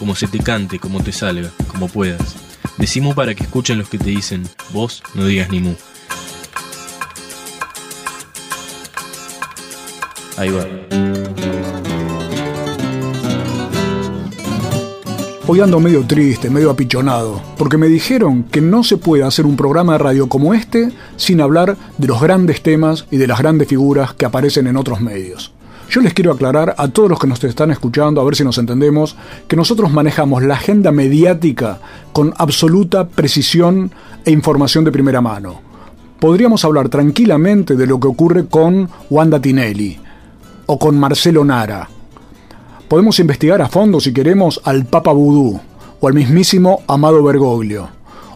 como 0.00 0.16
se 0.16 0.26
te 0.26 0.38
cante, 0.38 0.78
como 0.78 1.02
te 1.02 1.12
salga, 1.12 1.50
como 1.68 1.86
puedas. 1.86 2.34
Decimu 2.78 3.14
para 3.14 3.34
que 3.34 3.44
escuchen 3.44 3.78
los 3.78 3.90
que 3.90 3.98
te 3.98 4.08
dicen, 4.08 4.48
vos 4.72 5.02
no 5.14 5.26
digas 5.26 5.50
ni 5.50 5.60
mu. 5.60 5.74
Ahí 10.38 10.48
va. 10.48 10.64
Hoy 15.46 15.60
ando 15.60 15.80
medio 15.80 16.06
triste, 16.06 16.48
medio 16.48 16.70
apichonado, 16.70 17.42
porque 17.58 17.76
me 17.76 17.88
dijeron 17.88 18.44
que 18.44 18.62
no 18.62 18.82
se 18.82 18.96
puede 18.96 19.24
hacer 19.24 19.44
un 19.44 19.56
programa 19.56 19.92
de 19.92 19.98
radio 19.98 20.28
como 20.28 20.54
este 20.54 20.92
sin 21.16 21.42
hablar 21.42 21.76
de 21.98 22.06
los 22.06 22.22
grandes 22.22 22.62
temas 22.62 23.04
y 23.10 23.18
de 23.18 23.26
las 23.26 23.40
grandes 23.40 23.68
figuras 23.68 24.14
que 24.14 24.24
aparecen 24.24 24.66
en 24.66 24.78
otros 24.78 25.00
medios. 25.02 25.52
Yo 25.90 26.00
les 26.00 26.14
quiero 26.14 26.30
aclarar 26.30 26.76
a 26.78 26.86
todos 26.86 27.10
los 27.10 27.18
que 27.18 27.26
nos 27.26 27.42
están 27.42 27.72
escuchando, 27.72 28.20
a 28.20 28.24
ver 28.24 28.36
si 28.36 28.44
nos 28.44 28.58
entendemos, 28.58 29.16
que 29.48 29.56
nosotros 29.56 29.90
manejamos 29.90 30.40
la 30.44 30.54
agenda 30.54 30.92
mediática 30.92 31.80
con 32.12 32.32
absoluta 32.38 33.08
precisión 33.08 33.90
e 34.24 34.30
información 34.30 34.84
de 34.84 34.92
primera 34.92 35.20
mano. 35.20 35.60
Podríamos 36.20 36.64
hablar 36.64 36.90
tranquilamente 36.90 37.74
de 37.74 37.88
lo 37.88 37.98
que 37.98 38.06
ocurre 38.06 38.46
con 38.46 38.88
Wanda 39.10 39.40
Tinelli 39.40 39.98
o 40.66 40.78
con 40.78 40.96
Marcelo 40.96 41.44
Nara. 41.44 41.88
Podemos 42.86 43.18
investigar 43.18 43.60
a 43.60 43.68
fondo, 43.68 43.98
si 43.98 44.12
queremos, 44.12 44.60
al 44.62 44.84
Papa 44.84 45.10
Vudú 45.10 45.58
o 45.98 46.06
al 46.06 46.14
mismísimo 46.14 46.84
Amado 46.86 47.20
Bergoglio. 47.24 47.88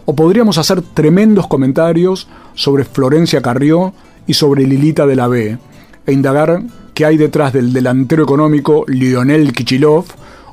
O 0.03 0.13
podríamos 0.13 0.57
hacer 0.57 0.81
tremendos 0.81 1.47
comentarios 1.47 2.27
sobre 2.53 2.83
Florencia 2.83 3.41
Carrió 3.41 3.93
y 4.27 4.33
sobre 4.33 4.67
Lilita 4.67 5.05
de 5.05 5.15
la 5.15 5.29
B 5.29 5.57
e 6.05 6.11
indagar 6.11 6.61
qué 6.95 7.05
hay 7.05 7.17
detrás 7.17 7.51
del 7.51 7.73
delantero 7.73 8.23
económico 8.23 8.85
Lionel 8.87 9.51
Kichilov 9.51 10.05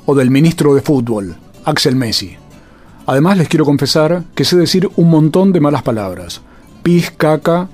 o 0.05 0.13
del 0.13 0.29
ministro 0.29 0.75
de 0.75 0.81
fútbol, 0.81 1.37
Axel 1.63 1.95
Messi. 1.95 2.35
Además 3.05 3.37
les 3.37 3.47
quiero 3.47 3.63
confesar 3.63 4.23
que 4.35 4.43
sé 4.43 4.57
decir 4.57 4.89
un 4.97 5.09
montón 5.09 5.53
de 5.53 5.61
malas 5.61 5.83
palabras, 5.83 6.41
pis, 6.83 7.11
caca 7.11 7.69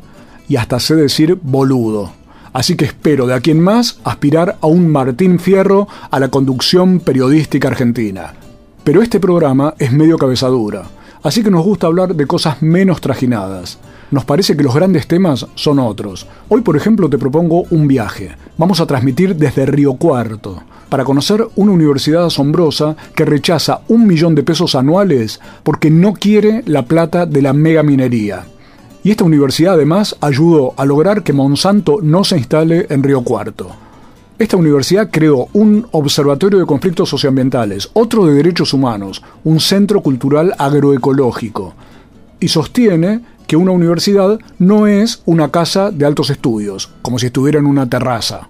y 0.48 0.56
hasta 0.56 0.80
sé 0.80 0.96
decir 0.96 1.40
boludo. 1.42 2.12
Así 2.54 2.76
que 2.76 2.86
espero 2.86 3.26
de 3.26 3.34
aquí 3.34 3.50
en 3.50 3.60
más 3.60 4.00
aspirar 4.04 4.60
a 4.62 4.68
un 4.68 4.88
Martín 4.92 5.40
Fierro 5.40 5.88
a 6.12 6.20
la 6.20 6.30
conducción 6.30 7.00
periodística 7.00 7.68
argentina. 7.68 8.34
Pero 8.84 9.02
este 9.02 9.20
programa 9.20 9.74
es 9.80 9.92
medio 9.92 10.20
cabezadura, 10.20 10.84
así 11.24 11.44
que 11.44 11.52
nos 11.52 11.64
gusta 11.64 11.88
hablar 11.88 12.16
de 12.16 12.26
cosas 12.26 12.62
menos 12.62 13.02
trajinadas 13.02 13.80
nos 14.12 14.26
parece 14.26 14.58
que 14.58 14.64
los 14.64 14.74
grandes 14.74 15.08
temas 15.08 15.46
son 15.56 15.80
otros. 15.80 16.26
Hoy, 16.48 16.62
por 16.62 16.76
ejemplo, 16.76 17.10
te 17.10 17.18
propongo 17.18 17.66
un 17.70 17.88
viaje. 17.88 18.32
Vamos 18.58 18.80
a 18.80 18.86
transmitir 18.86 19.36
desde 19.36 19.66
Río 19.66 19.94
Cuarto, 19.94 20.64
para 20.90 21.04
conocer 21.04 21.48
una 21.56 21.72
universidad 21.72 22.26
asombrosa 22.26 22.96
que 23.16 23.26
rechaza 23.26 23.82
un 23.88 24.08
millón 24.08 24.34
de 24.36 24.44
pesos 24.44 24.76
anuales 24.76 25.40
porque 25.64 25.92
no 25.92 26.14
quiere 26.14 26.64
la 26.66 26.86
plata 26.86 27.26
de 27.26 27.42
la 27.42 27.54
mega 27.54 27.84
minería. 27.84 28.46
Y 29.04 29.12
esta 29.12 29.24
universidad 29.24 29.76
además 29.76 30.16
ayudó 30.20 30.74
a 30.76 30.86
lograr 30.86 31.24
que 31.24 31.32
Monsanto 31.32 32.00
no 32.02 32.24
se 32.24 32.38
instale 32.38 32.88
en 32.90 33.04
Río 33.04 33.22
Cuarto. 33.24 33.70
Esta 34.40 34.56
universidad 34.56 35.10
creó 35.12 35.50
un 35.52 35.86
observatorio 35.92 36.60
de 36.60 36.66
conflictos 36.66 37.10
socioambientales, 37.10 37.90
otro 37.92 38.26
de 38.26 38.36
derechos 38.36 38.74
humanos, 38.74 39.22
un 39.44 39.60
centro 39.60 40.02
cultural 40.02 40.56
agroecológico, 40.58 41.74
y 42.40 42.48
sostiene 42.48 43.20
que 43.48 43.58
una 43.58 43.74
universidad 43.74 44.40
no 44.58 44.88
es 44.88 45.22
una 45.26 45.52
casa 45.52 45.92
de 45.92 46.06
altos 46.06 46.30
estudios, 46.30 46.90
como 47.02 47.20
si 47.20 47.26
estuviera 47.26 47.60
en 47.60 47.66
una 47.66 47.90
terraza. 47.90 48.48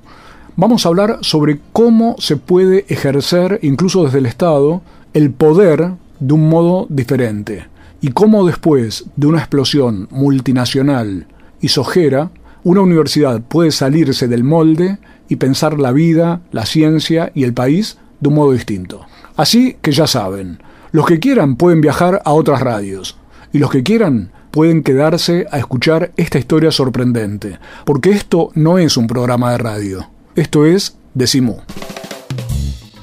Vamos 0.55 0.85
a 0.85 0.89
hablar 0.89 1.17
sobre 1.22 1.59
cómo 1.73 2.16
se 2.19 2.38
puede 2.38 2.85
ejercer, 2.88 3.57
incluso 3.63 4.03
desde 4.03 4.19
el 4.19 4.27
Estado, 4.27 4.83
el 5.16 5.31
poder 5.31 5.94
de 6.19 6.33
un 6.33 6.50
modo 6.50 6.85
diferente 6.89 7.66
y 8.00 8.09
cómo 8.09 8.45
después 8.45 9.06
de 9.16 9.25
una 9.25 9.39
explosión 9.39 10.07
multinacional 10.11 11.25
y 11.61 11.69
sojera, 11.69 12.29
una 12.63 12.81
universidad 12.81 13.41
puede 13.41 13.71
salirse 13.71 14.27
del 14.27 14.44
molde 14.44 15.00
y 15.29 15.38
pensar 15.38 15.79
la 15.79 15.91
vida, 15.91 16.41
la 16.51 16.66
ciencia 16.66 17.31
y 17.34 17.44
el 17.45 17.53
país 17.53 17.97
de 18.19 18.29
un 18.29 18.35
modo 18.35 18.51
distinto. 18.51 19.06
Así 19.38 19.78
que 19.81 19.91
ya 19.91 20.07
saben, 20.07 20.62
los 20.91 21.06
que 21.06 21.19
quieran 21.19 21.56
pueden 21.56 21.81
viajar 21.81 22.22
a 22.25 22.34
otras 22.34 22.59
radios 22.59 23.17
y 23.53 23.59
los 23.59 23.72
que 23.72 23.84
quieran 23.84 24.31
pueden 24.51 24.84
quedarse 24.84 25.45
a 25.51 25.59
escuchar 25.59 26.12
esta 26.18 26.39
historia 26.39 26.72
sorprendente, 26.72 27.59
porque 27.85 28.09
esto 28.09 28.51
no 28.56 28.78
es 28.78 28.97
un 28.97 29.07
programa 29.07 29.51
de 29.51 29.59
radio, 29.59 30.09
esto 30.35 30.66
es 30.66 30.97
Decimú. 31.13 31.62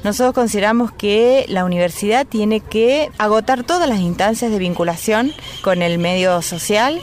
Nosotros 0.05 0.35
consideramos 0.35 0.93
que 0.93 1.47
la 1.49 1.65
universidad 1.65 2.27
tiene 2.27 2.61
que 2.61 3.11
agotar 3.19 3.65
todas 3.65 3.89
las 3.89 3.99
instancias 3.99 4.53
de 4.53 4.59
vinculación 4.59 5.33
con 5.63 5.83
el 5.83 5.99
medio 5.99 6.43
social. 6.43 7.01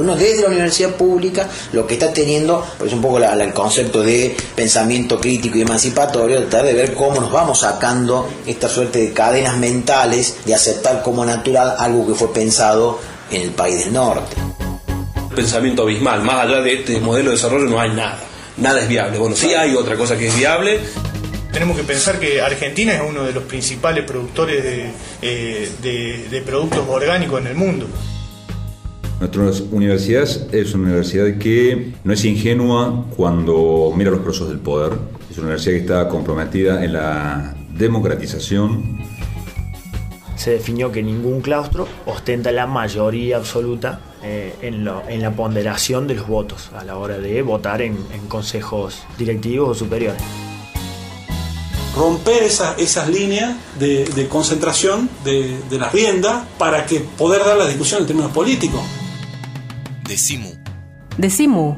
Uno 0.00 0.16
desde 0.16 0.42
la 0.42 0.48
universidad 0.48 0.90
pública 0.96 1.48
lo 1.72 1.86
que 1.86 1.94
está 1.94 2.12
teniendo 2.12 2.64
pues 2.78 2.92
un 2.92 3.00
poco 3.00 3.18
el 3.18 3.52
concepto 3.52 4.02
de 4.02 4.36
pensamiento 4.54 5.20
crítico 5.20 5.58
y 5.58 5.62
emancipatorio, 5.62 6.38
tratar 6.40 6.66
de 6.66 6.74
ver 6.74 6.94
cómo 6.94 7.20
nos 7.20 7.32
vamos 7.32 7.60
sacando 7.60 8.28
esta 8.46 8.68
suerte 8.68 9.00
de 9.00 9.12
cadenas 9.12 9.56
mentales, 9.56 10.36
de 10.44 10.54
aceptar 10.54 11.02
como 11.02 11.24
natural 11.24 11.74
algo 11.78 12.06
que 12.06 12.14
fue 12.14 12.32
pensado 12.32 12.98
en 13.30 13.42
el 13.42 13.50
país 13.50 13.84
del 13.84 13.92
norte. 13.92 14.36
Pensamiento 15.34 15.82
abismal, 15.82 16.22
más 16.22 16.46
allá 16.46 16.60
de 16.60 16.74
este 16.74 17.00
modelo 17.00 17.30
de 17.30 17.36
desarrollo 17.36 17.68
no 17.68 17.80
hay 17.80 17.90
nada, 17.90 18.20
nada 18.56 18.80
es 18.80 18.88
viable. 18.88 19.18
Bueno, 19.18 19.34
sí 19.34 19.52
hay 19.52 19.74
otra 19.74 19.96
cosa 19.96 20.16
que 20.16 20.28
es 20.28 20.36
viable. 20.36 20.80
Tenemos 21.52 21.76
que 21.76 21.84
pensar 21.84 22.18
que 22.18 22.40
Argentina 22.40 22.94
es 22.94 23.00
uno 23.00 23.24
de 23.24 23.32
los 23.32 23.44
principales 23.44 24.04
productores 24.04 24.62
de, 24.62 24.90
eh, 25.22 26.26
de, 26.30 26.42
productos 26.42 26.84
orgánicos 26.88 27.40
en 27.40 27.46
el 27.46 27.54
mundo. 27.54 27.86
Nuestra 29.32 29.66
universidad 29.70 30.54
es 30.54 30.74
una 30.74 30.84
universidad 30.84 31.38
que 31.38 31.92
no 32.04 32.12
es 32.12 32.24
ingenua 32.24 33.06
cuando 33.16 33.92
mira 33.96 34.10
los 34.10 34.20
procesos 34.20 34.50
del 34.50 34.58
poder. 34.58 34.92
Es 35.30 35.38
una 35.38 35.46
universidad 35.46 35.74
que 35.74 35.80
está 35.80 36.08
comprometida 36.08 36.84
en 36.84 36.92
la 36.92 37.56
democratización 37.76 39.02
se 40.36 40.50
definió 40.50 40.92
que 40.92 41.02
ningún 41.02 41.40
claustro 41.40 41.88
ostenta 42.04 42.52
la 42.52 42.66
mayoría 42.66 43.38
absoluta 43.38 44.00
eh, 44.22 44.54
en, 44.60 44.84
la 44.84 45.30
ponderación 45.30 46.06
de 46.06 46.16
los 46.16 46.28
votos 46.28 46.68
a 46.76 46.84
la 46.84 46.98
hora 46.98 47.16
de 47.16 47.40
votar 47.40 47.80
en, 47.80 47.96
consejos 48.28 49.04
directivos 49.16 49.70
o 49.70 49.74
superiores. 49.74 50.20
Romper 51.96 52.42
esas 52.42 53.08
líneas 53.08 53.54
de, 53.78 54.26
concentración 54.28 55.08
de, 55.24 55.56
la 55.70 55.88
rienda 55.88 56.46
para 56.58 56.84
que 56.84 57.00
poder 57.00 57.42
dar 57.42 57.56
la 57.56 57.66
discusión 57.66 58.02
en 58.02 58.06
términos 58.06 58.32
políticos. 58.32 58.82
Decimu. 60.08 60.50
Decimu. 61.16 61.76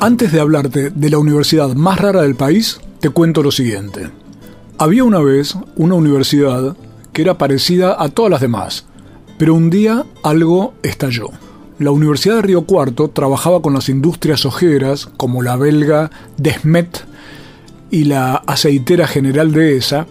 Antes 0.00 0.32
de 0.32 0.40
hablarte 0.40 0.88
de 0.88 1.10
la 1.10 1.18
universidad 1.18 1.74
más 1.74 2.00
rara 2.00 2.22
del 2.22 2.36
país, 2.36 2.80
te 3.00 3.10
cuento 3.10 3.42
lo 3.42 3.50
siguiente. 3.50 4.10
Había 4.78 5.04
una 5.04 5.18
vez 5.18 5.56
una 5.76 5.94
universidad 5.94 6.74
que 7.12 7.20
era 7.20 7.36
parecida 7.36 8.02
a 8.02 8.08
todas 8.08 8.30
las 8.30 8.40
demás, 8.40 8.86
pero 9.38 9.52
un 9.52 9.68
día 9.68 10.06
algo 10.22 10.72
estalló. 10.82 11.28
La 11.78 11.90
Universidad 11.90 12.36
de 12.36 12.42
Río 12.42 12.62
Cuarto 12.62 13.08
trabajaba 13.08 13.60
con 13.60 13.74
las 13.74 13.90
industrias 13.90 14.46
ojeras 14.46 15.06
como 15.18 15.42
la 15.42 15.56
belga 15.56 16.10
Desmet 16.38 17.04
y 17.90 18.04
la 18.04 18.36
aceitera 18.36 19.06
general 19.06 19.52
de 19.52 19.76
esa 19.76 20.06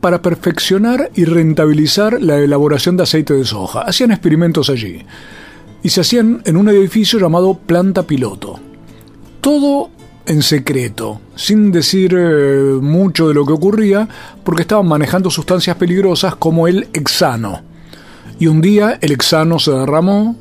para 0.00 0.22
perfeccionar 0.22 1.10
y 1.14 1.24
rentabilizar 1.24 2.20
la 2.22 2.38
elaboración 2.38 2.96
de 2.96 3.02
aceite 3.02 3.34
de 3.34 3.44
soja. 3.44 3.82
Hacían 3.82 4.12
experimentos 4.12 4.70
allí 4.70 5.04
y 5.82 5.88
se 5.90 6.00
hacían 6.00 6.42
en 6.44 6.56
un 6.56 6.68
edificio 6.68 7.18
llamado 7.18 7.54
Planta 7.54 8.02
Piloto. 8.04 8.58
Todo 9.40 9.90
en 10.26 10.42
secreto, 10.42 11.20
sin 11.34 11.72
decir 11.72 12.14
eh, 12.16 12.78
mucho 12.80 13.28
de 13.28 13.34
lo 13.34 13.44
que 13.44 13.52
ocurría, 13.52 14.08
porque 14.44 14.62
estaban 14.62 14.86
manejando 14.86 15.30
sustancias 15.30 15.76
peligrosas 15.76 16.36
como 16.36 16.68
el 16.68 16.88
hexano. 16.92 17.62
Y 18.38 18.46
un 18.46 18.60
día 18.60 18.98
el 19.00 19.12
hexano 19.12 19.58
se 19.58 19.72
derramó 19.72 20.36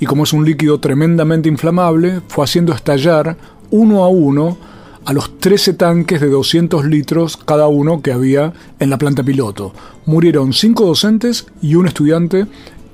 y 0.00 0.06
como 0.06 0.24
es 0.24 0.32
un 0.32 0.44
líquido 0.44 0.80
tremendamente 0.80 1.48
inflamable, 1.48 2.20
fue 2.28 2.44
haciendo 2.44 2.72
estallar 2.72 3.36
uno 3.70 4.04
a 4.04 4.08
uno 4.08 4.58
a 5.04 5.12
los 5.12 5.38
13 5.38 5.74
tanques 5.74 6.20
de 6.20 6.28
200 6.28 6.84
litros 6.86 7.36
cada 7.36 7.66
uno 7.68 8.02
que 8.02 8.12
había 8.12 8.52
en 8.78 8.90
la 8.90 8.98
planta 8.98 9.22
piloto. 9.22 9.72
Murieron 10.06 10.52
cinco 10.52 10.86
docentes 10.86 11.46
y 11.60 11.74
un 11.74 11.86
estudiante, 11.86 12.46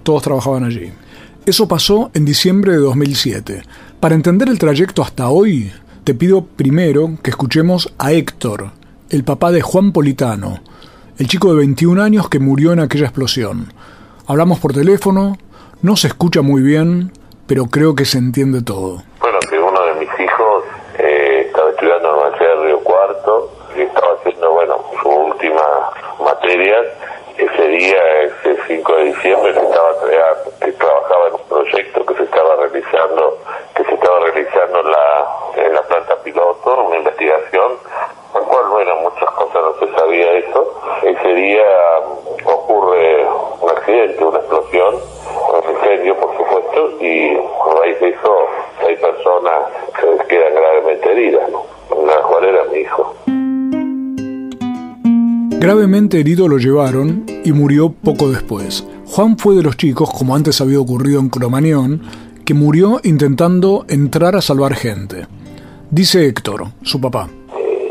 todos 0.03 0.23
trabajaban 0.23 0.65
allí. 0.65 0.93
Eso 1.47 1.69
pasó 1.69 2.11
en 2.15 2.25
diciembre 2.25 2.73
de 2.73 2.79
2007. 2.79 3.63
Para 3.99 4.15
entender 4.15 4.49
el 4.49 4.59
trayecto 4.59 5.03
hasta 5.03 5.29
hoy, 5.29 5.73
te 6.05 6.15
pido 6.15 6.45
primero 6.45 7.19
que 7.23 7.31
escuchemos 7.31 7.93
a 7.99 8.13
Héctor, 8.13 8.71
el 9.11 9.25
papá 9.25 9.51
de 9.51 9.63
Juan 9.63 9.93
Politano, 9.93 10.61
el 11.19 11.29
chico 11.29 11.51
de 11.51 11.59
21 11.59 12.03
años 12.03 12.29
que 12.29 12.39
murió 12.39 12.73
en 12.73 12.81
aquella 12.81 13.07
explosión. 13.07 13.73
Hablamos 14.27 14.59
por 14.59 14.73
teléfono, 14.73 15.37
no 15.83 15.97
se 15.97 16.09
escucha 16.09 16.43
muy 16.43 16.63
bien, 16.63 17.13
pero 17.47 17.67
creo 17.67 17.95
que 17.95 18.05
se 18.05 18.19
entiende 18.19 18.63
todo. 18.63 19.03
Bueno, 19.21 19.39
que 19.49 19.59
uno 19.59 19.83
de 19.87 19.95
mis 20.01 20.21
hijos 20.21 20.65
eh, 20.99 21.45
estaba 21.47 21.71
estudiando 21.71 22.09
en 22.09 22.15
la 22.15 22.23
Universidad 22.23 22.57
de 22.57 22.65
Río 22.67 22.81
Cuarto 22.81 23.53
y 23.77 23.81
estaba 23.81 24.13
haciendo, 24.19 24.53
bueno, 24.53 24.77
su 25.03 25.09
última 25.09 25.63
Ese 26.51 27.69
día, 27.69 28.23
ese 28.23 28.57
5 28.67 28.97
de 28.97 29.05
diciembre, 29.05 29.51
estaba 29.51 29.91
que 30.61 30.73
trabajaba 30.73 31.29
en 31.29 31.35
un 31.35 31.49
proyecto 31.49 32.05
que 32.05 32.15
se 32.15 32.23
estaba 32.25 32.57
realizando, 32.57 33.30
Gravemente 55.81 56.21
herido 56.21 56.47
lo 56.47 56.59
llevaron 56.59 57.25
y 57.43 57.53
murió 57.53 57.91
poco 58.05 58.29
después. 58.29 58.87
Juan 59.07 59.39
fue 59.39 59.55
de 59.55 59.63
los 59.63 59.79
chicos, 59.79 60.11
como 60.13 60.37
antes 60.37 60.61
había 60.61 60.79
ocurrido 60.79 61.21
en 61.21 61.31
Cromañón, 61.31 62.03
que 62.45 62.53
murió 62.53 63.01
intentando 63.03 63.87
entrar 63.89 64.37
a 64.37 64.43
salvar 64.43 64.75
gente. 64.75 65.27
Dice 65.91 66.27
Héctor, 66.27 66.65
su 66.83 67.01
papá. 67.01 67.31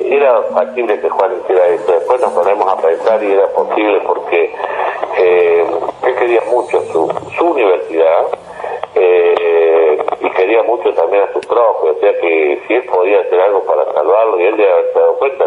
Era 0.05 0.39
factible 0.53 0.99
que 1.01 1.09
Juan 1.09 1.31
hiciera 1.41 1.67
eso. 1.69 1.91
Después 1.91 2.21
nos 2.21 2.31
ponemos 2.31 2.71
a 2.71 2.77
pensar 2.79 3.23
y 3.23 3.31
era 3.31 3.47
posible 3.47 3.99
porque 4.05 4.53
eh, 5.17 5.65
él 6.05 6.15
quería 6.19 6.41
mucho 6.51 6.83
su, 6.93 7.11
su 7.39 7.43
universidad 7.43 8.27
eh, 8.93 9.97
y 10.21 10.29
quería 10.29 10.61
mucho 10.61 10.93
también 10.93 11.23
a 11.23 11.33
su 11.33 11.39
profe, 11.39 11.89
o 11.89 11.99
sea 12.01 12.19
que 12.21 12.61
si 12.67 12.73
él 12.75 12.83
podía 12.83 13.21
hacer 13.21 13.39
algo 13.39 13.63
para 13.63 13.83
salvarlo 13.93 14.39
y 14.39 14.43
él 14.43 14.57
ya 14.57 14.65
se 14.93 14.99
dado 14.99 15.17
cuenta 15.17 15.38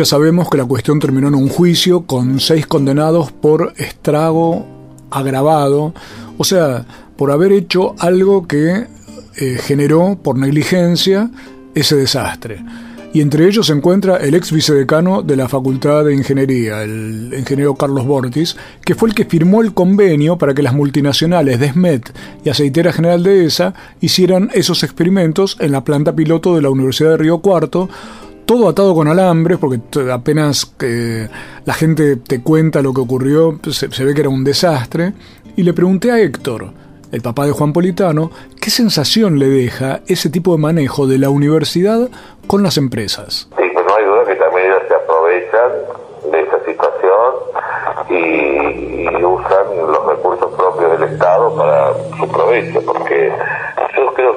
ya 0.00 0.06
sabemos 0.06 0.48
que 0.48 0.56
la 0.56 0.64
cuestión 0.64 0.98
terminó 0.98 1.28
en 1.28 1.34
un 1.34 1.50
juicio 1.50 2.06
con 2.06 2.40
seis 2.40 2.66
condenados 2.66 3.32
por 3.32 3.74
estrago 3.76 4.64
agravado, 5.10 5.92
o 6.38 6.44
sea, 6.44 6.86
por 7.16 7.30
haber 7.30 7.52
hecho 7.52 7.94
algo 7.98 8.48
que 8.48 8.86
eh, 9.36 9.58
generó 9.60 10.18
por 10.22 10.38
negligencia 10.38 11.30
ese 11.74 11.96
desastre. 11.96 12.64
Y 13.12 13.20
entre 13.20 13.46
ellos 13.46 13.66
se 13.66 13.74
encuentra 13.74 14.16
el 14.16 14.34
ex 14.34 14.52
vicedecano 14.52 15.20
de 15.20 15.36
la 15.36 15.48
Facultad 15.48 16.06
de 16.06 16.14
Ingeniería, 16.14 16.82
el 16.82 17.34
ingeniero 17.36 17.74
Carlos 17.74 18.06
Bortis, 18.06 18.56
que 18.82 18.94
fue 18.94 19.10
el 19.10 19.14
que 19.14 19.26
firmó 19.26 19.60
el 19.60 19.74
convenio 19.74 20.38
para 20.38 20.54
que 20.54 20.62
las 20.62 20.72
multinacionales 20.72 21.60
Desmet 21.60 22.10
y 22.42 22.48
Aceitera 22.48 22.90
General 22.90 23.22
de 23.22 23.44
ESA 23.44 23.74
hicieran 24.00 24.48
esos 24.54 24.82
experimentos 24.82 25.58
en 25.60 25.72
la 25.72 25.84
planta 25.84 26.16
piloto 26.16 26.56
de 26.56 26.62
la 26.62 26.70
Universidad 26.70 27.10
de 27.10 27.16
Río 27.18 27.40
Cuarto, 27.40 27.90
todo 28.50 28.68
atado 28.68 28.96
con 28.96 29.06
alambres, 29.06 29.58
porque 29.58 29.78
apenas 30.10 30.66
que 30.66 31.28
la 31.64 31.72
gente 31.72 32.16
te 32.16 32.42
cuenta 32.42 32.82
lo 32.82 32.92
que 32.92 33.00
ocurrió, 33.00 33.56
se, 33.70 34.04
ve 34.04 34.12
que 34.12 34.22
era 34.22 34.28
un 34.28 34.42
desastre. 34.42 35.12
Y 35.54 35.62
le 35.62 35.72
pregunté 35.72 36.10
a 36.10 36.18
Héctor, 36.18 36.72
el 37.12 37.22
papá 37.22 37.46
de 37.46 37.52
Juan 37.52 37.72
Politano, 37.72 38.32
qué 38.60 38.70
sensación 38.70 39.38
le 39.38 39.46
deja 39.46 40.00
ese 40.08 40.30
tipo 40.30 40.50
de 40.50 40.58
manejo 40.58 41.06
de 41.06 41.18
la 41.18 41.30
universidad 41.30 42.08
con 42.48 42.64
las 42.64 42.76
empresas. 42.76 43.48
Sí, 43.56 43.64
pues 43.72 43.86
no 43.86 43.94
hay 43.94 44.04
duda 44.04 44.24
que 44.26 44.34
también 44.34 44.66
ellos 44.66 44.82
se 44.88 44.94
aprovechan 44.96 45.70
de 46.32 46.40
esa 46.42 46.64
situación 46.64 47.30
y, 48.10 49.24
usan 49.24 49.76
los 49.76 50.06
recursos 50.06 50.52
propios 50.56 50.98
del 50.98 51.12
Estado 51.12 51.54
para 51.54 51.92
su 52.18 52.26
provecho, 52.26 52.82
porque 52.84 53.32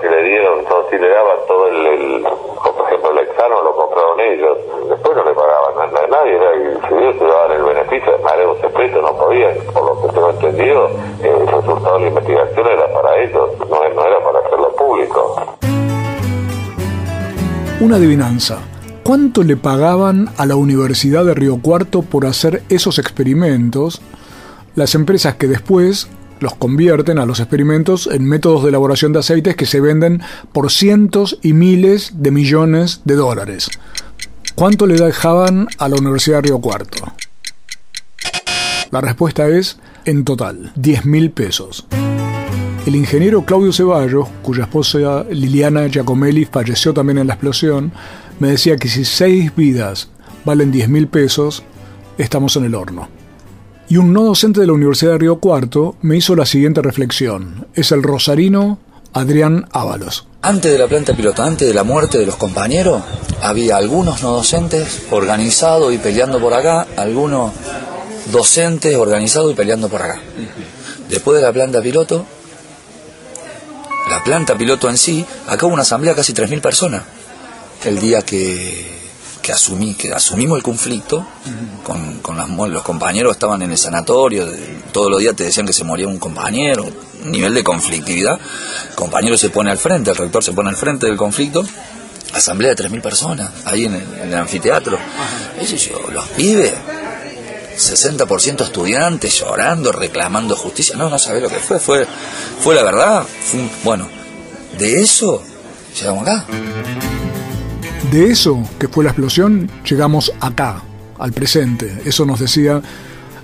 que 0.04 0.10
le 0.10 0.24
dieron, 0.24 0.66
todo, 0.66 0.90
si 0.90 0.98
le 0.98 1.08
daban 1.08 1.38
todo 1.48 1.68
el, 1.70 1.88
el 1.88 2.22
por 2.24 2.86
ejemplo, 2.88 3.12
el 3.12 3.20
examen 3.20 3.58
lo 3.64 3.74
compraron 3.74 4.20
ellos, 4.20 4.58
después 4.90 5.16
no 5.16 5.24
le 5.24 5.34
pagaban 5.34 5.80
a, 5.80 6.04
a 6.04 6.08
nadie, 6.08 6.36
y 6.36 6.88
si 6.88 6.94
ellos 6.94 7.16
se 7.18 7.24
daban 7.24 7.52
el 7.54 7.64
beneficio, 7.64 8.12
de 8.12 8.46
un 8.46 8.62
secreto, 8.62 9.02
no 9.02 9.16
podían, 9.16 9.56
por 9.74 9.86
lo 9.86 10.02
que 10.02 10.14
tengo 10.14 10.30
entendido, 10.30 10.90
el 11.24 11.48
resultado 11.48 11.96
de 11.96 12.02
la 12.02 12.08
investigación 12.08 12.68
era 12.68 12.94
para 12.94 13.24
ellos, 13.24 13.50
no, 13.60 13.90
no 13.96 14.06
era 14.06 14.20
para 14.20 14.40
hacerlo 14.40 14.76
público. 14.76 15.58
Una 17.80 17.96
adivinanza. 17.96 18.60
¿Cuánto 19.04 19.44
le 19.44 19.56
pagaban 19.56 20.30
a 20.38 20.46
la 20.46 20.56
Universidad 20.56 21.24
de 21.24 21.34
Río 21.34 21.60
Cuarto 21.62 22.02
por 22.02 22.26
hacer 22.26 22.64
esos 22.70 23.00
experimentos? 23.00 24.02
Las 24.76 24.96
empresas 24.96 25.36
que 25.36 25.48
después 25.48 26.10
los 26.44 26.56
convierten 26.56 27.18
a 27.18 27.26
los 27.26 27.40
experimentos 27.40 28.08
en 28.12 28.26
métodos 28.26 28.62
de 28.62 28.70
elaboración 28.70 29.14
de 29.14 29.20
aceites 29.20 29.56
que 29.56 29.66
se 29.66 29.82
venden 29.82 30.22
por 30.52 30.72
cientos 30.72 31.40
y 31.42 31.54
miles 31.54 32.12
de 32.18 32.30
millones 32.30 33.02
de 33.06 33.16
dólares. 33.16 33.70
¿Cuánto 34.54 34.86
le 34.86 34.96
dejaban 34.96 35.68
a 35.80 35.90
la 35.90 35.96
Universidad 35.96 36.38
de 36.38 36.50
Río 36.50 36.60
Cuarto? 36.60 37.12
La 38.92 39.02
respuesta 39.02 39.48
es, 39.48 39.80
en 40.06 40.24
total, 40.24 40.72
10 40.76 41.06
mil 41.06 41.32
pesos. 41.32 41.88
El 42.86 42.96
ingeniero 42.96 43.46
Claudio 43.46 43.72
Ceballos, 43.72 44.28
cuya 44.44 44.66
esposa 44.66 45.24
Liliana 45.32 45.88
Giacomelli 45.88 46.46
falleció 46.46 46.94
también 46.94 47.18
en 47.18 47.28
la 47.28 47.34
explosión, 47.34 47.94
me 48.40 48.50
decía 48.50 48.76
que 48.76 48.90
si 48.90 49.06
seis 49.06 49.56
vidas 49.56 50.10
valen 50.46 50.72
10 50.72 50.90
mil 50.90 51.08
pesos, 51.08 51.64
estamos 52.18 52.58
en 52.58 52.66
el 52.66 52.76
horno. 52.76 53.08
Y 53.90 53.98
un 53.98 54.14
no 54.14 54.24
docente 54.24 54.62
de 54.62 54.68
la 54.68 54.74
Universidad 54.74 55.12
de 55.14 55.18
Río 55.20 55.40
Cuarto 55.40 55.96
me 56.02 56.18
hizo 56.18 56.36
la 56.36 56.46
siguiente 56.46 56.82
reflexión. 56.82 57.68
Es 57.76 57.92
el 57.92 58.02
rosarino 58.02 58.80
Adrián 59.14 59.68
Ábalos. 59.72 60.28
Antes 60.42 60.72
de 60.72 60.78
la 60.78 60.88
planta 60.88 61.14
piloto, 61.14 61.44
antes 61.44 61.68
de 61.68 61.74
la 61.74 61.84
muerte 61.84 62.18
de 62.18 62.26
los 62.26 62.36
compañeros, 62.36 63.04
había 63.42 63.78
algunos 63.78 64.24
no 64.24 64.32
docentes 64.32 65.04
organizados 65.12 65.94
y 65.94 65.98
peleando 65.98 66.40
por 66.40 66.54
acá, 66.54 66.88
algunos 66.98 67.52
docentes 68.32 68.96
organizados 68.96 69.52
y 69.52 69.56
peleando 69.56 69.90
por 69.90 70.02
acá. 70.02 70.20
Después 71.10 71.38
de 71.38 71.44
la 71.44 71.54
planta 71.54 71.82
piloto, 71.82 72.26
la 74.10 74.24
planta 74.24 74.58
piloto 74.58 74.90
en 74.90 74.98
sí, 74.98 75.26
acá 75.48 75.66
hubo 75.66 75.74
una 75.74 75.84
asamblea 75.84 76.14
de 76.14 76.18
casi 76.18 76.34
3.000 76.34 76.62
personas. 76.62 77.04
El 77.86 78.00
día 78.00 78.22
que, 78.22 79.03
que, 79.44 79.52
asumí, 79.52 79.94
que 79.94 80.12
asumimos 80.12 80.58
el 80.58 80.64
conflicto, 80.64 81.28
con, 81.84 82.20
con 82.22 82.36
las, 82.38 82.50
los 82.50 82.82
compañeros 82.82 83.34
estaban 83.34 83.62
en 83.62 83.72
el 83.72 83.78
sanatorio, 83.78 84.48
todos 84.92 85.12
los 85.12 85.20
días 85.20 85.36
te 85.36 85.44
decían 85.44 85.68
que 85.68 85.74
se 85.74 85.84
moría 85.84 86.08
un 86.08 86.18
compañero, 86.18 86.86
nivel 87.26 87.54
de 87.54 87.64
conflictividad. 87.64 88.40
El 88.90 88.96
compañero 88.96 89.38
se 89.38 89.50
pone 89.50 89.70
al 89.70 89.78
frente, 89.78 90.10
el 90.10 90.16
rector 90.18 90.44
se 90.44 90.54
pone 90.54 90.70
al 90.70 90.76
frente 90.78 91.06
del 91.06 91.18
conflicto. 91.18 91.64
Asamblea 92.34 92.74
de 92.74 92.86
3.000 92.90 93.02
personas, 93.02 93.52
ahí 93.66 93.86
en 93.86 93.94
el, 93.94 94.02
en 94.24 94.28
el 94.30 94.36
anfiteatro. 94.36 94.98
Eso 95.60 95.76
yo, 95.76 96.10
los 96.12 96.26
pibes, 96.30 96.74
60% 97.78 98.64
estudiantes 98.64 99.38
llorando, 99.40 99.92
reclamando 99.92 100.56
justicia. 100.56 100.96
No, 100.96 101.10
no 101.10 101.20
sabés 101.20 101.44
lo 101.44 101.50
que 101.50 101.60
fue, 101.60 101.80
fue, 101.80 102.08
fue 102.60 102.74
la 102.76 102.84
verdad. 102.84 103.24
Fue 103.46 103.60
un- 103.60 103.72
bueno, 103.84 104.08
de 104.80 105.02
eso 105.02 105.44
llegamos 106.00 106.24
acá. 106.28 106.46
De 108.14 108.30
eso 108.30 108.62
que 108.78 108.88
fue 108.88 109.04
la 109.04 109.10
explosión, 109.10 109.72
llegamos 109.90 110.32
acá, 110.40 110.84
al 111.18 111.34
presente. 111.34 112.00
Eso 112.06 112.28
nos 112.28 112.40
decía 112.40 112.80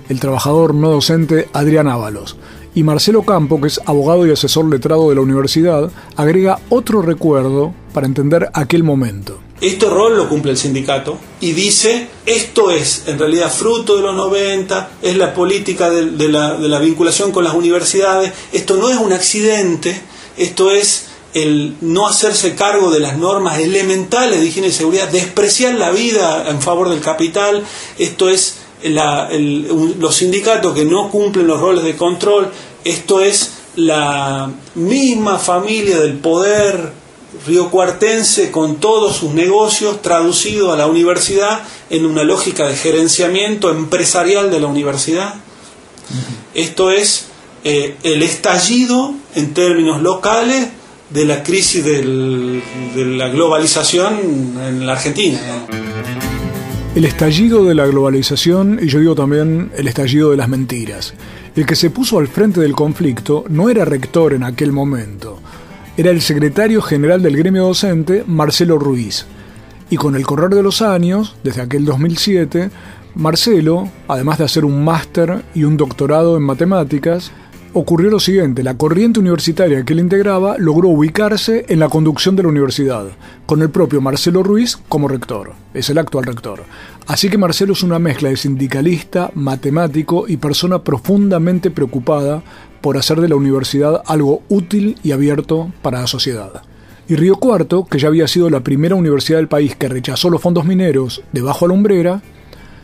el 0.08 0.20
trabajador 0.20 0.76
no 0.76 0.90
docente 0.90 1.48
Adrián 1.52 1.88
Ábalos. 1.88 2.36
Y 2.72 2.84
Marcelo 2.84 3.24
Campo, 3.24 3.60
que 3.60 3.66
es 3.66 3.80
abogado 3.84 4.24
y 4.28 4.30
asesor 4.30 4.66
letrado 4.66 5.08
de 5.08 5.16
la 5.16 5.22
universidad, 5.22 5.90
agrega 6.14 6.60
otro 6.68 7.02
recuerdo 7.02 7.74
para 7.92 8.06
entender 8.06 8.48
aquel 8.52 8.84
momento. 8.84 9.40
Este 9.60 9.90
rol 9.90 10.16
lo 10.16 10.28
cumple 10.28 10.52
el 10.52 10.56
sindicato 10.56 11.18
y 11.40 11.50
dice, 11.50 12.06
esto 12.24 12.70
es 12.70 13.08
en 13.08 13.18
realidad 13.18 13.50
fruto 13.50 13.96
de 13.96 14.02
los 14.02 14.14
90, 14.14 14.90
es 15.02 15.16
la 15.16 15.34
política 15.34 15.90
de, 15.90 16.28
la, 16.28 16.54
de 16.54 16.68
la 16.68 16.78
vinculación 16.78 17.32
con 17.32 17.42
las 17.42 17.54
universidades, 17.54 18.32
esto 18.52 18.76
no 18.76 18.88
es 18.88 18.98
un 18.98 19.12
accidente, 19.12 20.00
esto 20.36 20.70
es 20.70 21.09
el 21.34 21.76
no 21.80 22.06
hacerse 22.06 22.54
cargo 22.54 22.90
de 22.90 23.00
las 23.00 23.16
normas 23.16 23.58
elementales 23.58 24.40
de 24.40 24.46
higiene 24.46 24.68
y 24.68 24.72
seguridad, 24.72 25.08
despreciar 25.08 25.74
la 25.74 25.90
vida 25.90 26.48
en 26.48 26.60
favor 26.60 26.88
del 26.88 27.00
capital, 27.00 27.64
esto 27.98 28.28
es 28.28 28.56
los 28.82 30.14
sindicatos 30.14 30.74
que 30.74 30.84
no 30.84 31.10
cumplen 31.10 31.46
los 31.46 31.60
roles 31.60 31.84
de 31.84 31.96
control, 31.96 32.50
esto 32.84 33.20
es 33.20 33.52
la 33.76 34.50
misma 34.74 35.38
familia 35.38 36.00
del 36.00 36.14
poder 36.14 36.92
riocuartense 37.46 38.50
con 38.50 38.76
todos 38.76 39.16
sus 39.16 39.32
negocios 39.32 40.02
traducido 40.02 40.72
a 40.72 40.76
la 40.76 40.86
universidad 40.86 41.62
en 41.88 42.04
una 42.04 42.24
lógica 42.24 42.66
de 42.66 42.76
gerenciamiento 42.76 43.70
empresarial 43.70 44.50
de 44.50 44.60
la 44.60 44.66
universidad. 44.66 45.34
Esto 46.54 46.90
es 46.90 47.26
eh, 47.62 47.96
el 48.02 48.22
estallido 48.22 49.14
en 49.34 49.54
términos 49.54 50.02
locales 50.02 50.68
de 51.10 51.24
la 51.24 51.42
crisis 51.42 51.84
de 51.84 52.52
la 52.94 53.28
globalización 53.28 54.14
en 54.60 54.86
la 54.86 54.92
Argentina. 54.92 55.40
El 56.94 57.04
estallido 57.04 57.64
de 57.64 57.74
la 57.74 57.86
globalización 57.86 58.80
y 58.82 58.88
yo 58.88 58.98
digo 58.98 59.14
también 59.14 59.70
el 59.76 59.88
estallido 59.88 60.30
de 60.30 60.36
las 60.36 60.48
mentiras. 60.48 61.14
El 61.54 61.66
que 61.66 61.76
se 61.76 61.90
puso 61.90 62.18
al 62.18 62.28
frente 62.28 62.60
del 62.60 62.74
conflicto 62.74 63.44
no 63.48 63.68
era 63.70 63.84
rector 63.84 64.34
en 64.34 64.44
aquel 64.44 64.72
momento, 64.72 65.40
era 65.96 66.10
el 66.10 66.22
secretario 66.22 66.80
general 66.80 67.22
del 67.22 67.36
gremio 67.36 67.64
docente, 67.64 68.24
Marcelo 68.26 68.78
Ruiz. 68.78 69.26
Y 69.90 69.96
con 69.96 70.14
el 70.14 70.24
correr 70.24 70.50
de 70.50 70.62
los 70.62 70.80
años, 70.80 71.36
desde 71.42 71.60
aquel 71.60 71.84
2007, 71.84 72.70
Marcelo, 73.16 73.88
además 74.08 74.38
de 74.38 74.44
hacer 74.44 74.64
un 74.64 74.84
máster 74.84 75.42
y 75.54 75.64
un 75.64 75.76
doctorado 75.76 76.36
en 76.36 76.44
matemáticas, 76.44 77.32
ocurrió 77.72 78.10
lo 78.10 78.20
siguiente, 78.20 78.62
la 78.62 78.76
corriente 78.76 79.20
universitaria 79.20 79.84
que 79.84 79.92
él 79.92 80.00
integraba 80.00 80.56
logró 80.58 80.88
ubicarse 80.88 81.64
en 81.68 81.78
la 81.78 81.88
conducción 81.88 82.36
de 82.36 82.42
la 82.42 82.48
universidad, 82.48 83.06
con 83.46 83.62
el 83.62 83.70
propio 83.70 84.00
Marcelo 84.00 84.42
Ruiz 84.42 84.78
como 84.88 85.08
rector, 85.08 85.52
es 85.74 85.90
el 85.90 85.98
actual 85.98 86.24
rector. 86.24 86.62
Así 87.06 87.28
que 87.28 87.38
Marcelo 87.38 87.72
es 87.72 87.82
una 87.82 87.98
mezcla 87.98 88.28
de 88.28 88.36
sindicalista, 88.36 89.30
matemático 89.34 90.26
y 90.28 90.36
persona 90.36 90.82
profundamente 90.82 91.70
preocupada 91.70 92.42
por 92.80 92.96
hacer 92.96 93.20
de 93.20 93.28
la 93.28 93.36
universidad 93.36 94.02
algo 94.06 94.42
útil 94.48 94.98
y 95.02 95.12
abierto 95.12 95.72
para 95.82 96.00
la 96.00 96.06
sociedad. 96.06 96.62
Y 97.08 97.16
Río 97.16 97.36
Cuarto, 97.36 97.86
que 97.86 97.98
ya 97.98 98.08
había 98.08 98.28
sido 98.28 98.50
la 98.50 98.60
primera 98.60 98.94
universidad 98.94 99.38
del 99.38 99.48
país 99.48 99.74
que 99.74 99.88
rechazó 99.88 100.30
los 100.30 100.40
fondos 100.40 100.64
mineros 100.64 101.22
debajo 101.32 101.64
a 101.64 101.68
la 101.68 101.74
lumbrera, 101.74 102.22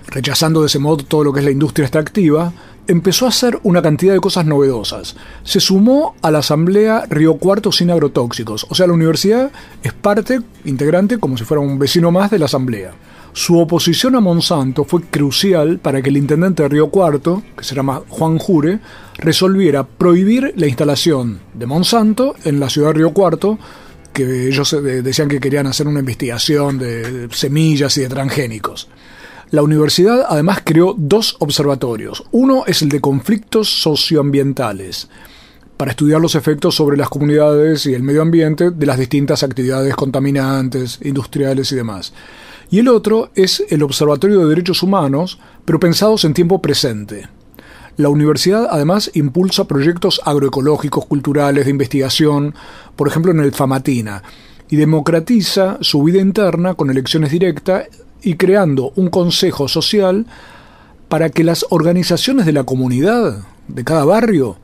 rechazando 0.09 0.61
de 0.61 0.67
ese 0.67 0.79
modo 0.79 1.05
todo 1.05 1.25
lo 1.25 1.33
que 1.33 1.41
es 1.41 1.45
la 1.45 1.53
industria 1.53 1.85
extractiva, 1.85 2.53
empezó 2.89 3.27
a 3.27 3.31
hacer 3.31 3.59
una 3.63 3.83
cantidad 3.83 4.13
de 4.13 4.21
cosas 4.21 4.47
novedosas. 4.47 5.17
Se 5.43 5.61
sumó 5.61 6.15
a 6.23 6.31
la 6.31 6.39
Asamblea 6.39 7.05
Río 7.09 7.35
Cuarto 7.35 7.73
sin 7.73 7.91
agrotóxicos, 7.91 8.67
o 8.69 8.75
sea, 8.75 8.87
la 8.87 8.93
universidad 8.93 9.51
es 9.83 9.93
parte 9.93 10.41
integrante 10.65 11.19
como 11.19 11.37
si 11.37 11.45
fuera 11.45 11.61
un 11.61 11.79
vecino 11.79 12.11
más 12.11 12.31
de 12.31 12.39
la 12.39 12.47
Asamblea. 12.47 12.93
Su 13.33 13.59
oposición 13.59 14.17
a 14.17 14.21
Monsanto 14.21 14.85
fue 14.85 15.03
crucial 15.03 15.79
para 15.79 16.01
que 16.01 16.09
el 16.09 16.17
intendente 16.17 16.63
de 16.63 16.71
Río 16.71 16.89
Cuarto, 16.89 17.43
que 17.55 17.65
se 17.65 17.75
llama 17.75 18.01
Juan 18.09 18.39
Jure, 18.39 18.79
resolviera 19.19 19.87
prohibir 19.87 20.55
la 20.57 20.67
instalación 20.67 21.41
de 21.53 21.67
Monsanto 21.67 22.35
en 22.45 22.59
la 22.61 22.71
ciudad 22.71 22.89
de 22.89 22.95
Río 22.95 23.13
Cuarto, 23.13 23.59
que 24.15 24.49
ellos 24.49 24.75
decían 24.83 25.29
que 25.29 25.39
querían 25.39 25.67
hacer 25.67 25.87
una 25.87 26.01
investigación 26.01 26.79
de 26.79 27.29
semillas 27.31 27.99
y 27.99 28.01
de 28.01 28.09
transgénicos. 28.09 28.89
La 29.51 29.63
universidad 29.63 30.27
además 30.29 30.61
creó 30.65 30.95
dos 30.99 31.37
observatorios. 31.39 32.25
Uno 32.33 32.65
es 32.67 32.83
el 32.83 32.89
de 32.89 33.01
conflictos 33.01 33.69
socioambientales, 33.69 35.09
para 35.77 35.93
estudiar 35.93 36.21
los 36.21 36.35
efectos 36.35 36.75
sobre 36.75 36.97
las 36.97 37.09
comunidades 37.09 37.87
y 37.87 37.95
el 37.95 38.03
medio 38.03 38.23
ambiente 38.23 38.73
de 38.73 38.87
las 38.87 38.99
distintas 38.99 39.45
actividades 39.45 39.95
contaminantes, 39.95 40.99
industriales 41.03 41.71
y 41.71 41.77
demás. 41.77 42.13
Y 42.71 42.81
el 42.81 42.89
otro 42.89 43.31
es 43.37 43.63
el 43.69 43.85
Observatorio 43.85 44.41
de 44.41 44.49
Derechos 44.49 44.83
Humanos, 44.83 45.39
pero 45.65 45.79
pensados 45.79 46.25
en 46.25 46.35
tiempo 46.35 46.61
presente. 46.61 47.29
La 47.97 48.09
universidad 48.09 48.67
además 48.69 49.13
impulsa 49.15 49.69
proyectos 49.69 50.21
agroecológicos, 50.25 51.07
culturales, 51.07 51.67
de 51.67 51.71
investigación, 51.71 52.55
por 52.97 53.07
ejemplo 53.07 53.31
en 53.31 53.39
el 53.39 53.53
Famatina, 53.53 54.25
y 54.69 54.75
democratiza 54.75 55.79
su 55.83 56.03
vida 56.03 56.19
interna 56.21 56.75
con 56.75 56.91
elecciones 56.91 57.31
directas 57.31 57.87
y 58.27 58.35
creando 58.35 58.93
un 58.97 59.09
consejo 59.09 59.69
social 59.69 60.27
para 61.09 61.31
que 61.31 61.45
las 61.45 61.65
organizaciones 61.71 62.45
de 62.45 62.53
la 62.53 62.65
comunidad, 62.65 63.45
de 63.69 63.85
cada 63.85 64.05
barrio, 64.05 64.57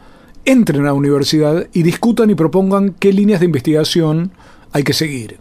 entren 0.45 0.81
a 0.81 0.87
la 0.87 0.95
universidad 0.95 1.69
y 1.73 1.85
discutan 1.85 2.29
y 2.29 2.35
propongan 2.35 2.97
qué 2.99 3.13
líneas 3.13 3.39
de 3.39 3.47
investigación 3.47 4.33
hay 4.73 4.83
que 4.83 4.95
seguir. 4.95 5.39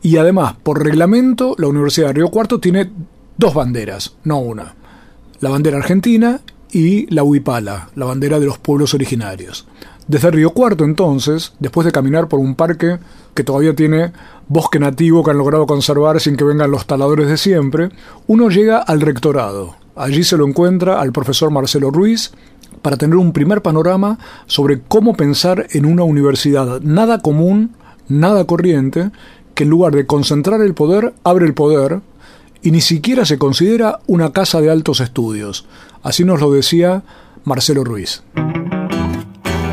Y 0.00 0.16
además, 0.16 0.54
por 0.62 0.84
reglamento, 0.84 1.56
la 1.58 1.66
Universidad 1.66 2.06
de 2.06 2.12
Río 2.12 2.28
Cuarto 2.28 2.60
tiene 2.60 2.92
dos 3.36 3.52
banderas, 3.52 4.14
no 4.22 4.38
una. 4.38 4.76
La 5.40 5.50
bandera 5.50 5.78
argentina 5.78 6.40
y 6.70 7.12
la 7.12 7.24
huipala, 7.24 7.90
la 7.96 8.06
bandera 8.06 8.38
de 8.38 8.46
los 8.46 8.58
pueblos 8.58 8.94
originarios. 8.94 9.66
Desde 10.06 10.30
Río 10.30 10.50
Cuarto, 10.50 10.84
entonces, 10.84 11.54
después 11.60 11.86
de 11.86 11.92
caminar 11.92 12.28
por 12.28 12.38
un 12.38 12.54
parque 12.54 12.98
que 13.34 13.42
todavía 13.42 13.74
tiene 13.74 14.12
bosque 14.48 14.78
nativo 14.78 15.24
que 15.24 15.30
han 15.30 15.38
logrado 15.38 15.66
conservar 15.66 16.20
sin 16.20 16.36
que 16.36 16.44
vengan 16.44 16.70
los 16.70 16.86
taladores 16.86 17.26
de 17.28 17.38
siempre, 17.38 17.88
uno 18.26 18.50
llega 18.50 18.78
al 18.78 19.00
rectorado. 19.00 19.76
Allí 19.96 20.22
se 20.22 20.36
lo 20.36 20.46
encuentra 20.46 21.00
al 21.00 21.12
profesor 21.12 21.50
Marcelo 21.50 21.90
Ruiz 21.90 22.32
para 22.82 22.98
tener 22.98 23.16
un 23.16 23.32
primer 23.32 23.62
panorama 23.62 24.18
sobre 24.46 24.80
cómo 24.80 25.14
pensar 25.14 25.68
en 25.70 25.86
una 25.86 26.04
universidad 26.04 26.82
nada 26.82 27.20
común, 27.20 27.74
nada 28.06 28.44
corriente, 28.44 29.10
que 29.54 29.64
en 29.64 29.70
lugar 29.70 29.94
de 29.94 30.04
concentrar 30.04 30.60
el 30.60 30.74
poder, 30.74 31.14
abre 31.24 31.46
el 31.46 31.54
poder 31.54 32.00
y 32.60 32.72
ni 32.72 32.82
siquiera 32.82 33.24
se 33.24 33.38
considera 33.38 34.00
una 34.06 34.32
casa 34.32 34.60
de 34.60 34.70
altos 34.70 35.00
estudios. 35.00 35.66
Así 36.02 36.24
nos 36.24 36.40
lo 36.40 36.50
decía 36.50 37.04
Marcelo 37.44 37.84
Ruiz. 37.84 38.22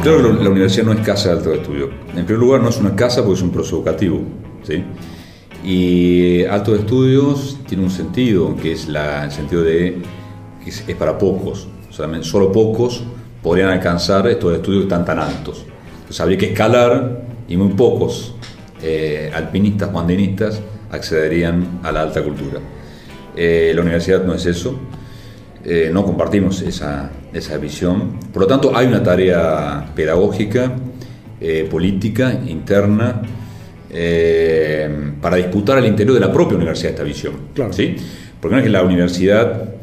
Que 0.04 0.10
la 0.10 0.50
universidad 0.50 0.86
no 0.86 0.94
es 0.94 1.02
casa 1.02 1.30
de 1.30 1.38
alto 1.38 1.54
estudio. 1.54 1.90
En 2.16 2.26
primer 2.26 2.40
lugar, 2.40 2.62
no 2.62 2.70
es 2.70 2.78
una 2.78 2.96
casa 2.96 3.22
porque 3.22 3.36
es 3.36 3.44
un 3.44 3.52
proceso 3.52 3.76
educativo. 3.78 4.20
¿sí? 4.64 4.84
Y 5.64 6.44
altos 6.46 6.80
estudios 6.80 7.60
tiene 7.68 7.84
un 7.84 7.92
sentido, 7.92 8.56
que 8.56 8.72
es 8.72 8.88
la, 8.88 9.26
el 9.26 9.32
sentido 9.32 9.62
de 9.62 10.02
que 10.64 10.70
es, 10.72 10.82
para 10.98 11.20
pocos. 11.20 11.68
O 11.90 12.24
solo 12.24 12.52
pocos 12.52 13.04
podrían 13.44 13.70
alcanzar 13.70 14.28
estos 14.28 14.56
estudios 14.56 14.88
tan 14.88 15.06
tan 15.06 15.20
altos. 15.20 15.66
Entonces 16.00 16.20
habría 16.20 16.38
que 16.40 16.48
escalar 16.48 17.22
y 17.48 17.56
muy 17.56 17.74
pocos 17.74 18.34
eh, 18.82 19.30
alpinistas 19.36 19.92
o 19.94 20.00
andinistas 20.00 20.62
accederían 20.90 21.80
a 21.84 21.92
la 21.92 22.02
alta 22.02 22.24
cultura. 22.24 22.60
Eh, 23.36 23.72
la 23.76 23.82
universidad 23.82 24.24
no 24.24 24.34
es 24.34 24.48
eso. 24.48 24.80
Eh, 25.64 25.92
no 25.94 26.04
compartimos 26.04 26.60
esa, 26.64 27.12
esa, 27.34 27.58
visión. 27.58 28.20
Por 28.34 28.44
lo 28.44 28.48
tanto, 28.48 28.76
hay 28.76 28.88
una 28.88 29.04
tarea 29.04 29.92
pedagógica, 29.96 30.74
eh, 31.40 31.68
política, 31.70 32.34
interna, 32.48 33.22
eh, 33.90 35.14
para 35.22 35.38
disputar 35.38 35.78
al 35.78 35.86
interior 35.86 36.14
de 36.16 36.22
la 36.22 36.32
propia 36.32 36.58
universidad 36.58 36.92
esta 36.92 37.04
visión. 37.04 37.34
¿sí? 37.72 37.96
Porque 38.40 38.56
no 38.56 38.60
es 38.60 38.64
que 38.64 38.72
la 38.72 38.84
universidad 38.84 39.76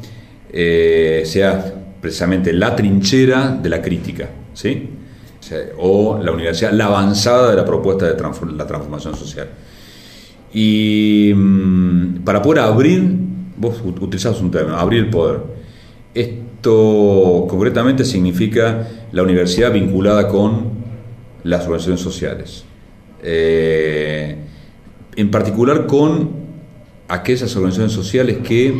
sea 0.50 1.74
precisamente 2.00 2.52
la 2.52 2.74
trinchera 2.74 3.50
de 3.50 3.68
la 3.68 3.82
crítica, 3.82 4.28
¿sí? 4.54 4.88
o, 5.78 6.18
la 6.22 6.32
universidad 6.32 6.72
la 6.72 6.86
avanzada 6.86 7.50
de 7.50 7.56
la 7.56 7.64
propuesta 7.64 8.06
de 8.06 8.12
la 8.12 8.66
transformación 8.66 9.16
social. 9.16 9.48
Y 10.52 11.32
mm, 11.34 12.24
para 12.24 12.40
poder 12.42 12.64
abrir, 12.64 13.02
vos 13.56 13.80
utilizás 13.84 14.40
un 14.40 14.50
término, 14.50 14.76
abrir 14.76 15.04
el 15.04 15.10
poder 15.10 15.40
esto 16.58 17.46
concretamente 17.48 18.04
significa 18.04 18.88
la 19.12 19.22
universidad 19.22 19.72
vinculada 19.72 20.26
con 20.26 20.70
las 21.44 21.62
organizaciones 21.62 22.00
sociales. 22.00 22.64
Eh, 23.22 24.36
en 25.14 25.30
particular 25.30 25.86
con 25.86 26.30
aquellas 27.06 27.54
organizaciones 27.54 27.92
sociales 27.92 28.38
que 28.38 28.74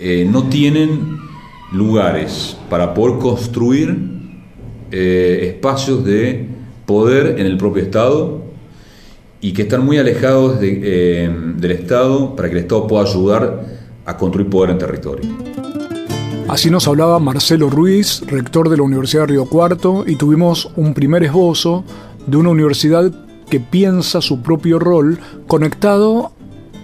eh, 0.00 0.26
no 0.28 0.48
tienen 0.48 1.18
lugares 1.70 2.56
para 2.68 2.94
poder 2.94 3.20
construir 3.20 3.96
eh, 4.90 5.52
espacios 5.54 6.04
de 6.04 6.48
poder 6.84 7.38
en 7.38 7.46
el 7.46 7.56
propio 7.58 7.84
Estado 7.84 8.42
y 9.40 9.52
que 9.52 9.62
están 9.62 9.86
muy 9.86 9.98
alejados 9.98 10.58
del 10.58 11.70
Estado 11.70 12.34
para 12.34 12.48
que 12.48 12.56
el 12.56 12.62
Estado 12.62 12.88
pueda 12.88 13.04
ayudar 13.04 13.66
a 14.04 14.16
construir 14.16 14.50
poder 14.50 14.70
en 14.70 14.78
territorio. 14.78 15.67
Así 16.48 16.70
nos 16.70 16.88
hablaba 16.88 17.18
Marcelo 17.18 17.68
Ruiz, 17.68 18.22
rector 18.26 18.70
de 18.70 18.78
la 18.78 18.82
Universidad 18.82 19.24
de 19.24 19.26
Río 19.28 19.44
Cuarto, 19.44 20.04
y 20.06 20.16
tuvimos 20.16 20.70
un 20.76 20.94
primer 20.94 21.22
esbozo 21.22 21.84
de 22.26 22.38
una 22.38 22.48
universidad 22.48 23.12
que 23.50 23.60
piensa 23.60 24.22
su 24.22 24.40
propio 24.40 24.78
rol 24.78 25.18
conectado 25.46 26.32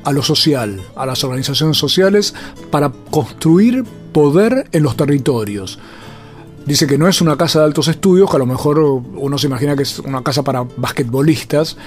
a 0.05 0.13
lo 0.13 0.23
social, 0.23 0.83
a 0.97 1.07
las 1.07 1.25
organizaciones 1.25 1.79
sociales, 1.79 2.35
para 2.71 2.93
construir 3.11 3.85
poder 4.13 4.69
en 4.73 4.83
los 4.83 4.99
territorios. 4.99 5.79
Dice 6.67 6.87
que 6.87 6.99
no 6.99 7.09
es 7.09 7.23
una 7.23 7.39
casa 7.39 7.61
de 7.61 7.65
altos 7.65 7.89
estudios, 7.89 8.29
que 8.29 8.37
a 8.37 8.41
lo 8.41 8.47
mejor 8.47 8.79
uno 8.79 9.39
se 9.39 9.47
imagina 9.47 9.77
que 9.77 9.85
es 9.85 9.99
una 9.99 10.23
casa 10.23 10.43
para 10.43 10.67
basquetbolistas, 10.77 11.79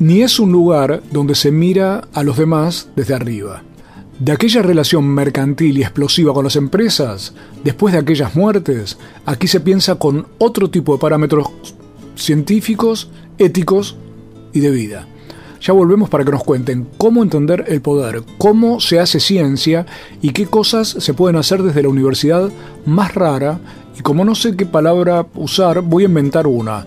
ni 0.00 0.22
es 0.22 0.40
un 0.40 0.50
lugar 0.50 1.00
donde 1.12 1.36
se 1.36 1.52
mira 1.52 2.08
a 2.12 2.24
los 2.24 2.36
demás 2.36 2.88
desde 2.96 3.14
arriba. 3.14 3.62
De 4.18 4.30
aquella 4.30 4.62
relación 4.62 5.06
mercantil 5.08 5.78
y 5.78 5.82
explosiva 5.82 6.32
con 6.32 6.44
las 6.44 6.54
empresas, 6.54 7.34
después 7.64 7.92
de 7.92 7.98
aquellas 7.98 8.36
muertes, 8.36 8.96
aquí 9.26 9.48
se 9.48 9.58
piensa 9.58 9.96
con 9.96 10.28
otro 10.38 10.70
tipo 10.70 10.92
de 10.92 11.00
parámetros 11.00 11.48
científicos, 12.14 13.10
éticos 13.38 13.96
y 14.52 14.60
de 14.60 14.70
vida. 14.70 15.08
Ya 15.60 15.72
volvemos 15.72 16.10
para 16.10 16.24
que 16.24 16.30
nos 16.30 16.44
cuenten 16.44 16.86
cómo 16.96 17.22
entender 17.22 17.64
el 17.66 17.80
poder, 17.80 18.22
cómo 18.38 18.80
se 18.80 19.00
hace 19.00 19.18
ciencia 19.18 19.84
y 20.22 20.30
qué 20.30 20.46
cosas 20.46 20.88
se 20.88 21.14
pueden 21.14 21.36
hacer 21.36 21.62
desde 21.62 21.82
la 21.82 21.88
universidad 21.88 22.50
más 22.86 23.14
rara. 23.14 23.58
Y 23.98 24.02
como 24.02 24.24
no 24.24 24.34
sé 24.34 24.56
qué 24.56 24.66
palabra 24.66 25.26
usar, 25.34 25.80
voy 25.80 26.04
a 26.04 26.06
inventar 26.06 26.46
una. 26.46 26.86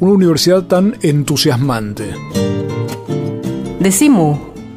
Una 0.00 0.12
universidad 0.12 0.64
tan 0.64 0.96
entusiasmante. 1.02 2.14
Decimu 3.78 4.49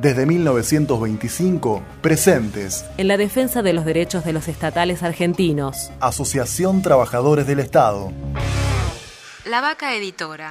Desde 0.00 0.26
1925, 0.26 1.82
presentes. 2.00 2.84
En 2.96 3.08
la 3.08 3.16
defensa 3.16 3.62
de 3.62 3.72
los 3.72 3.84
derechos 3.84 4.24
de 4.24 4.32
los 4.32 4.48
estatales 4.48 5.02
argentinos. 5.02 5.90
Asociación 6.00 6.82
Trabajadores 6.82 7.46
del 7.46 7.60
Estado. 7.60 8.12
La 9.44 9.60
Vaca 9.60 9.94
Editora. 9.94 10.50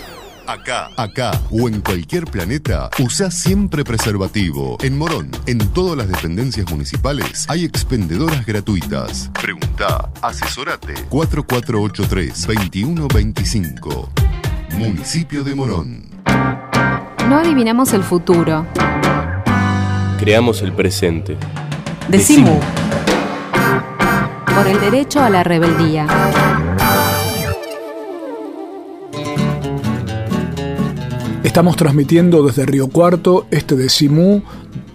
Acá, 0.51 0.91
acá 0.97 1.31
o 1.49 1.69
en 1.69 1.79
cualquier 1.79 2.25
planeta, 2.25 2.89
usa 2.99 3.31
siempre 3.31 3.85
preservativo. 3.85 4.75
En 4.81 4.97
Morón, 4.97 5.31
en 5.45 5.59
todas 5.59 5.95
las 5.95 6.09
dependencias 6.09 6.69
municipales, 6.69 7.45
hay 7.47 7.63
expendedoras 7.63 8.45
gratuitas. 8.45 9.31
Pregunta, 9.41 10.11
asesorate 10.21 10.95
4483-2125. 11.09 14.09
Municipio 14.73 15.45
de 15.45 15.55
Morón. 15.55 16.03
No 17.29 17.37
adivinamos 17.37 17.93
el 17.93 18.03
futuro. 18.03 18.67
Creamos 20.19 20.61
el 20.63 20.73
presente. 20.73 21.37
Decimu. 22.09 22.59
Por 24.53 24.67
el 24.67 24.81
derecho 24.81 25.21
a 25.21 25.29
la 25.29 25.45
rebeldía. 25.45 26.07
Estamos 31.51 31.75
transmitiendo 31.75 32.43
desde 32.43 32.65
Río 32.65 32.87
Cuarto 32.87 33.45
este 33.51 33.75
de 33.75 33.89
Simú, 33.89 34.41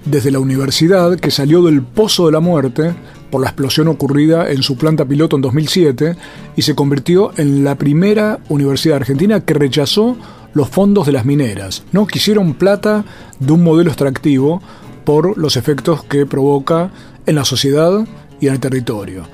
desde 0.06 0.30
la 0.30 0.38
universidad 0.38 1.18
que 1.20 1.30
salió 1.30 1.62
del 1.62 1.82
pozo 1.82 2.24
de 2.24 2.32
la 2.32 2.40
muerte 2.40 2.94
por 3.30 3.42
la 3.42 3.48
explosión 3.48 3.88
ocurrida 3.88 4.50
en 4.50 4.62
su 4.62 4.78
planta 4.78 5.04
piloto 5.04 5.36
en 5.36 5.42
2007 5.42 6.16
y 6.56 6.62
se 6.62 6.74
convirtió 6.74 7.30
en 7.36 7.62
la 7.62 7.74
primera 7.74 8.38
universidad 8.48 8.96
argentina 8.96 9.40
que 9.40 9.52
rechazó 9.52 10.16
los 10.54 10.70
fondos 10.70 11.04
de 11.04 11.12
las 11.12 11.26
mineras. 11.26 11.84
No 11.92 12.06
quisieron 12.06 12.54
plata 12.54 13.04
de 13.38 13.52
un 13.52 13.62
modelo 13.62 13.90
extractivo 13.90 14.62
por 15.04 15.36
los 15.36 15.58
efectos 15.58 16.04
que 16.04 16.24
provoca 16.24 16.90
en 17.26 17.34
la 17.34 17.44
sociedad 17.44 18.06
y 18.40 18.46
en 18.46 18.54
el 18.54 18.60
territorio. 18.60 19.24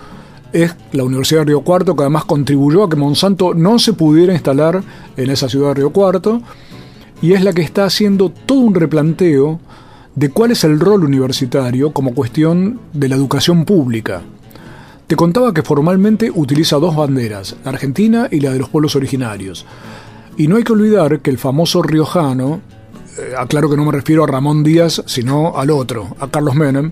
Es 0.53 0.75
la 0.91 1.05
Universidad 1.05 1.43
de 1.43 1.47
Río 1.47 1.61
Cuarto 1.61 1.95
que 1.95 2.03
además 2.03 2.25
contribuyó 2.25 2.83
a 2.83 2.91
que 2.91 2.97
Monsanto 2.97 3.55
no 3.55 3.79
se 3.79 3.93
pudiera 3.93 4.33
instalar 4.33 4.83
en 5.17 5.31
esa 5.31 5.49
ciudad 5.49 5.69
de 5.69 5.75
Río 5.75 5.91
Cuarto 5.91 6.43
y 7.23 7.33
es 7.33 7.43
la 7.43 7.53
que 7.53 7.63
está 7.63 7.85
haciendo 7.85 8.31
todo 8.31 8.59
un 8.59 8.75
replanteo 8.75 9.61
de 10.15 10.29
cuál 10.31 10.51
es 10.51 10.65
el 10.65 10.79
rol 10.79 11.05
universitario 11.05 11.93
como 11.93 12.15
cuestión 12.15 12.81
de 12.93 13.09
la 13.09 13.15
educación 13.15 13.65
pública. 13.65 14.23
Te 15.07 15.17
contaba 15.17 15.55
que 15.55 15.63
formalmente 15.63 16.31
utiliza 16.35 16.77
dos 16.77 16.97
banderas, 16.97 17.57
la 17.65 17.71
argentina 17.71 18.29
y 18.31 18.41
la 18.41 18.51
de 18.51 18.59
los 18.59 18.69
pueblos 18.69 18.97
originarios. 18.97 19.65
Y 20.37 20.49
no 20.49 20.57
hay 20.57 20.65
que 20.65 20.73
olvidar 20.73 21.21
que 21.21 21.31
el 21.31 21.39
famoso 21.39 21.83
riojano, 21.83 22.61
eh, 23.19 23.35
aclaro 23.39 23.71
que 23.71 23.77
no 23.77 23.85
me 23.85 23.93
refiero 23.93 24.25
a 24.25 24.27
Ramón 24.27 24.65
Díaz, 24.65 25.03
sino 25.07 25.57
al 25.57 25.71
otro, 25.71 26.17
a 26.19 26.29
Carlos 26.29 26.55
Menem, 26.55 26.91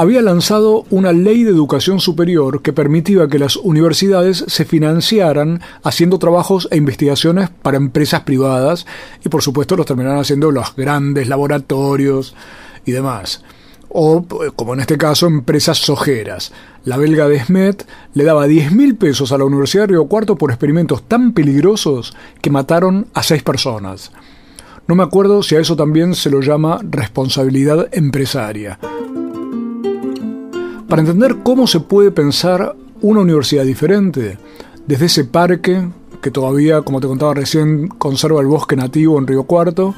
había 0.00 0.22
lanzado 0.22 0.86
una 0.88 1.12
ley 1.12 1.44
de 1.44 1.50
educación 1.50 2.00
superior 2.00 2.62
que 2.62 2.72
permitía 2.72 3.28
que 3.28 3.38
las 3.38 3.56
universidades 3.56 4.46
se 4.48 4.64
financiaran 4.64 5.60
haciendo 5.82 6.18
trabajos 6.18 6.68
e 6.70 6.78
investigaciones 6.78 7.50
para 7.50 7.76
empresas 7.76 8.22
privadas 8.22 8.86
y 9.22 9.28
por 9.28 9.42
supuesto 9.42 9.76
los 9.76 9.84
terminaran 9.84 10.20
haciendo 10.20 10.52
los 10.52 10.74
grandes 10.74 11.28
laboratorios 11.28 12.34
y 12.86 12.92
demás. 12.92 13.44
O, 13.90 14.24
como 14.56 14.72
en 14.72 14.80
este 14.80 14.96
caso, 14.96 15.26
empresas 15.26 15.76
sojeras. 15.76 16.50
La 16.82 16.96
belga 16.96 17.28
de 17.28 17.44
Smet 17.44 17.86
le 18.14 18.24
daba 18.24 18.46
10 18.46 18.72
mil 18.72 18.96
pesos 18.96 19.32
a 19.32 19.38
la 19.38 19.44
Universidad 19.44 19.82
de 19.82 19.88
Río 19.88 20.06
Cuarto 20.06 20.36
por 20.36 20.50
experimentos 20.50 21.06
tan 21.08 21.34
peligrosos 21.34 22.16
que 22.40 22.48
mataron 22.48 23.08
a 23.12 23.22
seis 23.22 23.42
personas. 23.42 24.12
No 24.86 24.94
me 24.94 25.02
acuerdo 25.02 25.42
si 25.42 25.56
a 25.56 25.60
eso 25.60 25.76
también 25.76 26.14
se 26.14 26.30
lo 26.30 26.40
llama 26.40 26.80
responsabilidad 26.82 27.88
empresaria. 27.92 28.78
Para 30.90 31.02
entender 31.02 31.36
cómo 31.44 31.68
se 31.68 31.78
puede 31.78 32.10
pensar 32.10 32.74
una 33.00 33.20
universidad 33.20 33.62
diferente, 33.62 34.38
desde 34.88 35.06
ese 35.06 35.24
parque 35.24 35.88
que 36.20 36.32
todavía, 36.32 36.82
como 36.82 37.00
te 37.00 37.06
contaba 37.06 37.32
recién, 37.32 37.86
conserva 37.86 38.40
el 38.40 38.48
bosque 38.48 38.74
nativo 38.74 39.16
en 39.16 39.28
Río 39.28 39.44
Cuarto, 39.44 39.94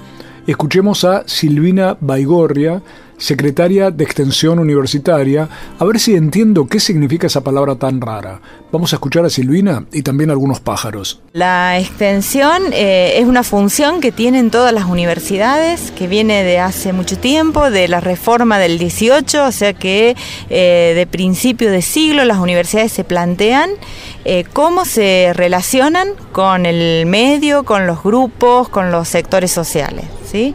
escuchemos 0.47 1.05
a 1.05 1.27
Silvina 1.27 1.97
Baigorria, 1.99 2.83
secretaria 3.23 3.91
de 3.91 4.03
Extensión 4.03 4.59
Universitaria, 4.59 5.49
a 5.79 5.85
ver 5.85 6.01
si 6.01 6.17
entiendo 6.17 6.67
qué 6.67 6.81
significa 6.81 7.29
esa 7.29 7.43
palabra 7.43 7.77
tan 7.77 8.01
rara. 8.01 8.41
Vamos 8.73 8.93
a 8.93 8.97
escuchar 8.97 9.25
a 9.25 9.31
Silvina 9.31 9.85
y 9.93 10.03
también 10.03 10.31
a 10.31 10.33
algunos 10.33 10.59
pájaros. 10.59 11.21
La 11.33 11.79
extensión 11.79 12.63
eh, 12.73 13.15
es 13.19 13.27
una 13.27 13.45
función 13.45 14.01
que 14.01 14.11
tienen 14.11 14.51
todas 14.51 14.73
las 14.73 14.87
universidades, 14.87 15.93
que 15.93 16.09
viene 16.09 16.43
de 16.43 16.59
hace 16.59 16.93
mucho 16.93 17.17
tiempo, 17.17 17.71
de 17.71 17.87
la 17.87 18.01
reforma 18.01 18.59
del 18.59 18.79
18, 18.79 19.45
o 19.45 19.53
sea 19.53 19.73
que 19.73 20.17
eh, 20.51 20.93
de 20.97 21.07
principio 21.07 21.71
de 21.71 21.83
siglo 21.83 22.25
las 22.25 22.39
universidades 22.39 22.93
se 22.93 23.05
plantean 23.05 23.71
eh, 24.25 24.45
cómo 24.53 24.85
se 24.85 25.33
relacionan 25.35 26.09
con 26.33 26.67
el 26.67 27.07
medio, 27.07 27.65
con 27.65 27.87
los 27.87 28.03
grupos, 28.03 28.69
con 28.69 28.91
los 28.91 29.07
sectores 29.09 29.53
sociales. 29.53 30.07
¿Sí? 30.33 30.55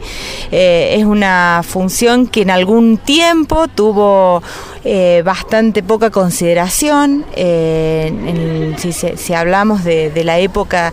es 0.50 1.04
una 1.04 1.62
función 1.64 2.26
que 2.26 2.42
en 2.42 2.50
algún 2.50 2.98
tiempo 2.98 3.68
tuvo 3.68 4.42
eh, 4.84 5.22
bastante 5.24 5.82
poca 5.82 6.10
consideración, 6.10 7.24
eh, 7.36 8.74
si, 9.16 9.32
hablamos 9.34 9.84
de 9.84 10.22
la 10.24 10.38
época 10.38 10.92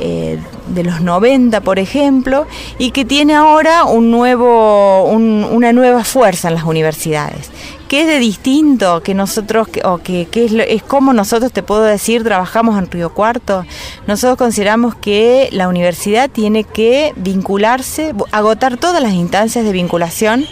eh, 0.00 0.38
de 0.68 0.84
los 0.84 1.00
90, 1.00 1.60
por 1.60 1.78
ejemplo, 1.78 2.46
y 2.78 2.90
que 2.90 3.04
tiene 3.04 3.34
ahora 3.34 3.84
un 3.84 4.10
nuevo, 4.10 5.04
un, 5.04 5.46
una 5.50 5.72
nueva 5.72 6.04
fuerza 6.04 6.48
en 6.48 6.54
las 6.54 6.64
universidades. 6.64 7.50
¿Qué 7.90 8.02
es 8.02 8.06
de 8.06 8.20
distinto 8.20 9.02
que 9.02 9.14
nosotros, 9.14 9.66
o 9.82 9.98
que, 9.98 10.28
es, 10.32 10.52
es 10.52 10.82
como 10.84 11.12
nosotros, 11.12 11.50
te 11.52 11.64
puedo 11.64 11.82
decir, 11.82 12.22
trabajamos 12.22 12.78
en 12.78 12.88
Río 12.88 13.12
Cuarto? 13.12 13.66
Nosotros 14.06 14.38
consideramos 14.38 14.94
que 14.94 15.48
la 15.50 15.66
universidad 15.66 16.30
tiene 16.30 16.62
que 16.62 17.12
vincularse, 17.16 18.14
agotar 18.30 18.76
todas 18.76 19.02
las 19.02 19.14
instancias 19.14 19.64
de 19.64 19.72
vinculación 19.72 20.46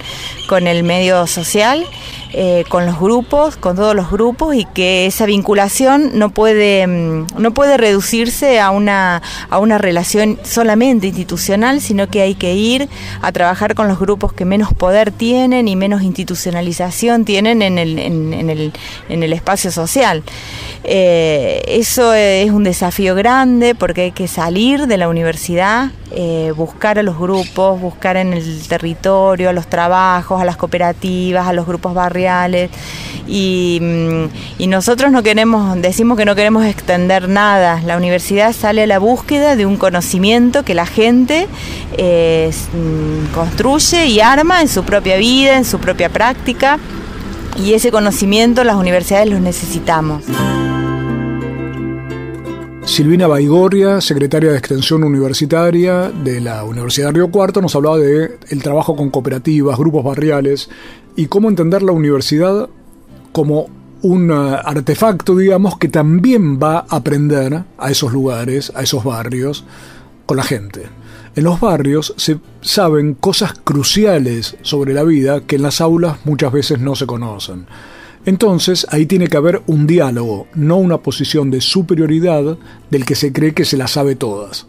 con 0.48 0.66
el 0.66 0.82
medio 0.82 1.28
social, 1.28 1.86
eh, 2.34 2.64
con 2.68 2.84
los 2.84 3.00
grupos, 3.00 3.56
con 3.56 3.74
todos 3.74 3.94
los 3.94 4.10
grupos 4.10 4.54
y 4.54 4.66
que 4.66 5.06
esa 5.06 5.24
vinculación 5.24 6.18
no 6.18 6.28
puede, 6.28 6.86
mm, 6.86 7.26
no 7.38 7.52
puede 7.52 7.78
reducirse 7.78 8.60
a 8.60 8.70
una, 8.70 9.22
a 9.48 9.58
una 9.58 9.78
relación 9.78 10.38
solamente 10.42 11.06
institucional, 11.06 11.80
sino 11.80 12.08
que 12.08 12.20
hay 12.20 12.34
que 12.34 12.54
ir 12.54 12.88
a 13.22 13.32
trabajar 13.32 13.74
con 13.74 13.88
los 13.88 13.98
grupos 13.98 14.34
que 14.34 14.44
menos 14.44 14.74
poder 14.74 15.10
tienen 15.10 15.68
y 15.68 15.76
menos 15.76 16.02
institucionalización 16.02 17.24
tienen 17.24 17.62
en 17.62 17.78
el, 17.78 17.98
en, 17.98 18.50
el, 18.50 18.72
en 19.08 19.22
el 19.22 19.32
espacio 19.32 19.70
social. 19.70 20.22
Eh, 20.84 21.62
eso 21.66 22.12
es 22.12 22.50
un 22.50 22.62
desafío 22.62 23.14
grande 23.14 23.74
porque 23.74 24.02
hay 24.02 24.12
que 24.12 24.28
salir 24.28 24.86
de 24.86 24.96
la 24.98 25.08
universidad, 25.08 25.90
eh, 26.10 26.52
buscar 26.54 26.98
a 26.98 27.02
los 27.02 27.18
grupos, 27.18 27.80
buscar 27.80 28.16
en 28.16 28.32
el 28.32 28.66
territorio, 28.68 29.48
a 29.48 29.52
los 29.52 29.66
trabajos, 29.66 30.40
a 30.40 30.44
las 30.44 30.56
cooperativas, 30.56 31.46
a 31.46 31.52
los 31.52 31.66
grupos 31.66 31.94
barriales. 31.94 32.17
Y, 33.26 33.78
mm, 33.80 34.68
nosotros 34.68 35.12
no 35.12 35.22
queremos, 35.22 35.80
decimos 35.80 36.16
que 36.16 36.24
no 36.24 36.34
queremos 36.34 36.64
extender 36.64 37.28
nada. 37.28 37.80
La 37.84 37.96
universidad 37.96 38.52
sale 38.52 38.82
a 38.82 38.86
la 38.86 38.98
búsqueda 38.98 39.56
de 39.56 39.66
un 39.66 39.76
conocimiento 39.76 40.64
que 40.64 40.74
la 40.74 40.86
gente 40.86 41.46
eh, 41.96 42.50
mm, 42.72 43.34
construye 43.34 44.06
y 44.06 44.20
arma 44.20 44.62
en 44.62 44.68
su 44.68 44.84
propia 44.84 45.16
vida, 45.16 45.56
en 45.56 45.64
su 45.64 45.78
propia 45.78 46.08
práctica. 46.08 46.78
Y 47.56 47.74
ese 47.74 47.90
conocimiento 47.90 48.64
las 48.64 48.76
universidades 48.76 49.28
los 49.28 49.40
necesitamos. 49.40 50.24
Silvina 52.88 53.26
Baigorria, 53.26 54.00
secretaria 54.00 54.50
de 54.50 54.56
Extensión 54.56 55.04
Universitaria 55.04 56.10
de 56.10 56.40
la 56.40 56.64
Universidad 56.64 57.08
de 57.08 57.12
Río 57.12 57.30
Cuarto, 57.30 57.60
nos 57.60 57.76
hablaba 57.76 57.98
de 57.98 58.38
el 58.48 58.62
trabajo 58.62 58.96
con 58.96 59.10
cooperativas, 59.10 59.76
grupos 59.76 60.02
barriales 60.02 60.70
y 61.18 61.26
cómo 61.26 61.48
entender 61.48 61.82
la 61.82 61.90
universidad 61.90 62.68
como 63.32 63.66
un 64.02 64.30
uh, 64.30 64.54
artefacto, 64.64 65.34
digamos, 65.34 65.76
que 65.76 65.88
también 65.88 66.60
va 66.60 66.86
a 66.88 66.96
aprender 66.98 67.64
a 67.76 67.90
esos 67.90 68.12
lugares, 68.12 68.70
a 68.76 68.84
esos 68.84 69.02
barrios, 69.02 69.64
con 70.26 70.36
la 70.36 70.44
gente. 70.44 70.82
En 71.34 71.42
los 71.42 71.58
barrios 71.58 72.14
se 72.16 72.38
saben 72.60 73.14
cosas 73.14 73.52
cruciales 73.64 74.56
sobre 74.62 74.94
la 74.94 75.02
vida 75.02 75.40
que 75.40 75.56
en 75.56 75.62
las 75.62 75.80
aulas 75.80 76.18
muchas 76.24 76.52
veces 76.52 76.78
no 76.78 76.94
se 76.94 77.06
conocen. 77.06 77.66
Entonces 78.24 78.86
ahí 78.90 79.06
tiene 79.06 79.26
que 79.26 79.38
haber 79.38 79.62
un 79.66 79.88
diálogo, 79.88 80.46
no 80.54 80.76
una 80.76 80.98
posición 80.98 81.50
de 81.50 81.60
superioridad 81.60 82.58
del 82.90 83.04
que 83.04 83.16
se 83.16 83.32
cree 83.32 83.54
que 83.54 83.64
se 83.64 83.76
las 83.76 83.90
sabe 83.90 84.14
todas. 84.14 84.68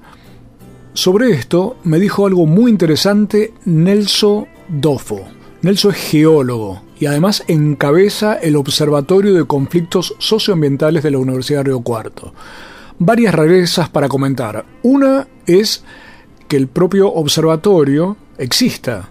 Sobre 0.93 1.29
esto 1.29 1.77
me 1.83 1.99
dijo 1.99 2.25
algo 2.25 2.47
muy 2.47 2.71
interesante 2.71 3.53
Nelson 3.65 4.47
Dofo. 4.67 5.38
Nelson 5.61 5.91
es 5.91 5.97
geólogo 5.97 6.81
y 6.99 7.07
además 7.07 7.43
encabeza 7.47 8.35
el 8.35 8.55
Observatorio 8.55 9.33
de 9.33 9.45
Conflictos 9.45 10.15
Socioambientales 10.17 11.03
de 11.03 11.11
la 11.11 11.17
Universidad 11.17 11.59
de 11.59 11.63
Río 11.65 11.81
Cuarto. 11.81 12.33
Varias 12.97 13.35
rarezas 13.35 13.89
para 13.89 14.07
comentar. 14.07 14.65
Una 14.83 15.27
es 15.45 15.83
que 16.47 16.55
el 16.55 16.67
propio 16.67 17.11
observatorio 17.11 18.15
exista 18.37 19.09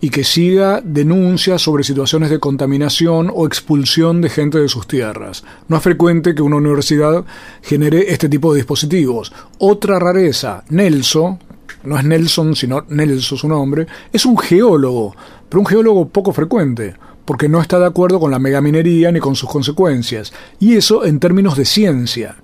y 0.00 0.10
que 0.10 0.24
siga 0.24 0.80
denuncias 0.84 1.62
sobre 1.62 1.84
situaciones 1.84 2.30
de 2.30 2.40
contaminación 2.40 3.30
o 3.32 3.46
expulsión 3.46 4.20
de 4.20 4.28
gente 4.28 4.58
de 4.58 4.68
sus 4.68 4.88
tierras. 4.88 5.44
No 5.68 5.76
es 5.76 5.82
frecuente 5.84 6.34
que 6.34 6.42
una 6.42 6.56
universidad 6.56 7.24
genere 7.62 8.12
este 8.12 8.28
tipo 8.28 8.52
de 8.52 8.58
dispositivos. 8.58 9.32
Otra 9.58 10.00
rareza, 10.00 10.64
Nelson, 10.68 11.38
no 11.84 11.98
es 11.98 12.04
Nelson, 12.04 12.56
sino 12.56 12.84
Nelson 12.88 13.38
su 13.38 13.48
nombre, 13.48 13.86
es 14.12 14.26
un 14.26 14.38
geólogo, 14.38 15.14
pero 15.48 15.60
un 15.60 15.66
geólogo 15.66 16.08
poco 16.08 16.32
frecuente, 16.32 16.94
porque 17.24 17.48
no 17.48 17.60
está 17.60 17.78
de 17.78 17.86
acuerdo 17.86 18.20
con 18.20 18.30
la 18.30 18.38
megaminería 18.38 19.12
ni 19.12 19.20
con 19.20 19.36
sus 19.36 19.50
consecuencias, 19.50 20.32
y 20.58 20.74
eso 20.74 21.04
en 21.04 21.20
términos 21.20 21.56
de 21.56 21.64
ciencia. 21.64 22.36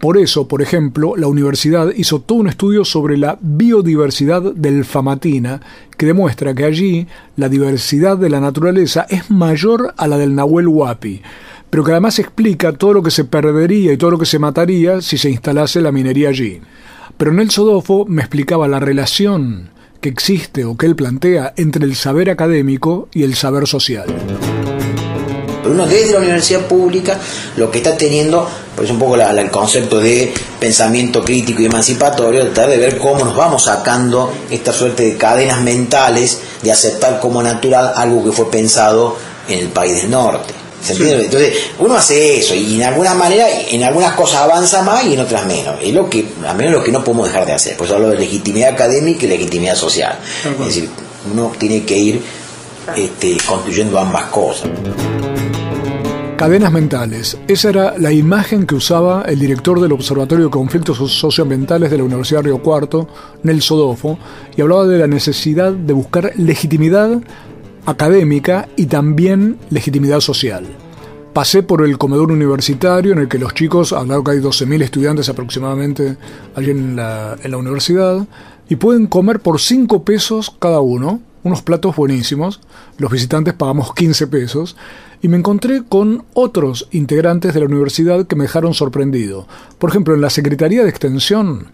Por 0.00 0.16
eso, 0.16 0.48
por 0.48 0.62
ejemplo, 0.62 1.14
la 1.14 1.26
universidad 1.26 1.92
hizo 1.94 2.20
todo 2.20 2.38
un 2.38 2.48
estudio 2.48 2.86
sobre 2.86 3.18
la 3.18 3.38
biodiversidad 3.42 4.40
del 4.40 4.86
Famatina, 4.86 5.60
que 5.98 6.06
demuestra 6.06 6.54
que 6.54 6.64
allí 6.64 7.06
la 7.36 7.50
diversidad 7.50 8.16
de 8.16 8.30
la 8.30 8.40
naturaleza 8.40 9.06
es 9.10 9.30
mayor 9.30 9.92
a 9.98 10.08
la 10.08 10.16
del 10.16 10.34
Nahuel 10.34 10.68
Huapi, 10.68 11.20
pero 11.68 11.84
que 11.84 11.90
además 11.90 12.18
explica 12.18 12.72
todo 12.72 12.94
lo 12.94 13.02
que 13.02 13.10
se 13.10 13.24
perdería 13.24 13.92
y 13.92 13.98
todo 13.98 14.12
lo 14.12 14.18
que 14.18 14.24
se 14.24 14.38
mataría 14.38 15.02
si 15.02 15.18
se 15.18 15.28
instalase 15.28 15.82
la 15.82 15.92
minería 15.92 16.30
allí. 16.30 16.62
Pero 17.20 17.32
Nelson 17.32 17.66
Dofo 17.66 18.06
me 18.06 18.22
explicaba 18.22 18.66
la 18.66 18.80
relación 18.80 19.68
que 20.00 20.08
existe 20.08 20.64
o 20.64 20.78
que 20.78 20.86
él 20.86 20.96
plantea 20.96 21.52
entre 21.58 21.84
el 21.84 21.94
saber 21.94 22.30
académico 22.30 23.10
y 23.12 23.24
el 23.24 23.34
saber 23.34 23.66
social 23.66 24.06
uno 25.66 25.86
desde 25.86 26.14
la 26.14 26.20
universidad 26.20 26.62
pública 26.62 27.18
lo 27.56 27.70
que 27.70 27.78
está 27.78 27.96
teniendo, 27.96 28.48
pues 28.74 28.90
un 28.90 28.98
poco 28.98 29.16
el 29.16 29.50
concepto 29.50 30.00
de 30.00 30.32
pensamiento 30.58 31.22
crítico 31.22 31.62
y 31.62 31.66
emancipatorio, 31.66 32.42
tratar 32.46 32.70
de 32.70 32.78
ver 32.78 32.98
cómo 32.98 33.24
nos 33.24 33.36
vamos 33.36 33.64
sacando 33.64 34.32
esta 34.50 34.72
suerte 34.72 35.04
de 35.04 35.16
cadenas 35.16 35.60
mentales 35.60 36.40
de 36.62 36.72
aceptar 36.72 37.20
como 37.20 37.42
natural 37.42 37.92
algo 37.94 38.24
que 38.24 38.32
fue 38.32 38.50
pensado 38.50 39.16
en 39.46 39.58
el 39.58 39.68
país 39.68 40.02
del 40.02 40.10
norte. 40.10 40.59
Entonces, 40.88 41.54
uno 41.78 41.94
hace 41.94 42.38
eso 42.38 42.54
y 42.54 42.76
en 42.76 42.84
alguna 42.84 43.14
manera, 43.14 43.46
en 43.68 43.82
algunas 43.84 44.14
cosas 44.14 44.40
avanza 44.40 44.82
más 44.82 45.04
y 45.04 45.14
en 45.14 45.20
otras 45.20 45.46
menos. 45.46 45.76
Es 45.82 45.92
lo 45.92 46.08
que, 46.08 46.26
a 46.46 46.54
menos 46.54 46.72
lo 46.72 46.82
que 46.82 46.92
no 46.92 47.04
podemos 47.04 47.28
dejar 47.28 47.46
de 47.46 47.52
hacer. 47.52 47.76
Pues 47.76 47.90
hablo 47.90 48.08
de 48.08 48.16
legitimidad 48.16 48.70
académica 48.70 49.26
y 49.26 49.28
legitimidad 49.28 49.74
social. 49.74 50.18
Es 50.44 50.66
decir, 50.66 50.88
uno 51.32 51.52
tiene 51.58 51.84
que 51.84 51.96
ir 51.96 52.22
este, 52.96 53.36
construyendo 53.46 53.98
ambas 53.98 54.24
cosas. 54.26 54.70
Cadenas 56.40 56.72
mentales. 56.72 57.36
Esa 57.48 57.68
era 57.68 57.98
la 57.98 58.12
imagen 58.12 58.64
que 58.64 58.74
usaba 58.74 59.24
el 59.28 59.38
director 59.38 59.78
del 59.78 59.92
Observatorio 59.92 60.46
de 60.46 60.50
Conflictos 60.50 60.96
Socioambientales 61.12 61.90
de 61.90 61.98
la 61.98 62.04
Universidad 62.04 62.40
de 62.40 62.44
Río 62.44 62.62
Cuarto, 62.62 63.08
Nelson 63.42 63.76
Dofo, 63.76 64.18
y 64.56 64.62
hablaba 64.62 64.86
de 64.86 64.96
la 64.96 65.06
necesidad 65.06 65.70
de 65.70 65.92
buscar 65.92 66.32
legitimidad 66.36 67.20
académica 67.86 68.68
y 68.76 68.86
también 68.86 69.58
legitimidad 69.70 70.20
social. 70.20 70.66
Pasé 71.32 71.62
por 71.62 71.84
el 71.84 71.96
comedor 71.96 72.32
universitario 72.32 73.12
en 73.12 73.20
el 73.20 73.28
que 73.28 73.38
los 73.38 73.54
chicos, 73.54 73.92
hablado 73.92 74.24
que 74.24 74.32
hay 74.32 74.38
12.000 74.38 74.82
estudiantes 74.82 75.28
aproximadamente 75.28 76.16
allí 76.56 76.70
en 76.70 76.96
la, 76.96 77.36
en 77.42 77.50
la 77.52 77.56
universidad, 77.56 78.26
y 78.68 78.76
pueden 78.76 79.06
comer 79.06 79.40
por 79.40 79.60
5 79.60 80.04
pesos 80.04 80.54
cada 80.58 80.80
uno, 80.80 81.20
unos 81.42 81.62
platos 81.62 81.96
buenísimos, 81.96 82.60
los 82.98 83.10
visitantes 83.10 83.54
pagamos 83.54 83.94
15 83.94 84.26
pesos, 84.26 84.76
y 85.22 85.28
me 85.28 85.36
encontré 85.36 85.82
con 85.88 86.24
otros 86.34 86.88
integrantes 86.90 87.54
de 87.54 87.60
la 87.60 87.66
universidad 87.66 88.26
que 88.26 88.36
me 88.36 88.44
dejaron 88.44 88.74
sorprendido. 88.74 89.46
Por 89.78 89.90
ejemplo, 89.90 90.14
en 90.14 90.20
la 90.20 90.30
Secretaría 90.30 90.82
de 90.82 90.90
Extensión, 90.90 91.68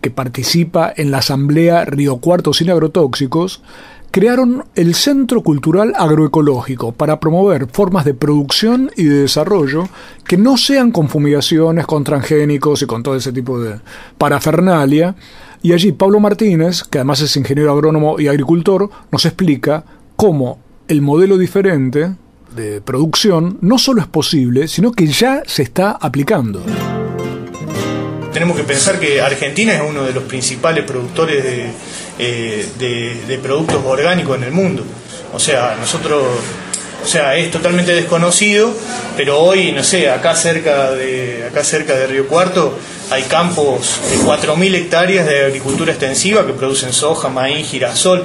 que 0.00 0.10
participa 0.10 0.92
en 0.96 1.10
la 1.10 1.18
Asamblea 1.18 1.84
Río 1.84 2.16
Cuarto 2.16 2.52
Sin 2.52 2.70
Agrotóxicos, 2.70 3.62
crearon 4.12 4.66
el 4.74 4.94
Centro 4.94 5.42
Cultural 5.42 5.94
Agroecológico 5.96 6.92
para 6.92 7.18
promover 7.18 7.66
formas 7.66 8.04
de 8.04 8.12
producción 8.12 8.90
y 8.94 9.04
de 9.04 9.22
desarrollo 9.22 9.88
que 10.28 10.36
no 10.36 10.58
sean 10.58 10.92
con 10.92 11.08
fumigaciones, 11.08 11.86
con 11.86 12.04
transgénicos 12.04 12.82
y 12.82 12.86
con 12.86 13.02
todo 13.02 13.16
ese 13.16 13.32
tipo 13.32 13.58
de 13.58 13.80
parafernalia. 14.18 15.16
Y 15.62 15.72
allí 15.72 15.92
Pablo 15.92 16.20
Martínez, 16.20 16.84
que 16.84 16.98
además 16.98 17.22
es 17.22 17.36
ingeniero 17.36 17.72
agrónomo 17.72 18.20
y 18.20 18.28
agricultor, 18.28 18.90
nos 19.10 19.24
explica 19.24 19.84
cómo 20.14 20.58
el 20.88 21.00
modelo 21.00 21.38
diferente 21.38 22.14
de 22.54 22.82
producción 22.82 23.56
no 23.62 23.78
solo 23.78 24.02
es 24.02 24.08
posible, 24.08 24.68
sino 24.68 24.92
que 24.92 25.06
ya 25.06 25.42
se 25.46 25.62
está 25.62 25.92
aplicando. 25.92 26.62
Tenemos 28.34 28.58
que 28.58 28.64
pensar 28.64 29.00
que 29.00 29.22
Argentina 29.22 29.74
es 29.74 29.82
uno 29.88 30.02
de 30.02 30.12
los 30.12 30.24
principales 30.24 30.84
productores 30.84 31.42
de, 31.42 31.70
eh, 32.18 33.40
productos 33.42 33.80
orgánicos 33.84 34.36
en 34.36 34.44
el 34.44 34.52
mundo. 34.52 34.84
O 35.32 35.38
sea, 35.38 35.76
nosotros 35.80 36.22
o 37.02 37.06
sea, 37.06 37.36
es 37.36 37.50
totalmente 37.50 37.92
desconocido, 37.94 38.72
pero 39.16 39.40
hoy, 39.40 39.72
no 39.72 39.82
sé, 39.82 40.08
acá 40.08 40.36
cerca 40.36 40.92
de, 40.92 41.44
acá 41.50 41.64
cerca 41.64 41.94
de 41.94 42.06
Río 42.06 42.28
Cuarto 42.28 42.78
hay 43.10 43.24
campos 43.24 44.00
de 44.08 44.18
4.000 44.18 44.74
hectáreas 44.74 45.26
de 45.26 45.46
agricultura 45.46 45.92
extensiva 45.92 46.46
que 46.46 46.52
producen 46.52 46.92
soja, 46.92 47.28
maíz, 47.28 47.68
girasol, 47.68 48.24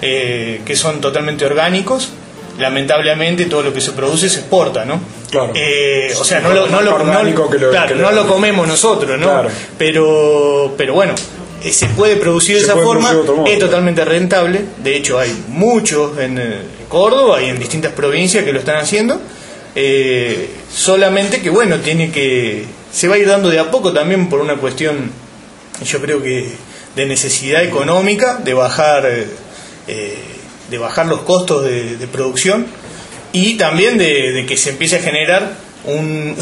eh, 0.00 0.62
que 0.64 0.76
son 0.76 1.00
totalmente 1.00 1.44
orgánicos 1.44 2.12
lamentablemente 2.58 3.46
todo 3.46 3.62
lo 3.62 3.72
que 3.72 3.80
se 3.80 3.92
produce 3.92 4.28
se 4.28 4.40
exporta, 4.40 4.84
¿no? 4.84 5.00
Claro. 5.30 5.52
Eh, 5.54 6.14
o 6.18 6.24
sea, 6.24 6.40
no 6.40 6.50
lo, 6.52 6.66
no 6.66 6.80
lo, 6.80 8.26
comemos 8.26 8.68
nosotros, 8.68 9.18
¿no? 9.18 9.44
Pero, 9.78 10.74
pero 10.76 10.94
bueno, 10.94 11.14
eh, 11.64 11.72
se 11.72 11.86
puede 11.88 12.16
producir 12.16 12.56
de 12.56 12.62
esa 12.62 12.76
forma, 12.76 13.14
es 13.46 13.58
totalmente 13.58 14.04
rentable. 14.04 14.60
De 14.82 14.96
hecho, 14.96 15.18
hay 15.18 15.32
muchos 15.48 16.18
en 16.18 16.38
eh, 16.38 16.58
Córdoba 16.88 17.42
y 17.42 17.48
en 17.48 17.58
distintas 17.58 17.92
provincias 17.92 18.44
que 18.44 18.52
lo 18.52 18.58
están 18.58 18.76
haciendo. 18.76 19.20
solamente 20.72 21.40
que, 21.40 21.50
bueno, 21.50 21.78
tiene 21.80 22.10
que. 22.10 22.64
Se 22.92 23.08
va 23.08 23.14
a 23.14 23.18
ir 23.18 23.26
dando 23.26 23.48
de 23.48 23.58
a 23.58 23.70
poco 23.70 23.92
también 23.92 24.28
por 24.28 24.40
una 24.40 24.56
cuestión, 24.56 25.10
yo 25.84 26.00
creo 26.00 26.22
que 26.22 26.48
de 26.94 27.06
necesidad 27.06 27.62
económica, 27.64 28.36
de 28.36 28.52
bajar 28.52 29.06
de 30.72 30.78
bajar 30.78 31.06
los 31.06 31.20
costos 31.20 31.64
de, 31.64 32.08
producción 32.10 32.66
y 33.30 33.56
también 33.56 33.98
de, 33.98 34.44
que 34.48 34.56
se 34.56 34.70
empiece 34.70 34.96
a 34.96 35.00
generar 35.00 35.52
un, 35.84 36.34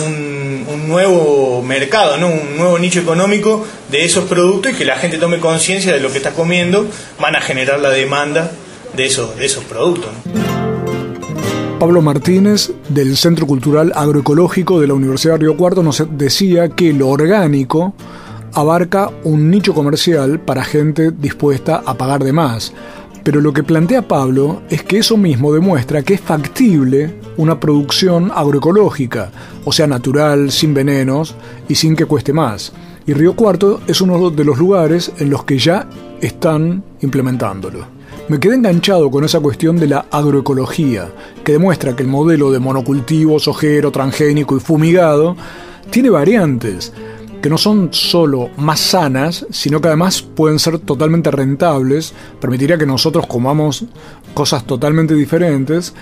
un, 0.69 0.89
nuevo 0.89 1.63
mercado, 1.63 2.17
¿no? 2.17 2.29
un 2.29 2.57
nuevo 2.57 2.79
nicho 2.79 3.01
económico 3.01 3.65
de 3.91 4.05
esos 4.05 4.25
productos 4.25 4.73
y 4.73 4.75
que 4.75 4.85
la 4.85 4.97
gente 4.97 5.19
tome 5.19 5.39
conciencia 5.39 5.93
de 5.93 6.01
lo 6.01 6.11
que 6.11 6.19
está 6.19 6.33
comiendo, 6.33 6.87
van 7.21 7.37
a 7.37 7.41
generar 7.41 7.79
la 7.81 7.91
demanda 7.91 8.51
de 8.97 9.07
esos, 9.07 9.37
de 9.37 9.47
esos 9.47 9.65
productos. 9.65 10.11
Pablo 11.79 12.03
Martínez, 12.03 12.73
del 12.89 13.17
Centro 13.17 13.47
Cultural 13.47 13.93
Agroecológico 13.95 14.81
de 14.81 14.87
la 14.87 14.95
Universidad 14.95 15.35
de 15.35 15.39
Río 15.41 15.57
Cuarto, 15.57 15.83
nos 15.83 16.05
decía 16.11 16.69
que 16.69 16.93
lo 16.93 17.09
orgánico 17.09 17.95
abarca 18.53 19.11
un 19.25 19.51
nicho 19.51 19.73
comercial 19.73 20.41
para 20.41 20.65
gente 20.65 21.11
dispuesta 21.11 21.83
a 21.87 21.95
pagar 21.95 22.23
de 22.23 22.33
más. 22.33 22.75
Pero 23.23 23.41
lo 23.41 23.53
que 23.53 23.63
plantea 23.63 24.09
Pablo 24.09 24.63
es 24.71 24.83
que 24.83 24.99
eso 24.99 25.17
mismo 25.17 25.53
demuestra 25.53 26.03
que 26.03 26.15
es 26.15 26.21
factible 26.21 27.15
una 27.41 27.59
producción 27.59 28.31
agroecológica, 28.35 29.33
o 29.65 29.73
sea, 29.73 29.87
natural, 29.87 30.53
sin 30.53 30.75
venenos 30.75 31.35
y 31.69 31.75
sin 31.75 31.97
que 31.97 32.05
cueste 32.05 32.35
más. 32.35 32.73
Y 33.07 33.15
Río 33.15 33.35
Cuarto 33.35 33.81
es 33.87 34.03
uno 34.03 34.31
de 34.31 34.45
los 34.45 34.59
lugares 34.59 35.11
en 35.19 35.31
los 35.31 35.45
que 35.45 35.59
ya 35.59 35.89
están 36.21 36.85
implementándolo. 37.01 37.87
Me 38.29 38.39
quedé 38.39 38.57
enganchado 38.57 39.11
con 39.11 39.25
esa 39.25 39.41
cuestión 39.41 39.77
de 39.79 39.89
la 39.89 40.07
agroecología, 40.11 41.09
que 41.43 41.53
demuestra 41.53 41.97
que 41.97 42.03
el 42.03 42.09
modelo 42.11 42.51
de 42.51 42.59
monocultivo, 42.59 43.41
sojero, 43.41 43.91
transgénico 43.91 44.57
y 44.57 44.61
fumigado 44.61 45.35
tiene 45.91 46.11
variantes, 46.11 46.93
que 47.41 47.49
no 47.49 47.57
son 47.57 47.89
solo 47.93 48.51
más 48.59 48.81
sanas, 48.81 49.47
sino 49.51 49.81
que 49.81 49.89
además 49.89 50.21
pueden 50.21 50.59
ser 50.59 50.79
totalmente 50.79 51.31
rentables, 51.31 52.13
permitiría 52.39 52.77
que 52.77 52.87
nosotros 52.87 53.27
comamos 53.27 53.87
cosas 54.35 54.65
totalmente 54.65 55.15
diferentes, 55.15 55.95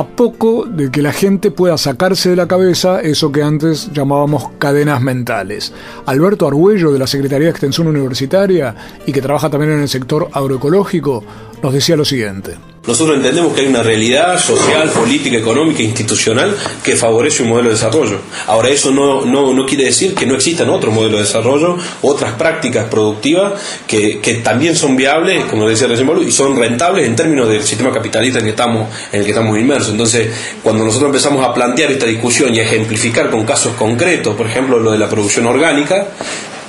a 0.00 0.06
poco 0.06 0.64
de 0.64 0.90
que 0.90 1.02
la 1.02 1.12
gente 1.12 1.50
pueda 1.50 1.76
sacarse 1.76 2.30
de 2.30 2.36
la 2.36 2.48
cabeza 2.48 3.02
eso 3.02 3.30
que 3.30 3.42
antes 3.42 3.92
llamábamos 3.92 4.48
cadenas 4.58 5.02
mentales. 5.02 5.74
Alberto 6.06 6.46
Argüello 6.46 6.90
de 6.90 6.98
la 6.98 7.06
Secretaría 7.06 7.48
de 7.48 7.50
Extensión 7.50 7.86
Universitaria 7.86 8.74
y 9.06 9.12
que 9.12 9.20
trabaja 9.20 9.50
también 9.50 9.72
en 9.72 9.80
el 9.80 9.90
sector 9.90 10.30
agroecológico 10.32 11.22
nos 11.62 11.74
decía 11.74 11.96
lo 11.96 12.06
siguiente. 12.06 12.69
Nosotros 12.86 13.18
entendemos 13.18 13.52
que 13.52 13.60
hay 13.60 13.66
una 13.66 13.82
realidad 13.82 14.40
social, 14.40 14.88
política, 14.88 15.36
económica, 15.36 15.82
institucional 15.82 16.56
que 16.82 16.96
favorece 16.96 17.42
un 17.42 17.50
modelo 17.50 17.68
de 17.68 17.74
desarrollo. 17.74 18.20
Ahora, 18.46 18.70
eso 18.70 18.90
no, 18.90 19.26
no, 19.26 19.66
quiere 19.66 19.84
decir 19.84 20.14
que 20.14 20.24
no 20.24 20.34
existan 20.34 20.70
otros 20.70 20.94
modelos 20.94 21.20
de 21.20 21.26
desarrollo, 21.26 21.76
otras 22.00 22.32
prácticas 22.32 22.88
productivas 22.88 23.52
que, 23.86 24.20
que 24.20 24.34
también 24.36 24.74
son 24.76 24.96
viables, 24.96 25.44
como 25.44 25.68
decía 25.68 25.88
recién 25.88 26.10
y 26.26 26.32
son 26.32 26.56
rentables 26.58 27.06
en 27.06 27.14
términos 27.14 27.50
del 27.50 27.62
sistema 27.62 27.92
capitalista 27.92 28.38
en 28.38 28.46
el, 28.46 28.50
que 28.50 28.56
estamos, 28.58 28.88
en 29.12 29.18
el 29.20 29.24
que 29.26 29.32
estamos 29.32 29.58
inmersos. 29.58 29.90
Entonces, 29.90 30.30
cuando 30.62 30.82
nosotros 30.82 31.08
empezamos 31.08 31.44
a 31.44 31.52
plantear 31.52 31.92
esta 31.92 32.06
discusión 32.06 32.54
y 32.54 32.60
a 32.60 32.62
ejemplificar 32.62 33.28
con 33.30 33.44
casos 33.44 33.74
concretos, 33.74 34.34
por 34.34 34.46
ejemplo, 34.46 34.78
lo 34.78 34.90
de 34.90 34.98
la 34.98 35.08
producción 35.08 35.44
orgánica, 35.44 36.08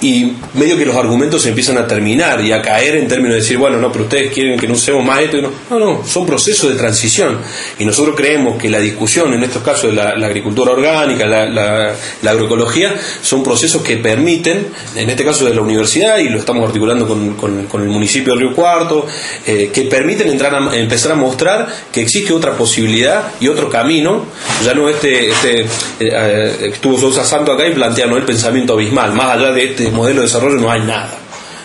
y 0.01 0.33
medio 0.55 0.77
que 0.77 0.85
los 0.85 0.95
argumentos 0.95 1.43
se 1.43 1.49
empiezan 1.49 1.77
a 1.77 1.87
terminar 1.87 2.41
y 2.43 2.51
a 2.51 2.61
caer 2.61 2.95
en 2.95 3.07
términos 3.07 3.35
de 3.35 3.41
decir, 3.41 3.57
bueno, 3.57 3.77
no, 3.77 3.91
pero 3.91 4.05
ustedes 4.05 4.33
quieren 4.33 4.59
que 4.59 4.67
no 4.67 4.73
usemos 4.73 5.05
más 5.05 5.21
esto. 5.21 5.37
no. 5.41 5.79
no, 5.79 6.03
son 6.05 6.25
procesos 6.25 6.71
de 6.71 6.75
transición. 6.75 7.37
Y 7.77 7.85
nosotros 7.85 8.15
creemos 8.15 8.59
que 8.59 8.69
la 8.69 8.79
discusión, 8.79 9.33
en 9.33 9.43
estos 9.43 9.61
casos 9.61 9.91
de 9.91 9.93
la, 9.93 10.09
agricultura 10.25 10.71
orgánica, 10.71 11.25
la, 11.25 11.93
agroecología, 12.27 12.95
son 13.21 13.43
procesos 13.43 13.83
que 13.83 13.97
permiten, 13.97 14.67
en 14.95 15.09
este 15.09 15.23
caso 15.23 15.45
de 15.45 15.53
la 15.53 15.61
universidad, 15.61 16.17
y 16.17 16.29
lo 16.29 16.39
estamos 16.39 16.65
articulando 16.65 17.07
con, 17.07 17.81
el 17.81 17.89
municipio 17.89 18.33
de 18.33 18.39
Río 18.39 18.55
Cuarto, 18.55 19.05
eh, 19.45 19.69
que 19.71 19.83
permiten 19.83 20.29
entrar 20.29 20.55
a, 20.55 20.75
empezar 20.75 21.11
a 21.11 21.15
mostrar 21.15 21.67
que 21.91 22.01
existe 22.01 22.33
otra 22.33 22.53
posibilidad 22.57 23.33
y 23.39 23.47
otro 23.47 23.69
camino. 23.69 24.25
Ya 24.65 24.73
no 24.73 24.89
este, 24.89 25.29
este 25.29 25.61
eh, 25.61 25.67
eh, 25.99 26.71
estuvo 26.73 26.97
Sousa 26.97 27.23
Santo 27.23 27.51
acá 27.51 27.67
y 27.67 27.73
plantea 27.73 28.07
¿no? 28.07 28.17
el 28.17 28.23
pensamiento 28.23 28.73
abismal, 28.73 29.13
más 29.13 29.37
allá 29.37 29.51
de 29.51 29.65
este 29.65 29.90
modelo 29.91 30.21
de 30.21 30.27
desarrollo 30.27 30.57
no 30.57 30.71
hay 30.71 30.81
nada. 30.81 31.21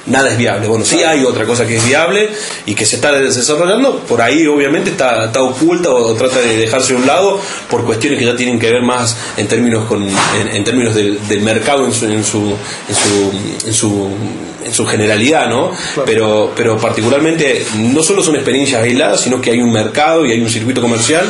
Nada 0.07 0.31
es 0.31 0.39
viable. 0.39 0.69
Bueno, 0.69 0.85
sí 0.85 1.03
hay 1.03 1.25
otra 1.25 1.45
cosa 1.45 1.67
que 1.67 1.77
es 1.77 1.85
viable 1.85 2.31
y 2.65 2.75
que 2.75 2.87
se 2.87 2.97
está 2.97 3.13
desarrollando, 3.13 3.99
por 4.01 4.23
ahí 4.23 4.47
obviamente 4.47 4.91
está, 4.91 5.27
está 5.27 5.43
oculta 5.43 5.91
o, 5.91 6.15
trata 6.15 6.41
de 6.41 6.57
dejarse 6.59 6.95
a 6.95 6.97
un 6.97 7.07
lado 7.07 7.41
por 7.69 7.85
cuestiones 7.85 8.21
que 8.21 8.25
ya 8.25 8.37
tienen 8.37 8.61
que 8.61 8.71
ver 8.71 8.83
más 8.83 9.17
en 9.37 9.49
términos 9.49 9.85
con 9.87 10.07
en, 10.53 10.65
términos 10.65 10.95
del, 10.95 11.19
mercado 11.41 11.85
en 11.85 11.93
su 11.93 12.07
en 12.07 12.25
su, 12.25 12.55
en 13.67 13.75
su, 13.75 14.11
en 14.65 14.73
su 14.73 14.87
generalidad, 14.87 15.49
¿no? 15.49 15.73
Pero, 16.05 16.53
pero 16.55 16.79
particularmente 16.79 17.67
no 17.77 18.01
solo 18.03 18.23
son 18.23 18.37
experiencias 18.37 18.83
aisladas, 18.83 19.21
sino 19.21 19.41
que 19.41 19.51
hay 19.51 19.61
un 19.61 19.73
mercado 19.73 20.25
y 20.25 20.31
hay 20.31 20.41
un 20.41 20.51
circuito 20.51 20.81
comercial 20.81 21.25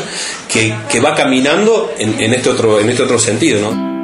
que, 0.52 0.74
que 0.90 1.00
va 1.00 1.14
caminando 1.14 1.94
en, 1.98 2.20
en, 2.20 2.34
este 2.34 2.50
otro, 2.50 2.78
en 2.78 2.90
este 2.90 3.04
otro 3.04 3.18
sentido, 3.18 3.60
¿no? 3.62 3.95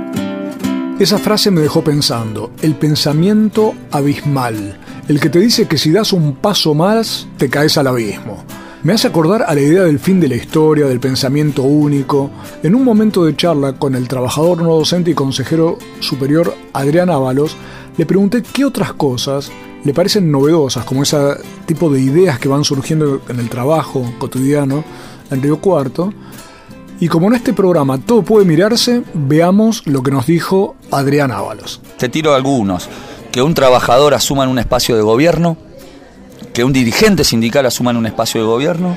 Esa 1.02 1.18
frase 1.18 1.50
me 1.50 1.60
dejó 1.60 1.82
pensando, 1.82 2.52
el 2.62 2.76
pensamiento 2.76 3.74
abismal, 3.90 4.78
el 5.08 5.18
que 5.18 5.30
te 5.30 5.40
dice 5.40 5.66
que 5.66 5.76
si 5.76 5.90
das 5.90 6.12
un 6.12 6.36
paso 6.36 6.74
más 6.74 7.26
te 7.38 7.50
caes 7.50 7.76
al 7.76 7.88
abismo. 7.88 8.44
Me 8.84 8.92
hace 8.92 9.08
acordar 9.08 9.42
a 9.42 9.52
la 9.52 9.60
idea 9.60 9.82
del 9.82 9.98
fin 9.98 10.20
de 10.20 10.28
la 10.28 10.36
historia, 10.36 10.86
del 10.86 11.00
pensamiento 11.00 11.64
único. 11.64 12.30
En 12.62 12.76
un 12.76 12.84
momento 12.84 13.24
de 13.24 13.34
charla 13.34 13.72
con 13.72 13.96
el 13.96 14.06
trabajador 14.06 14.62
no 14.62 14.76
docente 14.76 15.10
y 15.10 15.14
consejero 15.14 15.76
superior 15.98 16.54
Adrián 16.72 17.10
Ábalos, 17.10 17.56
le 17.96 18.06
pregunté 18.06 18.44
qué 18.44 18.64
otras 18.64 18.92
cosas 18.92 19.50
le 19.82 19.92
parecen 19.92 20.30
novedosas, 20.30 20.84
como 20.84 21.02
ese 21.02 21.18
tipo 21.66 21.90
de 21.90 22.00
ideas 22.00 22.38
que 22.38 22.46
van 22.46 22.62
surgiendo 22.62 23.22
en 23.28 23.40
el 23.40 23.48
trabajo 23.48 24.08
cotidiano 24.20 24.84
en 25.32 25.42
Río 25.42 25.60
Cuarto, 25.60 26.12
y 27.02 27.08
como 27.08 27.26
en 27.26 27.34
este 27.34 27.52
programa 27.52 27.98
todo 27.98 28.22
puede 28.22 28.46
mirarse, 28.46 29.02
veamos 29.12 29.84
lo 29.88 30.04
que 30.04 30.12
nos 30.12 30.24
dijo 30.24 30.76
Adrián 30.92 31.32
Ábalos. 31.32 31.80
Te 31.96 32.08
tiro 32.08 32.32
algunos. 32.32 32.88
Que 33.32 33.42
un 33.42 33.54
trabajador 33.54 34.14
asuma 34.14 34.44
en 34.44 34.50
un 34.50 34.60
espacio 34.60 34.94
de 34.94 35.02
gobierno, 35.02 35.56
que 36.54 36.62
un 36.62 36.72
dirigente 36.72 37.24
sindical 37.24 37.66
asuma 37.66 37.90
en 37.90 37.96
un 37.96 38.06
espacio 38.06 38.40
de 38.40 38.46
gobierno, 38.46 38.96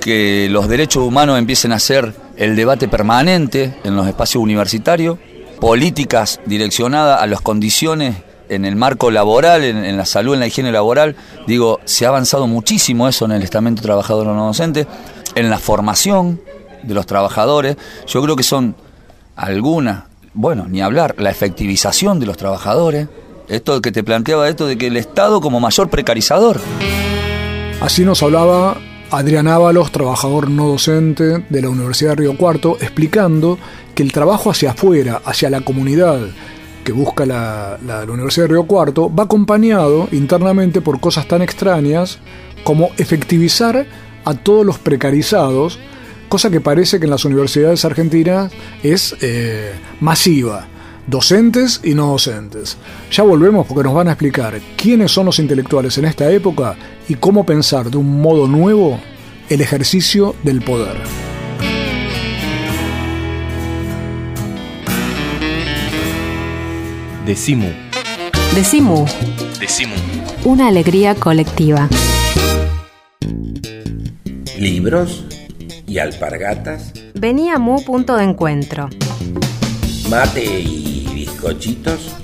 que 0.00 0.46
los 0.52 0.68
derechos 0.68 1.02
humanos 1.02 1.36
empiecen 1.36 1.72
a 1.72 1.80
ser 1.80 2.14
el 2.36 2.54
debate 2.54 2.86
permanente 2.86 3.74
en 3.82 3.96
los 3.96 4.06
espacios 4.06 4.40
universitarios, 4.40 5.18
políticas 5.60 6.38
direccionadas 6.46 7.20
a 7.20 7.26
las 7.26 7.40
condiciones 7.40 8.14
en 8.50 8.64
el 8.64 8.76
marco 8.76 9.10
laboral, 9.10 9.64
en, 9.64 9.96
la 9.96 10.04
salud, 10.04 10.34
en 10.34 10.40
la 10.40 10.46
higiene 10.46 10.70
laboral. 10.70 11.16
Digo, 11.48 11.80
se 11.86 12.06
ha 12.06 12.10
avanzado 12.10 12.46
muchísimo 12.46 13.08
eso 13.08 13.24
en 13.24 13.32
el 13.32 13.42
estamento 13.42 13.82
trabajador 13.82 14.28
no 14.28 14.46
docente, 14.46 14.86
en 15.34 15.50
la 15.50 15.58
formación, 15.58 16.40
de 16.82 16.94
los 16.94 17.06
trabajadores, 17.06 17.76
yo 18.06 18.22
creo 18.22 18.36
que 18.36 18.42
son 18.42 18.74
algunas, 19.36 20.04
bueno, 20.34 20.66
ni 20.68 20.80
hablar, 20.80 21.14
la 21.18 21.30
efectivización 21.30 22.20
de 22.20 22.26
los 22.26 22.36
trabajadores, 22.36 23.08
esto 23.48 23.80
que 23.82 23.92
te 23.92 24.04
planteaba 24.04 24.48
esto 24.48 24.66
de 24.66 24.78
que 24.78 24.86
el 24.86 24.96
Estado 24.96 25.40
como 25.40 25.60
mayor 25.60 25.90
precarizador. 25.90 26.60
Así 27.80 28.04
nos 28.04 28.22
hablaba 28.22 28.76
Adrián 29.10 29.48
Ábalos, 29.48 29.92
trabajador 29.92 30.48
no 30.48 30.68
docente 30.68 31.44
de 31.48 31.62
la 31.62 31.68
Universidad 31.68 32.10
de 32.10 32.16
Río 32.16 32.36
Cuarto, 32.36 32.76
explicando 32.80 33.58
que 33.94 34.02
el 34.02 34.12
trabajo 34.12 34.50
hacia 34.50 34.70
afuera, 34.70 35.20
hacia 35.24 35.50
la 35.50 35.60
comunidad 35.60 36.18
que 36.84 36.92
busca 36.92 37.26
la, 37.26 37.78
la, 37.86 38.04
Universidad 38.04 38.46
de 38.46 38.52
Río 38.54 38.64
Cuarto, 38.64 39.14
va 39.14 39.24
acompañado 39.24 40.08
internamente 40.12 40.80
por 40.80 40.98
cosas 41.00 41.28
tan 41.28 41.42
extrañas 41.42 42.20
como 42.64 42.90
efectivizar 42.96 43.86
a 44.24 44.34
todos 44.34 44.64
los 44.64 44.78
precarizados 44.78 45.78
cosa 46.32 46.48
que 46.48 46.62
parece 46.62 46.98
que 46.98 47.04
en 47.04 47.10
las 47.10 47.26
universidades 47.26 47.84
argentinas 47.84 48.50
es 48.82 49.14
eh, 49.20 49.70
masiva. 50.00 50.66
Docentes 51.06 51.82
y 51.84 51.92
no 51.92 52.06
docentes. 52.06 52.78
Ya 53.10 53.22
volvemos 53.22 53.66
porque 53.66 53.84
nos 53.84 53.92
van 53.92 54.08
a 54.08 54.12
explicar 54.12 54.58
quiénes 54.78 55.12
son 55.12 55.26
los 55.26 55.38
intelectuales 55.38 55.98
en 55.98 56.06
esta 56.06 56.30
época 56.30 56.74
y 57.06 57.16
cómo 57.16 57.44
pensar 57.44 57.90
de 57.90 57.98
un 57.98 58.22
modo 58.22 58.48
nuevo 58.48 58.98
el 59.50 59.60
ejercicio 59.60 60.34
del 60.42 60.62
poder. 60.62 60.96
Decimu. 67.26 67.68
Decimu. 68.54 69.04
Decimu. 69.60 69.96
Una 70.44 70.68
alegría 70.68 71.14
colectiva. 71.14 71.90
Libros 74.58 75.26
y 75.92 75.98
alpargatas. 75.98 76.92
Venía 77.12 77.58
Mu 77.58 77.84
punto 77.84 78.16
de 78.16 78.24
encuentro. 78.24 78.88
Mate 80.08 80.42
y 80.42 81.06
bizcochitos. 81.14 82.16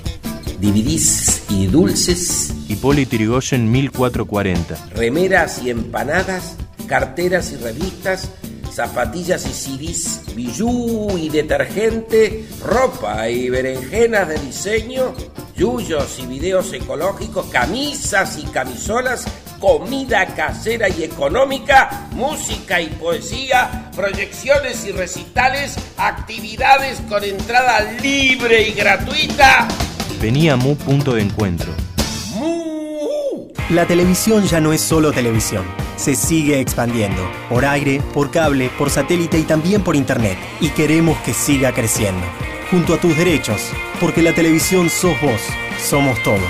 Dividís 0.59 1.43
y 1.49 1.67
dulces. 1.67 2.51
Hipólito 2.67 3.15
Yrigoyen 3.15 3.71
1440. 3.71 4.75
Remeras 4.95 5.61
y 5.63 5.69
empanadas. 5.69 6.55
Carteras 6.87 7.51
y 7.51 7.57
revistas. 7.57 8.31
Zapatillas 8.71 9.45
y 9.45 9.49
CDs, 9.49 10.35
bijú 10.35 11.17
y 11.17 11.29
detergente, 11.29 12.45
ropa 12.63 13.27
y 13.27 13.49
berenjenas 13.49 14.27
de 14.29 14.37
diseño, 14.37 15.13
yuyos 15.57 16.19
y 16.19 16.27
videos 16.27 16.71
ecológicos, 16.71 17.47
camisas 17.47 18.37
y 18.37 18.43
camisolas 18.43 19.25
comida 19.59 20.25
casera 20.27 20.89
y 20.89 21.03
económica, 21.03 22.07
música 22.11 22.81
y 22.81 22.87
poesía, 22.87 23.91
proyecciones 23.95 24.85
y 24.85 24.91
recitales, 24.91 25.75
actividades 25.97 27.01
con 27.09 27.23
entrada 27.23 27.81
libre 28.01 28.69
y 28.69 28.71
gratuita. 28.73 29.67
Venía 30.21 30.55
Mu 30.55 30.75
Punto 30.75 31.13
de 31.13 31.21
Encuentro. 31.21 31.71
La 33.69 33.85
televisión 33.85 34.47
ya 34.47 34.59
no 34.59 34.73
es 34.73 34.81
solo 34.81 35.11
televisión. 35.11 35.63
Se 35.95 36.15
sigue 36.15 36.59
expandiendo. 36.59 37.21
Por 37.49 37.65
aire, 37.65 38.01
por 38.13 38.31
cable, 38.31 38.71
por 38.77 38.89
satélite 38.89 39.37
y 39.37 39.43
también 39.43 39.83
por 39.83 39.95
internet. 39.95 40.39
Y 40.59 40.69
queremos 40.69 41.19
que 41.19 41.35
siga 41.35 41.71
creciendo. 41.71 42.25
Junto 42.71 42.95
a 42.95 42.97
tus 42.99 43.15
derechos. 43.15 43.61
Porque 43.99 44.23
la 44.23 44.33
televisión 44.33 44.89
sos 44.89 45.21
vos. 45.21 45.41
Somos 45.77 46.21
todos. 46.23 46.41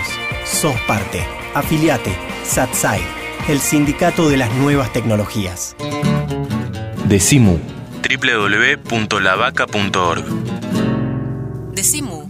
Sos 0.45 0.79
parte. 0.87 1.38
Afiliate. 1.53 2.15
SATSAI. 2.43 3.01
El 3.47 3.59
sindicato 3.59 4.27
de 4.29 4.37
las 4.37 4.51
nuevas 4.55 4.91
tecnologías. 4.93 5.75
Decimu. 7.05 7.59
www.lavaca.org. 8.01 10.25
Decimu. 11.73 12.29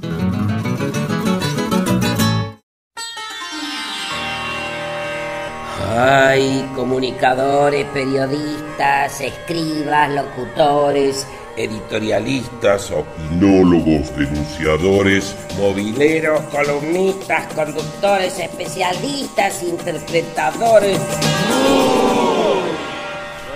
Hay 5.97 6.69
comunicadores, 6.75 7.85
periodistas, 7.87 9.19
escribas, 9.19 10.09
locutores, 10.11 11.27
editorialistas, 11.59 12.89
opinólogos, 12.91 14.15
denunciadores, 14.15 15.35
mobileros, 15.57 16.41
columnistas, 16.45 17.53
conductores, 17.53 18.39
especialistas, 18.39 19.61
interpretadores. 19.61 20.99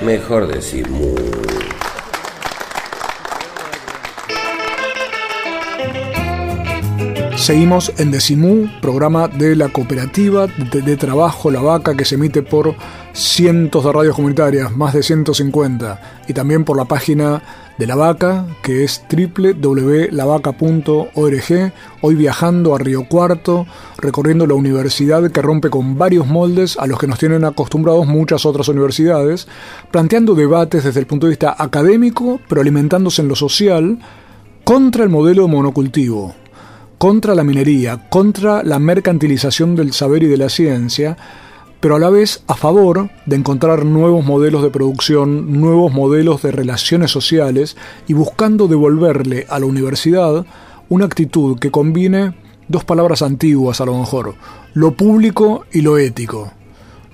Mejor 0.02 0.48
decir 0.48 0.90
mu. 0.90 1.16
Seguimos 7.44 7.92
en 7.98 8.10
Decimú, 8.10 8.70
programa 8.82 9.28
de 9.28 9.58
la 9.58 9.68
cooperativa 9.68 10.48
de, 10.48 10.96
trabajo 10.96 11.52
La 11.52 11.62
Vaca 11.62 11.94
que 11.94 12.06
se 12.06 12.16
emite 12.16 12.42
por 12.42 12.74
cientos 13.12 13.84
de 13.84 13.92
radios 13.92 14.16
comunitarias, 14.16 14.74
más 14.78 14.94
de 14.94 15.04
150, 15.04 16.24
y 16.30 16.32
también 16.32 16.64
por 16.64 16.78
la 16.78 16.86
página 16.86 17.44
de 17.78 17.86
La 17.86 17.98
Vaca 17.98 18.46
que 18.62 18.86
es 18.86 19.04
www.lavaca.org. 19.12 21.74
Hoy 22.00 22.16
viajando 22.16 22.76
a 22.76 22.78
Río 22.78 23.10
Cuarto, 23.10 23.68
recorriendo 23.98 24.48
la 24.48 24.54
universidad 24.54 25.30
que 25.30 25.42
rompe 25.42 25.70
con 25.70 25.98
varios 25.98 26.26
moldes 26.26 26.78
a 26.80 26.88
los 26.88 26.98
que 26.98 27.08
nos 27.08 27.20
tienen 27.20 27.44
acostumbrados 27.44 28.08
muchas 28.08 28.46
otras 28.46 28.70
universidades, 28.70 29.50
planteando 29.92 30.34
debates 30.34 30.86
desde 30.86 31.02
el 31.02 31.08
punto 31.08 31.26
de 31.26 31.32
vista 31.32 31.54
académico, 31.60 32.40
pero 32.48 32.62
alimentándose 32.62 33.22
en 33.22 33.28
lo 33.28 33.36
social, 33.36 34.00
contra 34.64 35.04
el 35.04 35.10
modelo 35.10 35.50
monocultivo 35.50 36.36
contra 37.04 37.36
la 37.36 37.44
minería, 37.44 38.08
contra 38.10 38.64
la 38.64 38.80
mercantilización 38.80 39.76
del 39.76 39.92
saber 39.92 40.24
y 40.24 40.28
de 40.28 40.38
la 40.38 40.48
ciencia, 40.48 41.18
pero 41.82 41.98
a 41.98 42.00
la 42.00 42.10
vez 42.10 42.46
a 42.48 42.56
favor 42.56 43.10
de 43.26 43.36
encontrar 43.36 43.84
nuevos 43.84 44.26
modelos 44.26 44.64
de 44.64 44.70
producción, 44.70 45.60
nuevos 45.60 45.92
modelos 45.92 46.42
de 46.44 46.54
relaciones 46.54 47.12
sociales 47.12 47.76
y 48.08 48.14
buscando 48.14 48.70
devolverle 48.70 49.46
a 49.50 49.60
la 49.60 49.66
universidad 49.66 50.46
una 50.88 51.04
actitud 51.04 51.60
que 51.60 51.72
combine 51.72 52.36
dos 52.70 52.86
palabras 52.86 53.22
antiguas 53.22 53.82
a 53.82 53.86
lo 53.86 54.00
mejor, 54.00 54.36
lo 54.74 54.96
público 54.96 55.66
y 55.74 55.82
lo 55.82 55.98
ético. 55.98 56.54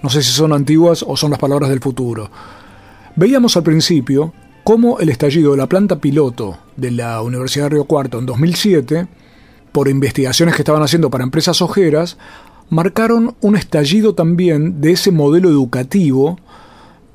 No 0.04 0.12
sé 0.12 0.22
si 0.22 0.32
son 0.32 0.54
antiguas 0.54 1.04
o 1.08 1.18
son 1.18 1.32
las 1.32 1.40
palabras 1.40 1.72
del 1.72 1.80
futuro. 1.80 2.30
Veíamos 3.16 3.58
al 3.58 3.64
principio 3.64 4.36
cómo 4.64 5.00
el 5.00 5.10
estallido 5.10 5.50
de 5.50 5.58
la 5.58 5.66
planta 5.66 6.00
piloto 6.00 6.60
de 6.78 6.92
la 6.92 7.24
Universidad 7.24 7.66
de 7.66 7.70
Río 7.70 7.86
Cuarto 7.86 8.20
en 8.20 8.28
2007 8.28 9.08
por 9.72 9.88
investigaciones 9.88 10.56
que 10.56 10.62
estaban 10.62 10.84
haciendo 10.84 11.10
para 11.10 11.24
empresas 11.24 11.62
ojeras, 11.62 12.18
marcaron 12.70 13.36
un 13.42 13.56
estallido 13.56 14.16
también 14.16 14.82
de 14.82 14.92
ese 14.92 15.12
modelo 15.12 15.50
educativo 15.50 16.40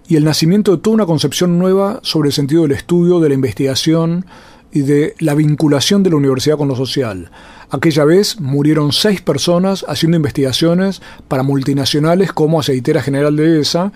y 0.07 0.17
el 0.17 0.25
nacimiento 0.25 0.73
de 0.73 0.83
toda 0.83 0.95
una 0.95 1.07
concepción 1.07 1.59
nueva 1.59 2.01
sobre 2.03 2.29
el 2.29 2.33
sentido 2.33 2.63
del 2.63 2.73
estudio, 2.73 3.21
de 3.21 3.29
la 3.29 3.35
investigación 3.35 4.27
y 4.73 4.81
de 4.83 5.15
la 5.21 5.35
vinculación 5.35 6.03
de 6.03 6.11
la 6.11 6.17
universidad 6.17 6.59
con 6.59 6.69
lo 6.69 6.77
social. 6.77 7.31
Aquella 7.71 8.05
vez 8.05 8.41
murieron 8.41 8.93
seis 8.93 9.21
personas 9.21 9.85
haciendo 9.89 10.17
investigaciones 10.17 11.01
para 11.29 11.43
multinacionales 11.43 12.33
como 12.33 12.61
Aceitera 12.61 13.01
General 13.01 13.35
de 13.37 13.61
ESA, 13.61 13.93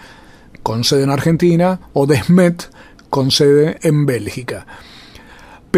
con 0.63 0.85
sede 0.85 1.03
en 1.03 1.11
Argentina, 1.11 1.81
o 1.93 2.07
Desmet, 2.07 2.71
con 3.11 3.31
sede 3.31 3.79
en 3.83 4.07
Bélgica. 4.07 4.67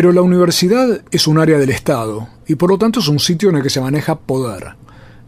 Pero 0.00 0.12
la 0.12 0.22
universidad 0.22 1.02
es 1.10 1.26
un 1.26 1.38
área 1.38 1.58
del 1.58 1.68
Estado 1.68 2.26
y 2.46 2.54
por 2.54 2.70
lo 2.70 2.78
tanto 2.78 3.00
es 3.00 3.08
un 3.08 3.18
sitio 3.18 3.50
en 3.50 3.56
el 3.56 3.62
que 3.62 3.68
se 3.68 3.82
maneja 3.82 4.18
poder. 4.18 4.76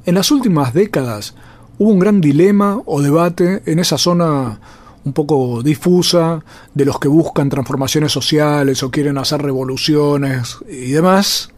En 0.06 0.14
las 0.14 0.30
últimas 0.30 0.72
décadas 0.72 1.34
hubo 1.76 1.90
un 1.90 1.98
gran 1.98 2.22
dilema 2.22 2.80
o 2.86 3.02
debate 3.02 3.62
en 3.66 3.80
esa 3.80 3.98
zona 3.98 4.60
un 5.04 5.12
poco 5.12 5.62
difusa 5.62 6.42
de 6.72 6.86
los 6.86 6.98
que 6.98 7.08
buscan 7.08 7.50
transformaciones 7.50 8.12
sociales 8.12 8.82
o 8.82 8.90
quieren 8.90 9.18
hacer 9.18 9.42
revoluciones 9.42 10.56
y 10.66 10.92
demás. 10.92 11.50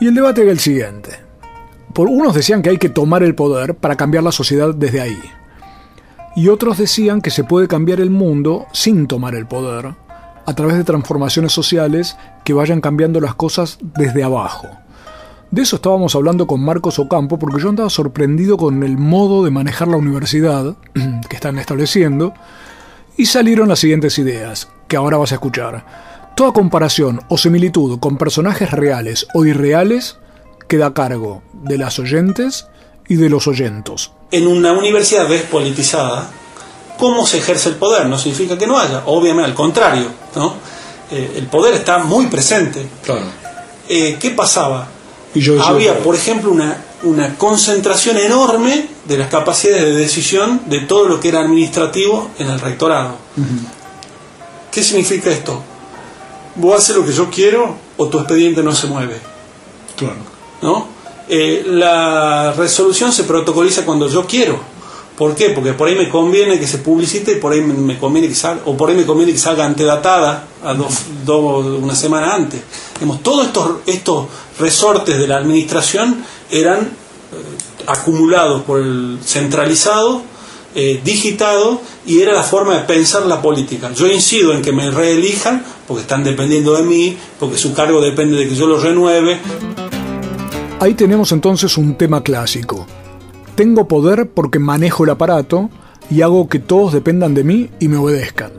Y 0.00 0.06
el 0.06 0.14
debate 0.14 0.42
era 0.42 0.52
el 0.52 0.60
siguiente. 0.60 1.10
Por 1.92 2.06
unos 2.06 2.32
decían 2.32 2.62
que 2.62 2.70
hay 2.70 2.78
que 2.78 2.90
tomar 2.90 3.24
el 3.24 3.34
poder 3.34 3.74
para 3.74 3.96
cambiar 3.96 4.22
la 4.22 4.30
sociedad 4.30 4.72
desde 4.72 5.00
ahí. 5.00 5.20
Y 6.36 6.46
otros 6.46 6.78
decían 6.78 7.20
que 7.20 7.32
se 7.32 7.42
puede 7.42 7.66
cambiar 7.66 7.98
el 7.98 8.10
mundo 8.10 8.66
sin 8.72 9.08
tomar 9.08 9.34
el 9.34 9.46
poder, 9.46 9.96
a 10.46 10.54
través 10.54 10.76
de 10.76 10.84
transformaciones 10.84 11.52
sociales 11.52 12.16
que 12.44 12.52
vayan 12.52 12.80
cambiando 12.80 13.20
las 13.20 13.34
cosas 13.34 13.78
desde 13.80 14.22
abajo. 14.22 14.68
De 15.50 15.62
eso 15.62 15.76
estábamos 15.76 16.14
hablando 16.14 16.46
con 16.46 16.64
Marcos 16.64 16.98
Ocampo 16.98 17.38
porque 17.38 17.62
yo 17.62 17.68
andaba 17.68 17.88
sorprendido 17.88 18.56
con 18.56 18.82
el 18.82 18.98
modo 18.98 19.44
de 19.44 19.50
manejar 19.50 19.88
la 19.88 19.96
universidad 19.96 20.76
que 21.28 21.36
están 21.36 21.58
estableciendo 21.58 22.34
y 23.16 23.26
salieron 23.26 23.68
las 23.68 23.78
siguientes 23.78 24.18
ideas, 24.18 24.68
que 24.88 24.96
ahora 24.96 25.16
vas 25.16 25.32
a 25.32 25.36
escuchar. 25.36 25.84
Toda 26.34 26.52
comparación 26.52 27.20
o 27.28 27.38
similitud 27.38 28.00
con 28.00 28.18
personajes 28.18 28.72
reales 28.72 29.28
o 29.34 29.44
irreales 29.44 30.18
queda 30.66 30.86
a 30.86 30.94
cargo 30.94 31.42
de 31.52 31.78
las 31.78 32.00
oyentes 32.00 32.66
y 33.08 33.14
de 33.14 33.30
los 33.30 33.46
oyentos. 33.46 34.12
En 34.32 34.48
una 34.48 34.72
universidad 34.72 35.28
despolitizada, 35.28 36.30
¿cómo 36.98 37.26
se 37.26 37.38
ejerce 37.38 37.70
el 37.70 37.76
poder? 37.76 38.06
No 38.06 38.18
significa 38.18 38.56
que 38.58 38.66
no 38.66 38.78
haya, 38.78 39.02
obviamente 39.06 39.50
al 39.50 39.54
contrario, 39.54 40.06
¿no? 40.34 40.54
Eh, 41.10 41.34
el 41.36 41.46
poder 41.46 41.74
está 41.74 41.98
muy 41.98 42.26
presente. 42.26 42.86
Claro. 43.04 43.26
Eh, 43.88 44.16
¿Qué 44.20 44.30
pasaba? 44.30 44.88
Y 45.34 45.40
yo 45.40 45.54
decía, 45.54 45.68
Había, 45.68 45.98
por 45.98 46.14
ejemplo, 46.14 46.50
una, 46.50 46.82
una 47.02 47.36
concentración 47.36 48.16
enorme 48.16 48.88
de 49.04 49.18
las 49.18 49.28
capacidades 49.28 49.84
de 49.84 49.92
decisión 49.92 50.62
de 50.66 50.80
todo 50.80 51.06
lo 51.06 51.20
que 51.20 51.28
era 51.28 51.40
administrativo 51.40 52.30
en 52.38 52.48
el 52.48 52.60
rectorado. 52.60 53.16
¿Qué 54.70 54.82
significa 54.82 55.30
esto? 55.30 55.62
Vos 56.56 56.78
haces 56.78 56.96
lo 56.96 57.04
que 57.04 57.12
yo 57.12 57.30
quiero 57.30 57.76
o 57.96 58.06
tu 58.08 58.18
expediente 58.18 58.62
no 58.62 58.74
se 58.74 58.86
mueve. 58.86 59.20
Claro. 59.96 60.16
¿no? 60.62 60.88
Eh, 61.28 61.64
la 61.66 62.52
resolución 62.52 63.12
se 63.12 63.24
protocoliza 63.24 63.84
cuando 63.84 64.08
yo 64.08 64.26
quiero. 64.26 64.60
¿Por 65.16 65.36
qué? 65.36 65.50
Porque 65.50 65.74
por 65.74 65.86
ahí 65.88 65.94
me 65.94 66.08
conviene 66.08 66.58
que 66.58 66.66
se 66.66 66.78
publicite 66.78 67.32
y 67.32 67.34
por 67.36 67.52
ahí 67.52 67.60
me, 67.60 67.98
conviene 67.98 68.28
que 68.28 68.34
salga, 68.34 68.62
o 68.64 68.76
por 68.76 68.90
ahí 68.90 68.96
me 68.96 69.06
conviene 69.06 69.32
que 69.32 69.38
salga 69.38 69.64
antedatada 69.64 70.48
a 70.64 70.74
dos, 70.74 71.02
dos, 71.24 71.64
una 71.80 71.94
semana 71.94 72.34
antes. 72.34 72.60
Digamos, 72.94 73.22
todos 73.22 73.46
estos, 73.46 73.70
estos 73.86 74.26
resortes 74.58 75.16
de 75.16 75.28
la 75.28 75.36
administración 75.36 76.24
eran 76.50 76.80
eh, 76.80 76.88
acumulados 77.86 78.62
por 78.62 78.80
el 78.80 79.20
centralizado, 79.24 80.22
eh, 80.74 81.00
digitado, 81.04 81.80
y 82.04 82.20
era 82.20 82.32
la 82.32 82.42
forma 82.42 82.74
de 82.74 82.80
pensar 82.80 83.24
la 83.26 83.40
política. 83.40 83.92
Yo 83.92 84.08
incido 84.08 84.52
en 84.52 84.62
que 84.62 84.72
me 84.72 84.90
reelijan 84.90 85.64
porque 85.86 86.02
están 86.02 86.24
dependiendo 86.24 86.74
de 86.74 86.82
mí, 86.82 87.16
porque 87.38 87.56
su 87.56 87.72
cargo 87.72 88.00
depende 88.00 88.36
de 88.36 88.48
que 88.48 88.56
yo 88.56 88.66
lo 88.66 88.80
renueve. 88.80 89.38
Ahí 90.80 90.94
tenemos 90.94 91.30
entonces 91.30 91.78
un 91.78 91.94
tema 91.96 92.20
clásico. 92.20 92.84
Tengo 93.54 93.86
poder 93.86 94.30
porque 94.30 94.58
manejo 94.58 95.04
el 95.04 95.10
aparato 95.10 95.70
y 96.10 96.22
hago 96.22 96.48
que 96.48 96.58
todos 96.58 96.92
dependan 96.92 97.34
de 97.34 97.44
mí 97.44 97.70
y 97.78 97.88
me 97.88 97.96
obedezcan. 97.96 98.50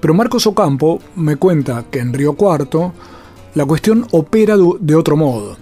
Pero 0.00 0.14
Marcos 0.14 0.46
Ocampo 0.46 1.00
me 1.16 1.36
cuenta 1.36 1.86
que 1.90 1.98
en 1.98 2.12
Río 2.12 2.34
Cuarto 2.34 2.92
la 3.54 3.64
cuestión 3.64 4.06
opera 4.12 4.56
de 4.56 4.94
otro 4.94 5.16
modo. 5.16 5.56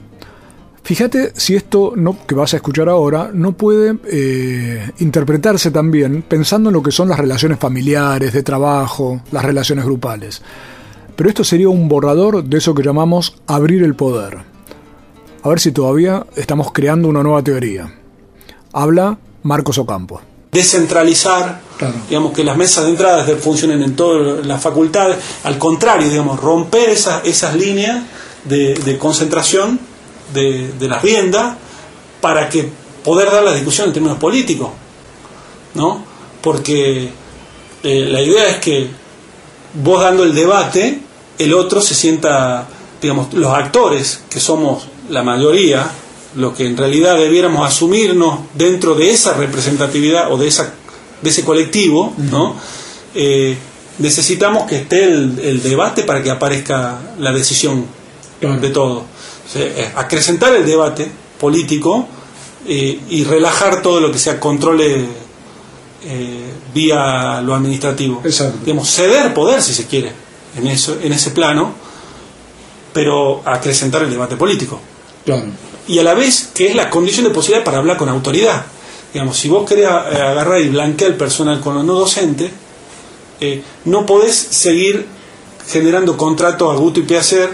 Fíjate 0.83 1.33
si 1.35 1.57
esto 1.57 1.95
que 2.29 2.35
vas 2.35 2.53
a 2.53 2.59
escuchar 2.59 2.89
ahora 2.89 3.31
no 3.33 3.57
puede 3.57 3.99
eh, 4.05 4.91
interpretarse 4.99 5.71
también 5.71 6.23
pensando 6.23 6.69
en 6.69 6.75
lo 6.75 6.83
que 6.83 6.93
son 6.93 7.09
las 7.09 7.19
relaciones 7.19 7.59
familiares, 7.59 8.33
de 8.33 8.43
trabajo, 8.43 9.23
las 9.33 9.45
relaciones 9.45 9.85
grupales. 9.85 10.43
Pero 11.17 11.29
esto 11.29 11.43
sería 11.43 11.71
un 11.71 11.89
borrador 11.89 12.45
de 12.45 12.59
eso 12.59 12.75
que 12.75 12.83
llamamos 12.83 13.37
abrir 13.47 13.83
el 13.83 13.97
poder. 13.97 14.39
A 15.43 15.49
ver 15.49 15.59
si 15.59 15.73
todavía 15.73 16.27
estamos 16.37 16.71
creando 16.73 17.09
una 17.09 17.23
nueva 17.23 17.43
teoría. 17.43 17.93
Habla 18.79 19.17
Marcos 19.43 19.79
Ocampo. 19.79 20.21
descentralizar, 20.53 21.63
digamos 22.11 22.33
que 22.35 22.45
las 22.45 22.59
mesas 22.59 22.85
de 22.85 22.91
entrada 22.91 23.25
funcionen 23.39 23.83
en 23.83 23.97
todas 23.97 24.45
las 24.47 24.63
facultades, 24.63 25.17
al 25.45 25.59
contrario, 25.59 26.11
digamos, 26.11 26.39
romper 26.39 26.91
esas, 26.91 27.25
esas 27.25 27.55
líneas 27.55 28.05
de, 28.45 28.99
concentración 28.99 29.81
de, 30.35 30.73
de 30.79 30.89
la 30.89 30.99
rienda 30.99 31.57
para 32.21 32.51
que 32.51 32.69
poder 33.03 33.31
dar 33.31 33.45
la 33.45 33.55
discusión 33.55 33.89
en 33.89 33.95
términos 33.95 34.19
políticos, 34.19 34.69
¿no? 35.75 36.05
Porque 36.43 37.11
eh, 37.83 38.07
la 38.11 38.21
idea 38.21 38.47
es 38.49 38.57
que 38.59 38.91
vos 39.73 40.03
dando 40.03 40.23
el 40.23 40.35
debate, 40.35 41.01
el 41.39 41.55
otro 41.55 41.81
se 41.81 41.95
sienta, 41.95 42.67
digamos, 43.01 43.33
los 43.33 43.55
actores, 43.55 44.21
que 44.29 44.39
somos 44.39 44.87
la 45.09 45.23
mayoría, 45.23 45.91
lo 46.37 46.55
que 46.55 46.67
en 46.67 46.77
realidad 46.77 47.17
debiéramos 47.17 47.67
asumirnos 47.67 48.41
dentro 48.55 48.95
de 48.95 49.11
esa 49.11 49.35
representatividad 49.35 50.33
o 50.33 50.37
de, 50.37 50.49
esa, 50.49 50.75
de 51.23 51.31
ese 51.31 51.45
colectivo, 51.45 52.15
¿no? 52.19 52.57
Eh, 53.15 53.57
necesitamos 53.99 54.65
que 54.69 54.77
esté 54.77 55.05
el, 55.05 55.63
debate 55.63 56.03
para 56.03 56.23
que 56.23 56.31
aparezca 56.31 56.99
la 57.19 57.33
decisión 57.33 57.87
de 58.41 58.69
todo. 58.69 59.05
acrecentar 59.97 60.55
el 60.55 60.67
debate 60.67 61.11
político 61.41 62.07
eh, 62.69 63.01
y 63.09 63.25
relajar 63.25 63.81
todo 63.81 64.01
lo 64.01 64.13
que 64.13 64.19
sea 64.19 64.39
controle 64.39 65.07
eh, 66.05 66.53
vía 66.75 67.41
lo 67.41 67.55
administrativo. 67.55 68.23
Digamos, 68.65 68.91
ceder 68.91 69.33
poder 69.33 69.63
si 69.63 69.73
se 69.73 69.87
quiere 69.87 70.13
en, 70.57 70.67
eso, 70.67 70.99
en 71.01 71.13
ese 71.13 71.31
plano, 71.31 71.73
pero 72.93 73.41
acrecentar 73.45 74.03
el 74.03 74.11
debate 74.11 74.37
político. 74.37 74.81
Y 75.89 75.99
a 75.99 76.03
la 76.03 76.15
vez 76.15 76.51
que 76.55 76.69
es 76.69 76.75
la 76.75 76.91
condición 76.91 77.25
de 77.25 77.31
posibilidad 77.31 77.65
para 77.65 77.79
hablar 77.79 77.97
con 77.97 78.09
autoridad. 78.09 78.67
Digamos, 79.13 79.39
si 79.39 79.49
vos 79.49 79.69
querés 79.69 79.87
eh, 79.87 79.89
agarrar 79.89 80.61
y 80.61 80.69
blanquear 80.69 81.13
el 81.13 81.17
personal 81.17 81.61
con 81.61 81.75
los 81.75 81.85
no 81.85 81.95
docentes, 81.95 82.51
eh, 83.41 83.63
no 83.85 84.05
podés 84.05 84.37
seguir 84.37 85.07
generando 85.69 86.17
contratos 86.17 86.75
a 86.75 86.79
gusto 86.79 87.01
y 87.01 87.05
placer 87.05 87.51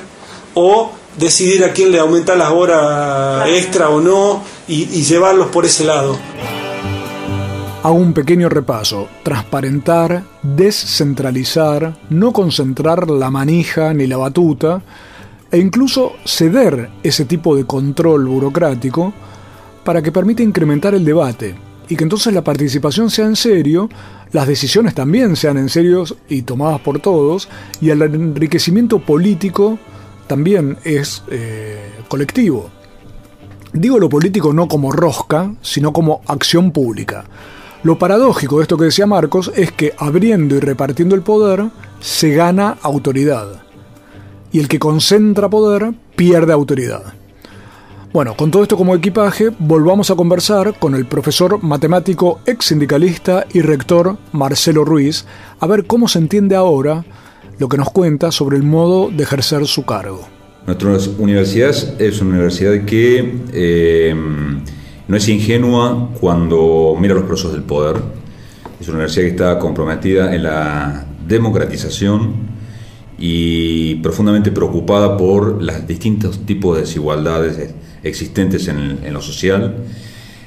o 0.55 0.93
decidir 1.17 1.65
a 1.65 1.73
quién 1.73 1.93
le 1.93 1.99
aumenta 1.99 2.35
las 2.37 2.51
horas 2.51 3.49
extra 3.49 3.91
o 3.91 4.01
no 4.01 4.43
y, 4.67 4.83
y 4.83 5.03
llevarlos 5.03 5.49
por 5.49 5.65
ese 5.65 5.85
lado. 5.85 6.19
Hago 7.83 7.95
un 7.97 8.13
pequeño 8.13 8.49
repaso. 8.49 9.09
Transparentar, 9.25 10.23
descentralizar, 10.43 11.97
no 12.11 12.33
concentrar 12.33 13.11
la 13.11 13.29
manija 13.31 13.93
ni 13.93 14.07
la 14.07 14.19
batuta, 14.19 14.83
e 15.53 15.59
incluso 15.59 16.15
ceder 16.25 16.91
ese 17.03 17.27
tipo 17.27 17.55
de 17.55 17.67
control 17.67 18.27
burocrático 18.27 19.13
para 19.85 20.01
que 20.03 20.11
permita 20.11 20.43
incrementar 20.43 20.95
el 20.95 21.05
debate 21.05 21.55
y 21.89 21.95
que 21.97 22.05
entonces 22.05 22.33
la 22.33 22.43
participación 22.43 23.11
sea 23.11 23.27
en 23.27 23.37
serio, 23.37 23.91
las 24.33 24.49
decisiones 24.49 24.95
también 24.95 25.37
sean 25.37 25.59
en 25.59 25.69
serio 25.69 26.05
y 26.27 26.43
tomadas 26.43 26.81
por 26.81 27.01
todos, 27.01 27.51
y 27.83 27.91
el 27.91 28.01
enriquecimiento 28.01 28.99
político 28.99 29.79
también 30.27 30.79
es 30.85 31.23
eh, 31.29 31.91
colectivo. 32.09 32.71
Digo 33.75 33.99
lo 33.99 34.09
político 34.09 34.55
no 34.55 34.69
como 34.69 34.91
rosca, 34.91 35.53
sino 35.61 35.93
como 35.93 36.23
acción 36.27 36.71
pública. 36.71 37.25
Lo 37.83 37.99
paradójico 37.99 38.57
de 38.57 38.63
esto 38.63 38.79
que 38.79 38.87
decía 38.87 39.07
Marcos 39.07 39.53
es 39.55 39.73
que 39.73 39.93
abriendo 39.99 40.57
y 40.57 40.61
repartiendo 40.61 41.15
el 41.15 41.23
poder 41.23 41.67
se 42.01 42.31
gana 42.31 42.79
autoridad 42.81 43.62
y 44.53 44.61
el 44.61 44.69
que 44.69 44.79
concentra 44.79 45.49
poder 45.49 45.93
pierde 46.15 46.53
autoridad. 46.53 47.15
Bueno, 48.13 48.37
con 48.37 48.51
todo 48.51 48.63
esto 48.63 48.77
como 48.77 48.95
equipaje, 48.95 49.51
volvamos 49.59 50.11
a 50.11 50.15
conversar 50.15 50.79
con 50.79 50.95
el 50.95 51.07
profesor 51.07 51.63
matemático, 51.63 52.41
ex 52.45 52.67
sindicalista 52.67 53.47
y 53.55 53.63
rector 53.63 54.19
Marcelo 54.33 54.85
Ruiz, 54.85 55.25
a 55.59 55.67
ver 55.67 55.87
cómo 55.87 56.09
se 56.09 56.19
entiende 56.19 56.55
ahora 56.55 57.07
lo 57.59 57.71
que 57.71 57.79
nos 57.79 57.91
cuenta 57.91 58.31
sobre 58.31 58.59
el 58.59 58.65
modo 58.65 59.11
de 59.11 59.23
ejercer 59.23 59.67
su 59.67 59.85
cargo. 59.85 60.29
Nuestra 60.67 60.99
universidad 61.19 61.71
es 62.01 62.21
una 62.21 62.33
universidad 62.33 62.85
que 62.85 63.41
eh, 63.53 64.15
no 65.09 65.17
es 65.17 65.29
ingenua 65.29 66.11
cuando 66.21 66.95
mira 67.01 67.15
los 67.15 67.25
procesos 67.25 67.53
del 67.53 67.63
poder. 67.63 67.97
Es 68.79 68.89
una 68.89 68.99
universidad 68.99 69.25
que 69.25 69.31
está 69.31 69.59
comprometida 69.59 70.35
en 70.35 70.43
la 70.43 71.07
democratización 71.27 72.35
y 73.19 73.97
profundamente 73.97 74.51
preocupada 74.51 75.17
por 75.17 75.63
los 75.63 75.87
distintos 75.87 76.45
tipos 76.45 76.77
de 76.77 76.83
desigualdades 76.83 77.75
existentes 78.03 78.69
en, 78.69 79.13
lo 79.13 79.21
social, 79.21 79.77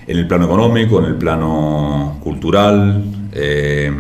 en 0.08 0.18
el 0.18 0.28
plano 0.28 0.46
económico, 0.46 1.00
en 1.00 1.06
el 1.06 1.16
plano 1.16 2.20
cultural, 2.24 3.04
eh, 3.34 3.92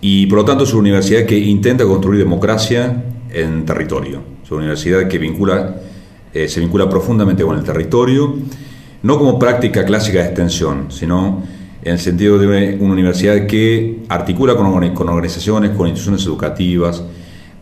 y 0.00 0.26
por 0.26 0.40
lo 0.40 0.44
tanto 0.44 0.64
es 0.64 0.72
una 0.72 0.80
universidad 0.80 1.24
que 1.24 1.38
intenta 1.38 1.84
construir 1.84 2.18
democracia 2.18 3.04
en 3.32 3.64
territorio. 3.64 4.22
Es 4.44 4.50
una 4.50 4.60
universidad 4.60 5.08
que 5.08 5.18
vincula, 5.18 5.76
eh, 6.32 6.46
se 6.46 6.60
vincula 6.60 6.88
profundamente 6.88 7.42
con 7.42 7.56
el 7.56 7.64
territorio, 7.64 8.34
no 9.02 9.18
como 9.18 9.38
práctica 9.38 9.84
clásica 9.84 10.18
de 10.18 10.26
extensión, 10.26 10.86
sino 10.90 11.42
en 11.82 11.92
el 11.92 11.98
sentido 11.98 12.38
de 12.38 12.76
una 12.80 12.92
universidad 12.92 13.46
que 13.46 14.04
articula 14.08 14.56
con, 14.56 14.94
con 14.94 15.08
organizaciones, 15.08 15.70
con 15.70 15.88
instituciones 15.88 16.24
educativas, 16.24 17.02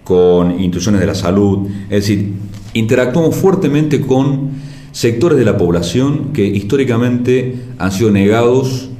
con 0.04 0.52
instituciones 0.52 1.00
de 1.00 1.06
la 1.06 1.14
salud, 1.14 1.68
es 1.84 2.06
decir, 2.06 2.32
interactuamos 2.74 3.36
fuertemente 3.36 4.00
con 4.00 4.50
sectores 4.92 5.38
de 5.38 5.44
la 5.44 5.56
población 5.56 6.32
que 6.32 6.44
históricamente 6.44 7.56
han 7.78 7.92
sido 7.92 8.10
negados 8.10 8.90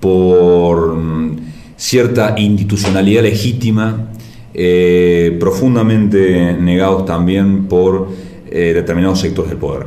por 0.00 0.96
mm, 0.96 1.36
cierta 1.76 2.34
institucionalidad 2.38 3.22
legítima, 3.22 4.10
eh, 4.54 5.36
profundamente 5.40 6.54
negados 6.54 7.04
también 7.04 7.66
por 7.66 8.08
eh, 8.50 8.72
determinados 8.74 9.20
sectores 9.20 9.50
del 9.50 9.58
poder. 9.58 9.86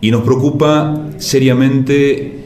Y 0.00 0.10
nos 0.10 0.22
preocupa 0.22 1.08
seriamente 1.16 2.43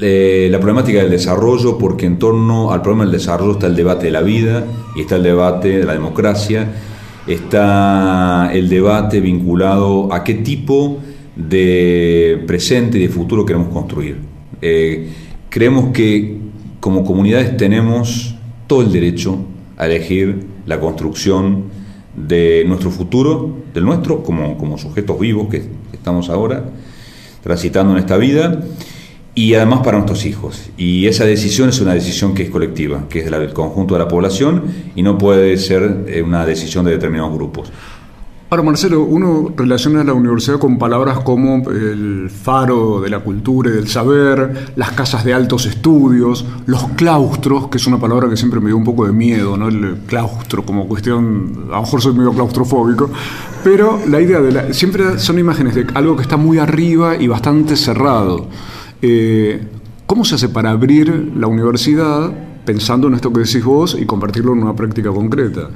eh, 0.00 0.48
la 0.50 0.58
problemática 0.58 0.98
del 0.98 1.10
desarrollo, 1.10 1.78
porque 1.78 2.06
en 2.06 2.18
torno 2.18 2.72
al 2.72 2.82
problema 2.82 3.04
del 3.04 3.12
desarrollo 3.12 3.52
está 3.52 3.68
el 3.68 3.76
debate 3.76 4.06
de 4.06 4.12
la 4.12 4.22
vida 4.22 4.64
y 4.96 5.02
está 5.02 5.16
el 5.16 5.22
debate 5.22 5.78
de 5.78 5.84
la 5.84 5.92
democracia, 5.92 6.68
está 7.26 8.50
el 8.52 8.68
debate 8.68 9.20
vinculado 9.20 10.12
a 10.12 10.24
qué 10.24 10.34
tipo 10.34 10.98
de 11.36 12.42
presente 12.46 12.98
y 12.98 13.02
de 13.02 13.08
futuro 13.08 13.46
queremos 13.46 13.68
construir. 13.68 14.18
Eh, 14.60 15.10
creemos 15.48 15.92
que 15.92 16.38
como 16.80 17.04
comunidades 17.04 17.56
tenemos 17.56 18.34
todo 18.66 18.82
el 18.82 18.92
derecho 18.92 19.38
a 19.76 19.86
elegir 19.86 20.44
la 20.66 20.80
construcción 20.80 21.64
de 22.16 22.64
nuestro 22.66 22.90
futuro, 22.90 23.58
del 23.72 23.84
nuestro, 23.84 24.22
como, 24.22 24.58
como 24.58 24.76
sujetos 24.76 25.18
vivos 25.20 25.48
que 25.48 25.62
estamos 25.92 26.30
ahora 26.30 26.64
transitando 27.42 27.92
en 27.92 27.98
esta 27.98 28.16
vida 28.16 28.60
y 29.34 29.54
además 29.54 29.80
para 29.80 29.98
nuestros 29.98 30.24
hijos. 30.26 30.70
Y 30.76 31.06
esa 31.06 31.24
decisión 31.24 31.68
es 31.68 31.80
una 31.80 31.94
decisión 31.94 32.34
que 32.34 32.44
es 32.44 32.50
colectiva, 32.50 33.04
que 33.08 33.20
es 33.20 33.30
del 33.30 33.52
conjunto 33.52 33.94
de 33.94 34.00
la 34.00 34.08
población 34.08 34.62
y 34.94 35.02
no 35.02 35.18
puede 35.18 35.56
ser 35.56 36.04
eh, 36.06 36.22
una 36.22 36.46
decisión 36.46 36.84
de 36.84 36.92
determinados 36.92 37.34
grupos. 37.34 37.72
Ahora, 38.50 38.62
Marcelo, 38.62 39.02
uno 39.02 39.52
relaciona 39.56 40.04
la 40.04 40.12
universidad 40.12 40.60
con 40.60 40.78
palabras 40.78 41.18
como 41.20 41.68
el 41.70 42.30
faro 42.30 43.00
de 43.00 43.10
la 43.10 43.18
cultura 43.18 43.70
y 43.70 43.72
del 43.72 43.88
saber, 43.88 44.72
las 44.76 44.92
casas 44.92 45.24
de 45.24 45.34
altos 45.34 45.66
estudios, 45.66 46.44
los 46.66 46.84
claustros, 46.90 47.66
que 47.66 47.78
es 47.78 47.86
una 47.88 47.98
palabra 47.98 48.28
que 48.28 48.36
siempre 48.36 48.60
me 48.60 48.66
dio 48.66 48.76
un 48.76 48.84
poco 48.84 49.06
de 49.06 49.12
miedo, 49.12 49.56
¿no? 49.56 49.66
El 49.66 49.96
claustro 50.06 50.64
como 50.64 50.86
cuestión, 50.86 51.64
a 51.68 51.76
lo 51.76 51.80
mejor 51.80 52.00
soy 52.00 52.12
medio 52.12 52.32
claustrofóbico, 52.32 53.10
pero 53.64 53.98
la 54.06 54.20
idea 54.20 54.40
de 54.40 54.52
la, 54.52 54.72
siempre 54.72 55.18
son 55.18 55.38
imágenes 55.40 55.74
de 55.74 55.86
algo 55.94 56.14
que 56.14 56.22
está 56.22 56.36
muy 56.36 56.58
arriba 56.58 57.16
y 57.16 57.26
bastante 57.26 57.74
cerrado. 57.74 58.46
Eh, 59.06 59.60
¿Cómo 60.06 60.24
se 60.24 60.36
hace 60.36 60.48
para 60.48 60.70
abrir 60.70 61.32
la 61.36 61.46
universidad 61.46 62.32
pensando 62.64 63.06
en 63.08 63.12
esto 63.12 63.30
que 63.34 63.40
decís 63.40 63.62
vos 63.62 63.98
y 64.00 64.06
convertirlo 64.06 64.54
en 64.54 64.62
una 64.62 64.74
práctica 64.74 65.10
concreta? 65.10 65.68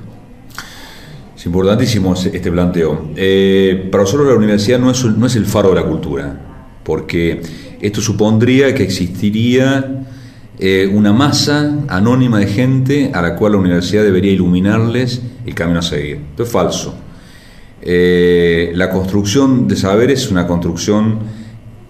Es 1.37 1.45
importantísimo 1.45 2.15
este 2.15 2.51
planteo. 2.51 3.11
Eh, 3.17 3.87
para 3.93 4.05
nosotros 4.05 4.29
la 4.29 4.35
universidad 4.35 4.79
no 4.79 4.91
es, 4.91 5.37
el 5.37 5.45
faro 5.45 5.69
de 5.69 5.75
la 5.75 5.85
cultura, 5.85 6.41
porque 6.83 7.43
esto 7.83 8.01
supondría 8.01 8.75
que 8.75 8.83
existiría 8.83 10.07
eh, 10.59 10.91
una 10.91 11.13
masa 11.13 11.81
anónima 11.89 12.39
de 12.39 12.47
gente 12.47 13.11
a 13.13 13.21
la 13.21 13.37
cual 13.37 13.53
la 13.53 13.59
universidad 13.59 14.05
debería 14.05 14.33
iluminarles 14.33 15.21
el 15.45 15.55
camino 15.55 15.81
a 15.81 15.83
seguir. 15.83 16.19
Esto 16.31 16.45
es 16.45 16.49
falso. 16.51 16.95
la 17.83 18.91
construcción 18.91 19.69
de 19.69 19.77
saberes 19.77 20.23
es 20.23 20.31
una 20.31 20.47
construcción 20.47 21.47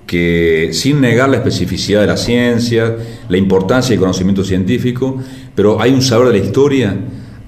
que 0.09 0.71
sin 0.73 1.01
negar 1.01 1.29
la 1.29 1.37
especificidad 1.37 2.01
de 2.01 2.09
la 2.09 2.17
ciencia, 2.17 2.97
la 3.29 3.37
importancia 3.37 3.91
del 3.91 4.01
conocimiento 4.01 4.43
científico, 4.43 5.23
pero 5.55 5.81
hay 5.81 5.93
un 5.93 6.03
saber 6.03 6.33
de 6.33 6.41
la 6.41 6.45
historia, 6.45 6.97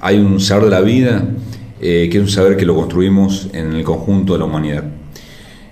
hay 0.00 0.18
un 0.18 0.38
saber 0.38 0.66
de 0.66 0.70
la 0.70 0.80
vida, 0.80 1.24
eh, 1.80 2.08
que 2.12 2.18
es 2.18 2.22
un 2.22 2.30
saber 2.30 2.56
que 2.56 2.64
lo 2.64 2.76
construimos 2.76 3.48
en 3.52 3.72
el 3.72 3.82
conjunto 3.82 4.34
de 4.34 4.38
la 4.38 4.44
humanidad. 4.44 4.84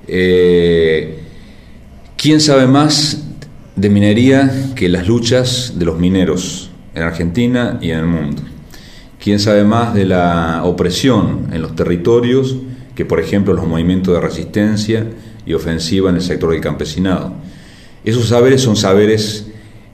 Eh, 0.09 1.20
¿Quién 2.16 2.41
sabe 2.41 2.66
más 2.66 3.22
de 3.78 3.91
minería 3.91 4.72
que 4.74 4.89
las 4.89 5.07
luchas 5.07 5.74
de 5.76 5.84
los 5.84 5.99
mineros 6.01 6.70
en 6.95 7.03
Argentina 7.05 7.78
y 7.80 7.91
en 7.91 7.99
el 7.99 8.07
mundo. 8.07 8.43
¿Quién 9.22 9.39
sabe 9.39 9.62
más 9.62 9.95
de 9.95 10.05
la 10.05 10.62
opresión 10.64 11.49
en 11.53 11.62
los 11.62 11.76
territorios 11.76 12.57
que, 12.97 13.05
por 13.05 13.20
ejemplo, 13.20 13.55
los 13.55 13.66
movimientos 13.66 14.14
de 14.14 14.20
resistencia 14.20 15.07
y 15.49 15.55
ofensiva 15.55 16.11
en 16.11 16.16
el 16.16 16.22
sector 16.22 16.53
del 16.53 16.61
campesinado? 16.61 17.32
Esos 18.05 18.28
saberes 18.28 18.61
son 18.61 18.76
saberes 18.76 19.49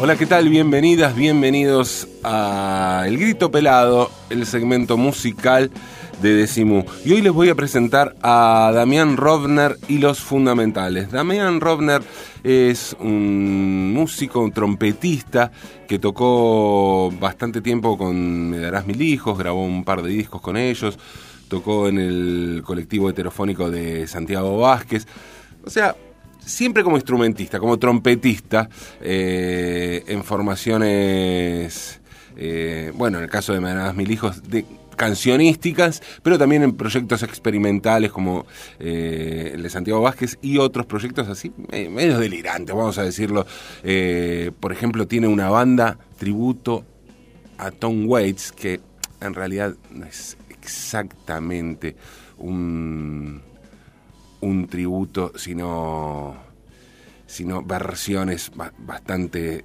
Hola, 0.00 0.14
¿qué 0.14 0.26
tal? 0.26 0.48
Bienvenidas, 0.48 1.16
bienvenidos 1.16 2.06
a 2.22 3.02
El 3.08 3.18
Grito 3.18 3.50
Pelado, 3.50 4.12
el 4.30 4.46
segmento 4.46 4.96
musical 4.96 5.72
de 6.22 6.34
Decimu. 6.34 6.84
Y 7.04 7.14
hoy 7.14 7.20
les 7.20 7.32
voy 7.32 7.48
a 7.48 7.56
presentar 7.56 8.14
a 8.22 8.70
Damián 8.72 9.16
Rovner 9.16 9.76
y 9.88 9.98
los 9.98 10.20
fundamentales. 10.20 11.10
Damián 11.10 11.60
Rovner 11.60 12.02
es 12.44 12.96
un 13.00 13.92
músico, 13.92 14.38
un 14.38 14.52
trompetista 14.52 15.50
que 15.88 15.98
tocó 15.98 17.10
bastante 17.18 17.60
tiempo 17.60 17.98
con 17.98 18.50
Me 18.50 18.58
darás 18.58 18.86
mil 18.86 19.02
hijos, 19.02 19.36
grabó 19.36 19.64
un 19.64 19.82
par 19.82 20.02
de 20.02 20.10
discos 20.10 20.40
con 20.40 20.56
ellos, 20.56 20.96
tocó 21.48 21.88
en 21.88 21.98
el 21.98 22.62
colectivo 22.64 23.10
heterofónico 23.10 23.68
de 23.68 24.06
Santiago 24.06 24.58
Vázquez. 24.58 25.08
O 25.64 25.70
sea, 25.70 25.96
siempre 26.48 26.82
como 26.82 26.96
instrumentista, 26.96 27.60
como 27.60 27.78
trompetista, 27.78 28.68
eh, 29.00 30.02
en 30.06 30.24
formaciones, 30.24 32.00
eh, 32.36 32.92
bueno, 32.94 33.18
en 33.18 33.24
el 33.24 33.30
caso 33.30 33.52
de 33.52 33.60
Manadas 33.60 33.94
Mil 33.94 34.10
Hijos, 34.10 34.42
de 34.48 34.64
cancionísticas, 34.96 36.02
pero 36.24 36.38
también 36.38 36.64
en 36.64 36.72
proyectos 36.72 37.22
experimentales 37.22 38.10
como 38.10 38.46
eh, 38.80 39.52
el 39.54 39.62
de 39.62 39.70
Santiago 39.70 40.00
Vázquez 40.00 40.38
y 40.42 40.58
otros 40.58 40.86
proyectos 40.86 41.28
así, 41.28 41.52
medio 41.70 42.18
delirantes, 42.18 42.74
vamos 42.74 42.98
a 42.98 43.04
decirlo. 43.04 43.46
por 44.58 44.72
ejemplo, 44.72 45.06
tiene 45.06 45.28
una 45.28 45.50
banda 45.50 45.98
tributo 46.18 46.84
a 47.58 47.70
Tom 47.70 48.08
Waits, 48.08 48.50
que 48.50 48.80
en 49.20 49.34
realidad 49.34 49.76
no 49.92 50.04
es 50.04 50.36
exactamente 50.50 51.94
un 52.38 53.42
un 54.40 54.66
tributo, 54.66 55.32
sino, 55.36 56.36
sino 57.26 57.62
versiones 57.62 58.50
bastante 58.78 59.64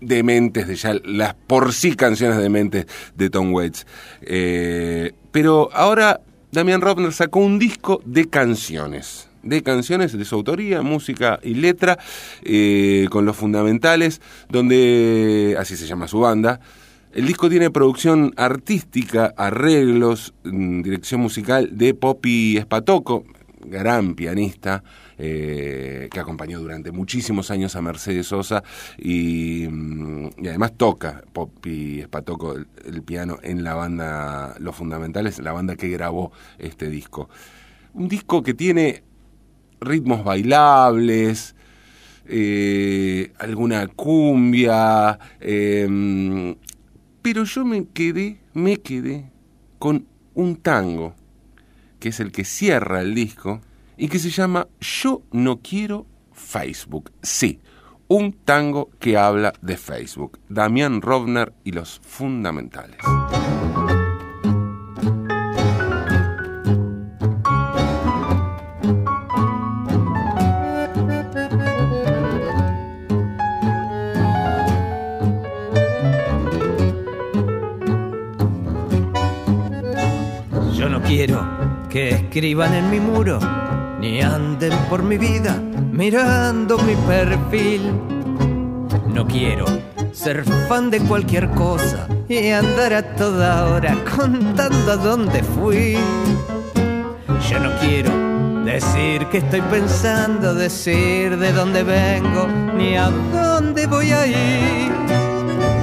dementes 0.00 0.68
de 0.68 0.76
ya 0.76 0.94
las 1.04 1.34
por 1.34 1.72
sí 1.72 1.96
canciones 1.96 2.38
dementes 2.38 2.86
de 3.14 3.30
Tom 3.30 3.52
Waits. 3.52 3.86
Eh, 4.22 5.12
pero 5.32 5.70
ahora 5.72 6.20
Damian 6.52 6.80
Robner 6.80 7.12
sacó 7.12 7.40
un 7.40 7.58
disco 7.58 8.00
de 8.04 8.28
canciones 8.28 9.28
de 9.42 9.62
canciones 9.62 10.16
de 10.16 10.24
su 10.24 10.34
autoría, 10.34 10.82
música 10.82 11.38
y 11.42 11.54
letra, 11.54 11.98
eh, 12.42 13.06
con 13.10 13.24
los 13.24 13.36
fundamentales, 13.36 14.20
donde, 14.48 15.56
así 15.58 15.76
se 15.76 15.86
llama 15.86 16.08
su 16.08 16.20
banda, 16.20 16.60
el 17.12 17.26
disco 17.26 17.48
tiene 17.48 17.70
producción 17.70 18.32
artística, 18.36 19.32
arreglos, 19.36 20.34
mm, 20.44 20.82
dirección 20.82 21.20
musical 21.20 21.76
de 21.76 21.94
Poppy 21.94 22.58
Espatoco, 22.58 23.24
gran 23.60 24.14
pianista 24.14 24.82
eh, 25.16 26.08
que 26.12 26.20
acompañó 26.20 26.60
durante 26.60 26.92
muchísimos 26.92 27.50
años 27.50 27.74
a 27.74 27.82
Mercedes 27.82 28.28
Sosa 28.28 28.62
y, 28.98 29.66
mm, 29.68 30.28
además 30.46 30.74
toca 30.76 31.24
Poppy 31.32 32.00
Espatoco 32.00 32.54
el, 32.54 33.02
piano 33.02 33.38
en 33.42 33.64
la 33.64 33.74
banda 33.74 34.54
Los 34.60 34.76
Fundamentales, 34.76 35.38
la 35.40 35.52
banda 35.52 35.76
que 35.76 35.88
grabó 35.88 36.30
este 36.58 36.88
disco. 36.88 37.28
Un 37.94 38.08
disco 38.08 38.42
que 38.42 38.54
tiene 38.54 39.02
ritmos 39.80 40.22
bailables, 40.24 41.56
eh, 42.26 43.32
alguna 43.38 43.86
cumbia, 43.88 45.18
eh, 45.40 46.54
pero 47.30 47.44
yo 47.44 47.62
me 47.62 47.86
quedé, 47.88 48.40
me 48.54 48.78
quedé 48.78 49.30
con 49.78 50.06
un 50.32 50.56
tango, 50.56 51.14
que 52.00 52.08
es 52.08 52.20
el 52.20 52.32
que 52.32 52.42
cierra 52.46 53.02
el 53.02 53.14
disco, 53.14 53.60
y 53.98 54.08
que 54.08 54.18
se 54.18 54.30
llama 54.30 54.66
Yo 54.80 55.20
no 55.30 55.60
quiero 55.60 56.06
Facebook. 56.32 57.12
Sí, 57.20 57.60
un 58.08 58.32
tango 58.32 58.88
que 58.98 59.18
habla 59.18 59.52
de 59.60 59.76
Facebook. 59.76 60.40
Damián 60.48 61.02
Rovner 61.02 61.52
y 61.64 61.72
los 61.72 62.00
fundamentales. 62.02 62.96
Quiero 81.18 81.44
que 81.90 82.10
escriban 82.10 82.72
en 82.74 82.90
mi 82.90 83.00
muro, 83.00 83.40
ni 83.98 84.22
anden 84.22 84.72
por 84.88 85.02
mi 85.02 85.18
vida 85.18 85.60
mirando 85.90 86.78
mi 86.78 86.94
perfil. 86.94 87.92
No 89.08 89.26
quiero 89.26 89.64
ser 90.12 90.44
fan 90.68 90.90
de 90.90 91.00
cualquier 91.00 91.50
cosa 91.50 92.06
y 92.28 92.50
andar 92.50 92.92
a 92.92 93.02
toda 93.16 93.64
hora 93.66 93.96
contando 94.16 94.92
a 94.92 94.96
dónde 94.96 95.42
fui. 95.42 95.96
Yo 97.50 97.58
no 97.58 97.72
quiero 97.80 98.12
decir 98.64 99.26
que 99.26 99.38
estoy 99.38 99.62
pensando, 99.62 100.54
decir 100.54 101.36
de 101.36 101.52
dónde 101.52 101.82
vengo, 101.82 102.46
ni 102.76 102.94
a 102.94 103.10
dónde 103.32 103.88
voy 103.88 104.12
a 104.12 104.24
ir. 104.24 104.92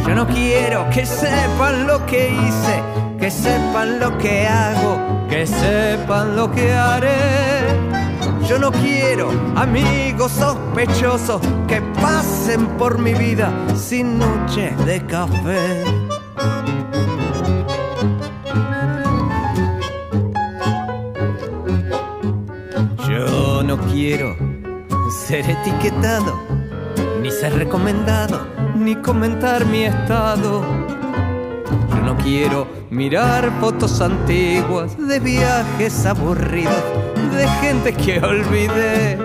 Yo 0.07 0.15
no 0.15 0.25
quiero 0.27 0.89
que 0.91 1.05
sepan 1.05 1.87
lo 1.87 2.05
que 2.05 2.29
hice, 2.29 2.81
que 3.25 3.31
sepan 3.31 3.99
lo 3.99 4.15
que 4.19 4.45
hago, 4.45 5.25
que 5.27 5.47
sepan 5.47 6.35
lo 6.35 6.51
que 6.51 6.71
haré. 6.71 7.17
Yo 8.47 8.59
no 8.59 8.71
quiero 8.71 9.31
amigos 9.55 10.31
sospechosos 10.31 11.41
que 11.67 11.81
pasen 11.99 12.67
por 12.77 12.99
mi 12.99 13.15
vida 13.15 13.51
sin 13.75 14.19
noches 14.19 14.77
de 14.85 15.03
café. 15.07 15.83
Yo 23.09 23.63
no 23.63 23.79
quiero 23.91 24.35
ser 25.25 25.49
etiquetado, 25.49 26.39
ni 27.23 27.31
ser 27.31 27.55
recomendado, 27.55 28.45
ni 28.75 28.93
comentar 28.97 29.65
mi 29.65 29.85
estado. 29.85 30.84
Quiero 32.23 32.67
mirar 32.89 33.51
fotos 33.59 34.01
antiguas 34.01 34.97
de 34.97 35.19
viajes 35.19 36.05
aburridos, 36.05 36.83
de 37.31 37.47
gente 37.61 37.93
que 37.93 38.19
olvidé. 38.19 39.17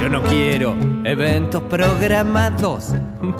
Yo 0.00 0.08
no 0.08 0.22
quiero 0.22 0.74
eventos 1.04 1.62
programados, 1.62 2.94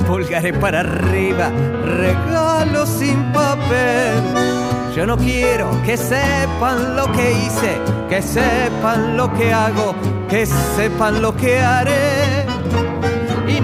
pulgares 0.07 0.57
para 0.59 0.81
arriba, 0.81 1.51
regalos 1.85 2.89
sin 2.89 3.23
papel. 3.33 4.23
Yo 4.97 5.07
no 5.07 5.17
quiero 5.17 5.69
que 5.85 5.97
sepan 5.97 6.97
lo 6.97 7.11
que 7.13 7.33
hice, 7.33 7.79
que 8.09 8.23
sepan 8.23 9.17
lo 9.17 9.33
que 9.35 9.53
hago, 9.53 9.95
que 10.29 10.47
sepan 10.47 11.21
lo 11.21 11.37
que 11.37 11.59
haré. 11.59 12.24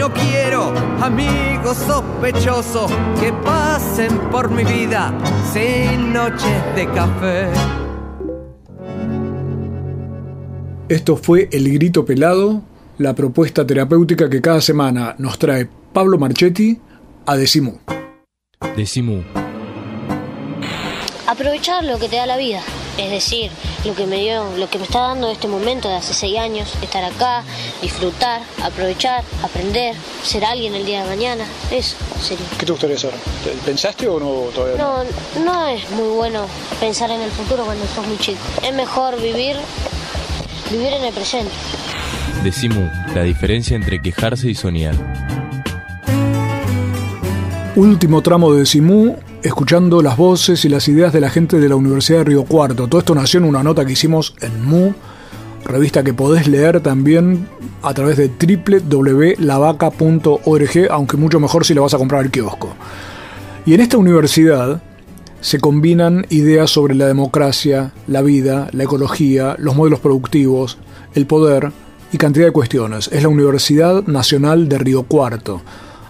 No 0.00 0.10
quiero 0.14 0.72
amigos 1.02 1.76
sospechosos 1.76 2.90
que 3.20 3.34
pasen 3.44 4.18
por 4.30 4.50
mi 4.50 4.64
vida 4.64 5.12
sin 5.52 6.14
noches 6.14 6.74
de 6.74 6.86
café. 6.86 7.50
Esto 10.88 11.18
fue 11.18 11.50
El 11.52 11.70
Grito 11.74 12.06
Pelado, 12.06 12.62
la 12.96 13.14
propuesta 13.14 13.66
terapéutica 13.66 14.30
que 14.30 14.40
cada 14.40 14.62
semana 14.62 15.16
nos 15.18 15.38
trae 15.38 15.68
Pablo 15.92 16.16
Marchetti 16.16 16.80
a 17.26 17.36
Decimú. 17.36 17.78
Decimú. 18.74 19.22
Aprovechar 21.26 21.84
lo 21.84 21.98
que 21.98 22.08
te 22.08 22.16
da 22.16 22.24
la 22.24 22.38
vida, 22.38 22.62
es 22.98 23.10
decir, 23.10 23.50
lo 23.84 23.94
que 23.94 24.06
me 24.06 24.20
dio, 24.20 24.56
lo 24.56 24.68
que 24.68 24.78
me 24.78 24.84
está 24.84 25.00
dando 25.00 25.30
este 25.30 25.48
momento 25.48 25.88
de 25.88 25.96
hace 25.96 26.14
seis 26.14 26.38
años, 26.38 26.72
estar 26.82 27.04
acá, 27.04 27.42
disfrutar, 27.82 28.42
aprovechar, 28.62 29.24
aprender, 29.42 29.94
ser 30.22 30.44
alguien 30.44 30.74
el 30.74 30.84
día 30.84 31.02
de 31.02 31.08
mañana, 31.08 31.44
eso 31.70 31.96
sería. 32.20 32.46
¿Qué 32.58 32.66
te 32.66 32.72
gustaría 32.72 32.98
ser? 32.98 33.12
¿Pensaste 33.64 34.08
o 34.08 34.18
no 34.18 34.50
todavía? 34.54 34.76
No, 34.76 35.04
no 35.44 35.66
es 35.68 35.90
muy 35.90 36.08
bueno 36.08 36.46
pensar 36.78 37.10
en 37.10 37.20
el 37.20 37.30
futuro 37.30 37.64
cuando 37.64 37.86
sos 37.86 38.06
muy 38.06 38.18
chico. 38.18 38.38
Es 38.62 38.74
mejor 38.74 39.20
vivir, 39.20 39.56
vivir 40.70 40.92
en 40.92 41.04
el 41.04 41.12
presente. 41.12 41.52
Decimú, 42.42 42.90
la 43.14 43.22
diferencia 43.22 43.76
entre 43.76 44.00
quejarse 44.00 44.48
y 44.48 44.54
soñar. 44.54 44.94
Último 47.76 48.20
tramo 48.22 48.52
de 48.52 48.60
Decimú, 48.60 49.16
escuchando 49.42 50.02
las 50.02 50.16
voces 50.16 50.64
y 50.64 50.68
las 50.68 50.88
ideas 50.88 51.12
de 51.12 51.20
la 51.20 51.30
gente 51.30 51.58
de 51.58 51.68
la 51.68 51.76
Universidad 51.76 52.18
de 52.18 52.24
Río 52.24 52.44
Cuarto. 52.44 52.88
Todo 52.88 53.00
esto 53.00 53.14
nació 53.14 53.38
en 53.38 53.46
una 53.46 53.62
nota 53.62 53.84
que 53.84 53.92
hicimos 53.92 54.34
en 54.40 54.64
MU, 54.64 54.94
revista 55.64 56.02
que 56.02 56.12
podés 56.12 56.46
leer 56.46 56.80
también 56.80 57.48
a 57.82 57.94
través 57.94 58.16
de 58.16 58.28
www.lavaca.org, 58.28 60.90
aunque 60.90 61.16
mucho 61.16 61.40
mejor 61.40 61.64
si 61.64 61.74
la 61.74 61.80
vas 61.80 61.94
a 61.94 61.98
comprar 61.98 62.22
al 62.22 62.30
kiosco. 62.30 62.74
Y 63.66 63.74
en 63.74 63.80
esta 63.80 63.98
universidad 63.98 64.82
se 65.40 65.58
combinan 65.58 66.26
ideas 66.28 66.70
sobre 66.70 66.94
la 66.94 67.06
democracia, 67.06 67.92
la 68.06 68.22
vida, 68.22 68.68
la 68.72 68.84
ecología, 68.84 69.56
los 69.58 69.74
modelos 69.74 70.00
productivos, 70.00 70.78
el 71.14 71.26
poder 71.26 71.72
y 72.12 72.18
cantidad 72.18 72.46
de 72.46 72.52
cuestiones. 72.52 73.08
Es 73.12 73.22
la 73.22 73.28
Universidad 73.28 74.04
Nacional 74.04 74.68
de 74.68 74.78
Río 74.78 75.04
Cuarto. 75.04 75.62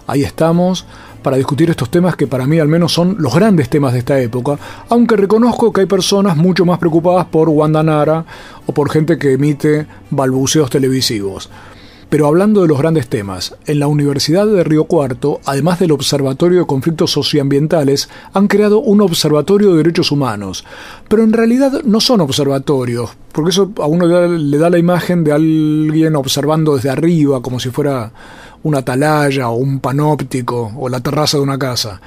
Ahí 0.07 0.23
estamos 0.23 0.85
para 1.21 1.37
discutir 1.37 1.69
estos 1.69 1.89
temas 1.89 2.15
que 2.15 2.27
para 2.27 2.47
mí 2.47 2.59
al 2.59 2.67
menos 2.67 2.93
son 2.93 3.15
los 3.19 3.33
grandes 3.33 3.69
temas 3.69 3.93
de 3.93 3.99
esta 3.99 4.19
época, 4.19 4.57
aunque 4.89 5.15
reconozco 5.15 5.71
que 5.71 5.81
hay 5.81 5.87
personas 5.87 6.37
mucho 6.37 6.65
más 6.65 6.79
preocupadas 6.79 7.25
por 7.25 7.49
Wanda 7.49 7.83
Nara 7.83 8.25
o 8.65 8.73
por 8.73 8.89
gente 8.89 9.17
que 9.17 9.33
emite 9.33 9.87
balbuceos 10.09 10.69
televisivos. 10.69 11.49
Pero 12.11 12.27
hablando 12.27 12.61
de 12.61 12.67
los 12.67 12.77
grandes 12.77 13.07
temas, 13.07 13.55
en 13.67 13.79
la 13.79 13.87
Universidad 13.87 14.45
de 14.45 14.65
Río 14.65 14.83
Cuarto, 14.83 15.39
además 15.45 15.79
del 15.79 15.93
Observatorio 15.93 16.59
de 16.59 16.65
Conflictos 16.65 17.11
Socioambientales, 17.11 18.09
han 18.33 18.49
creado 18.49 18.81
un 18.81 18.99
Observatorio 18.99 19.71
de 19.71 19.77
Derechos 19.77 20.11
Humanos. 20.11 20.65
Pero 21.07 21.23
en 21.23 21.31
realidad 21.31 21.83
no 21.85 22.01
son 22.01 22.19
observatorios, 22.19 23.11
porque 23.31 23.51
eso 23.51 23.71
a 23.77 23.85
uno 23.85 24.07
le 24.27 24.57
da 24.57 24.69
la 24.69 24.77
imagen 24.77 25.23
de 25.23 25.31
alguien 25.31 26.17
observando 26.17 26.75
desde 26.75 26.89
arriba, 26.89 27.41
como 27.41 27.61
si 27.61 27.69
fuera 27.69 28.11
una 28.63 28.79
atalaya 28.79 29.49
o 29.49 29.55
un 29.55 29.79
panóptico 29.79 30.71
o 30.77 30.89
la 30.89 30.99
terraza 30.99 31.37
de 31.37 31.43
una 31.43 31.57
casa. 31.57 32.01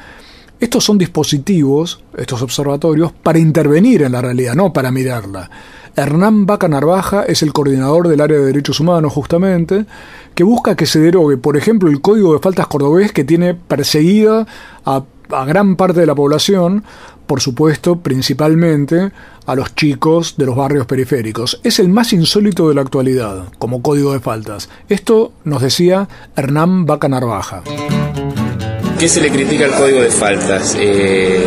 Estos 0.60 0.84
son 0.84 0.98
dispositivos, 0.98 2.02
estos 2.16 2.40
observatorios, 2.40 3.12
para 3.12 3.38
intervenir 3.38 4.02
en 4.02 4.12
la 4.12 4.22
realidad, 4.22 4.54
no 4.54 4.72
para 4.72 4.90
mirarla. 4.90 5.50
Hernán 5.96 6.46
Vaca 6.46 6.68
Narvaja 6.68 7.24
es 7.24 7.42
el 7.42 7.52
coordinador 7.52 8.08
del 8.08 8.20
área 8.20 8.38
de 8.38 8.46
derechos 8.46 8.80
humanos, 8.80 9.12
justamente, 9.12 9.86
que 10.34 10.42
busca 10.44 10.74
que 10.74 10.86
se 10.86 11.00
derogue, 11.00 11.36
por 11.36 11.56
ejemplo, 11.56 11.88
el 11.88 12.00
código 12.00 12.32
de 12.32 12.40
faltas 12.40 12.66
cordobés 12.66 13.12
que 13.12 13.24
tiene 13.24 13.54
perseguida 13.54 14.46
a, 14.84 15.04
a 15.30 15.44
gran 15.44 15.76
parte 15.76 16.00
de 16.00 16.06
la 16.06 16.14
población, 16.14 16.84
por 17.26 17.40
supuesto, 17.40 17.96
principalmente 17.96 19.10
a 19.46 19.54
los 19.54 19.74
chicos 19.74 20.34
de 20.36 20.46
los 20.46 20.56
barrios 20.56 20.86
periféricos. 20.86 21.60
Es 21.62 21.78
el 21.78 21.88
más 21.88 22.12
insólito 22.12 22.68
de 22.68 22.74
la 22.74 22.82
actualidad, 22.82 23.44
como 23.58 23.82
código 23.82 24.12
de 24.12 24.20
faltas. 24.20 24.68
Esto 24.88 25.32
nos 25.44 25.62
decía 25.62 26.08
Hernán 26.36 26.86
Vaca 26.86 27.08
Narvaja. 27.08 27.62
¿Qué 28.98 29.08
se 29.08 29.20
le 29.20 29.30
critica 29.30 29.66
al 29.66 29.74
código 29.74 30.00
de 30.00 30.10
faltas? 30.10 30.76
Eh, 30.78 31.44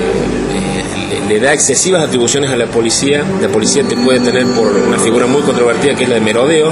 le 1.28 1.40
da 1.40 1.54
excesivas 1.54 2.04
atribuciones 2.04 2.50
a 2.52 2.56
la 2.56 2.68
policía. 2.68 3.24
La 3.42 3.50
policía 3.50 3.84
te 3.84 3.96
puede 3.98 4.20
tener 4.20 4.46
por 4.48 4.68
una 4.68 4.98
figura 4.98 5.26
muy 5.26 5.42
controvertida 5.42 5.96
que 5.96 6.04
es 6.04 6.10
la 6.10 6.16
de 6.16 6.22
merodeo. 6.22 6.70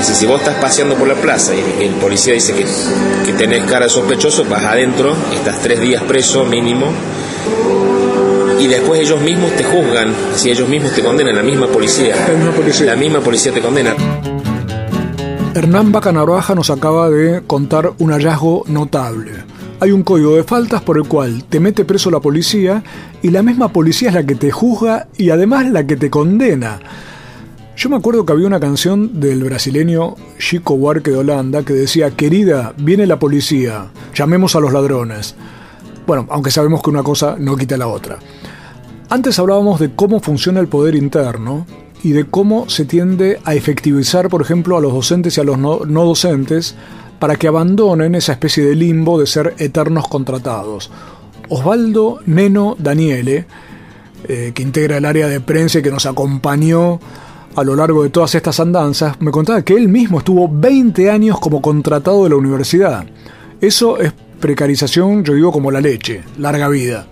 Es 0.00 0.08
decir, 0.08 0.16
si 0.16 0.26
vos 0.26 0.40
estás 0.40 0.56
paseando 0.56 0.94
por 0.94 1.06
la 1.06 1.14
plaza 1.14 1.52
y 1.54 1.84
el 1.84 1.92
policía 1.94 2.32
dice 2.32 2.54
que, 2.54 2.64
que 3.26 3.32
tenés 3.34 3.64
cara 3.64 3.86
de 3.86 3.90
sospechoso, 3.90 4.44
vas 4.46 4.64
adentro, 4.64 5.14
estás 5.34 5.60
tres 5.60 5.80
días 5.80 6.02
preso 6.04 6.44
mínimo. 6.44 6.86
Y 8.60 8.66
después 8.66 9.00
ellos 9.00 9.22
mismos 9.22 9.50
te 9.56 9.64
juzgan, 9.64 10.14
si 10.36 10.50
ellos 10.50 10.68
mismos 10.68 10.92
te 10.92 11.02
condenan, 11.02 11.34
la 11.34 11.42
misma 11.42 11.66
policía. 11.66 12.14
La 12.28 12.34
misma 12.34 12.52
policía, 12.52 12.86
la 12.86 12.96
misma 12.96 13.20
policía 13.20 13.52
te 13.54 13.62
condena. 13.62 13.94
Hernán 15.54 15.90
Vaca 15.90 16.12
Narvaja 16.12 16.54
nos 16.54 16.68
acaba 16.68 17.08
de 17.08 17.40
contar 17.46 17.94
un 17.98 18.10
hallazgo 18.10 18.64
notable. 18.68 19.32
Hay 19.80 19.92
un 19.92 20.02
código 20.02 20.36
de 20.36 20.44
faltas 20.44 20.82
por 20.82 20.98
el 20.98 21.08
cual 21.08 21.44
te 21.44 21.58
mete 21.58 21.86
preso 21.86 22.10
la 22.10 22.20
policía 22.20 22.84
y 23.22 23.30
la 23.30 23.42
misma 23.42 23.72
policía 23.72 24.10
es 24.10 24.14
la 24.14 24.26
que 24.26 24.34
te 24.34 24.50
juzga 24.50 25.08
y 25.16 25.30
además 25.30 25.70
la 25.70 25.86
que 25.86 25.96
te 25.96 26.10
condena. 26.10 26.80
Yo 27.78 27.88
me 27.88 27.96
acuerdo 27.96 28.26
que 28.26 28.34
había 28.34 28.46
una 28.46 28.60
canción 28.60 29.20
del 29.20 29.42
brasileño 29.42 30.16
Chico 30.38 30.76
Buarque 30.76 31.12
de 31.12 31.16
Holanda 31.16 31.62
que 31.62 31.72
decía, 31.72 32.10
querida, 32.10 32.74
viene 32.76 33.06
la 33.06 33.18
policía, 33.18 33.86
llamemos 34.14 34.54
a 34.54 34.60
los 34.60 34.70
ladrones. 34.70 35.34
Bueno, 36.06 36.26
aunque 36.28 36.50
sabemos 36.50 36.82
que 36.82 36.90
una 36.90 37.02
cosa 37.02 37.36
no 37.38 37.56
quita 37.56 37.78
la 37.78 37.86
otra. 37.86 38.18
Antes 39.12 39.40
hablábamos 39.40 39.80
de 39.80 39.90
cómo 39.92 40.20
funciona 40.20 40.60
el 40.60 40.68
poder 40.68 40.94
interno 40.94 41.66
y 42.00 42.12
de 42.12 42.26
cómo 42.26 42.70
se 42.70 42.84
tiende 42.84 43.40
a 43.44 43.56
efectivizar, 43.56 44.28
por 44.28 44.40
ejemplo, 44.40 44.76
a 44.76 44.80
los 44.80 44.92
docentes 44.92 45.36
y 45.36 45.40
a 45.40 45.44
los 45.44 45.58
no, 45.58 45.80
docentes 45.84 46.76
para 47.18 47.34
que 47.34 47.48
abandonen 47.48 48.14
esa 48.14 48.30
especie 48.30 48.64
de 48.64 48.76
limbo 48.76 49.18
de 49.18 49.26
ser 49.26 49.56
eternos 49.58 50.06
contratados. 50.06 50.92
Osvaldo 51.48 52.20
Neno 52.26 52.76
Daniele, 52.78 53.46
eh, 54.28 54.52
que 54.54 54.62
integra 54.62 54.98
el 54.98 55.04
área 55.04 55.26
de 55.26 55.40
prensa 55.40 55.80
y 55.80 55.82
que 55.82 55.90
nos 55.90 56.06
acompañó 56.06 57.00
a 57.56 57.64
lo 57.64 57.74
largo 57.74 58.04
de 58.04 58.10
todas 58.10 58.36
estas 58.36 58.60
andanzas, 58.60 59.20
me 59.20 59.32
contaba 59.32 59.62
que 59.62 59.74
él 59.74 59.88
mismo 59.88 60.18
estuvo 60.18 60.48
20 60.48 61.10
años 61.10 61.40
como 61.40 61.60
contratado 61.60 62.22
de 62.22 62.30
la 62.30 62.36
universidad. 62.36 63.06
Eso 63.60 63.98
es 63.98 64.12
precarización, 64.38 65.24
yo 65.24 65.34
digo, 65.34 65.50
como 65.50 65.72
la 65.72 65.80
leche, 65.80 66.22
larga 66.38 66.68
vida. 66.68 67.08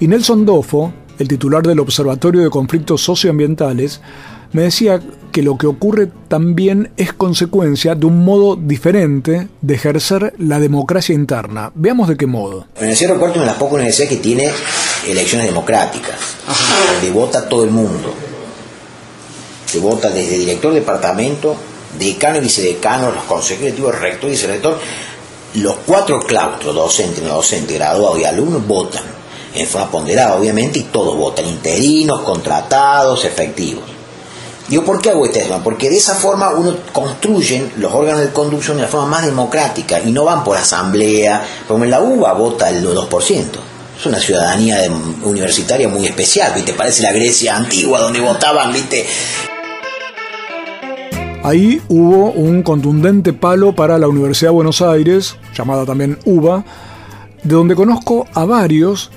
Y 0.00 0.08
Nelson 0.08 0.44
Dofo, 0.44 0.92
el 1.20 1.28
titular 1.28 1.62
del 1.62 1.80
Observatorio 1.80 2.42
de 2.42 2.48
Conflictos 2.48 3.02
Socioambientales, 3.02 4.00
me 4.52 4.62
decía 4.62 5.00
que 5.30 5.42
lo 5.42 5.58
que 5.58 5.66
ocurre 5.66 6.08
también 6.28 6.92
es 6.96 7.12
consecuencia 7.12 7.94
de 7.94 8.06
un 8.06 8.24
modo 8.24 8.56
diferente 8.56 9.48
de 9.60 9.74
ejercer 9.74 10.32
la 10.38 10.58
democracia 10.58 11.14
interna. 11.14 11.72
Veamos 11.74 12.08
de 12.08 12.16
qué 12.16 12.26
modo. 12.26 12.66
La 12.74 12.80
Universidad 12.80 13.12
de 13.12 13.18
Puerto 13.18 13.34
es 13.34 13.42
una 13.42 13.44
de 13.44 13.50
las 13.52 13.58
pocas 13.58 13.74
universidades 13.74 14.16
que 14.16 14.22
tiene 14.22 14.50
elecciones 15.06 15.46
democráticas, 15.46 16.16
donde 16.90 17.10
vota 17.10 17.46
todo 17.46 17.64
el 17.64 17.70
mundo. 17.70 18.14
Se 19.66 19.78
vota 19.78 20.08
desde 20.08 20.38
director 20.38 20.72
de 20.72 20.80
departamento, 20.80 21.54
decano 21.98 22.38
y 22.38 22.40
vicedecano, 22.40 23.12
los 23.12 23.24
consejeros, 23.24 24.00
rector 24.00 24.30
y 24.30 24.32
vicerrector. 24.32 24.78
Los 25.56 25.76
cuatro 25.84 26.18
claustros, 26.20 26.74
docente, 26.74 27.20
no 27.20 27.34
docente, 27.34 27.74
graduado 27.74 28.18
y 28.18 28.24
alumnos, 28.24 28.66
votan 28.66 29.19
en 29.54 29.66
forma 29.66 29.90
ponderada, 29.90 30.36
obviamente, 30.36 30.78
y 30.78 30.82
todos 30.84 31.16
votan, 31.16 31.46
interinos, 31.46 32.22
contratados, 32.22 33.24
efectivos. 33.24 33.84
Digo, 34.68 34.84
¿por 34.84 35.02
qué 35.02 35.10
hago 35.10 35.26
este 35.26 35.40
tema? 35.40 35.62
Porque 35.64 35.90
de 35.90 35.96
esa 35.96 36.14
forma 36.14 36.50
uno 36.50 36.76
construye 36.92 37.72
los 37.78 37.92
órganos 37.92 38.20
de 38.20 38.30
conducción 38.30 38.76
de 38.76 38.84
la 38.84 38.88
forma 38.88 39.08
más 39.08 39.26
democrática 39.26 40.00
y 40.00 40.12
no 40.12 40.24
van 40.24 40.44
por 40.44 40.56
asamblea, 40.56 41.44
como 41.66 41.82
en 41.82 41.90
la 41.90 42.00
UBA 42.00 42.32
vota 42.34 42.70
el 42.70 42.86
2%. 42.86 43.44
Es 43.98 44.06
una 44.06 44.20
ciudadanía 44.20 44.78
universitaria 45.24 45.88
muy 45.88 46.06
especial, 46.06 46.52
¿viste? 46.54 46.72
Parece 46.72 47.02
la 47.02 47.12
Grecia 47.12 47.56
antigua 47.56 48.00
donde 48.00 48.20
votaban, 48.20 48.72
¿viste? 48.72 49.04
Ahí 51.42 51.82
hubo 51.88 52.30
un 52.30 52.62
contundente 52.62 53.32
palo 53.32 53.74
para 53.74 53.98
la 53.98 54.06
Universidad 54.06 54.50
de 54.50 54.54
Buenos 54.54 54.82
Aires, 54.82 55.36
llamada 55.56 55.84
también 55.84 56.18
UBA, 56.24 56.64
de 57.42 57.54
donde 57.54 57.74
conozco 57.74 58.26
a 58.34 58.44
varios 58.44 59.10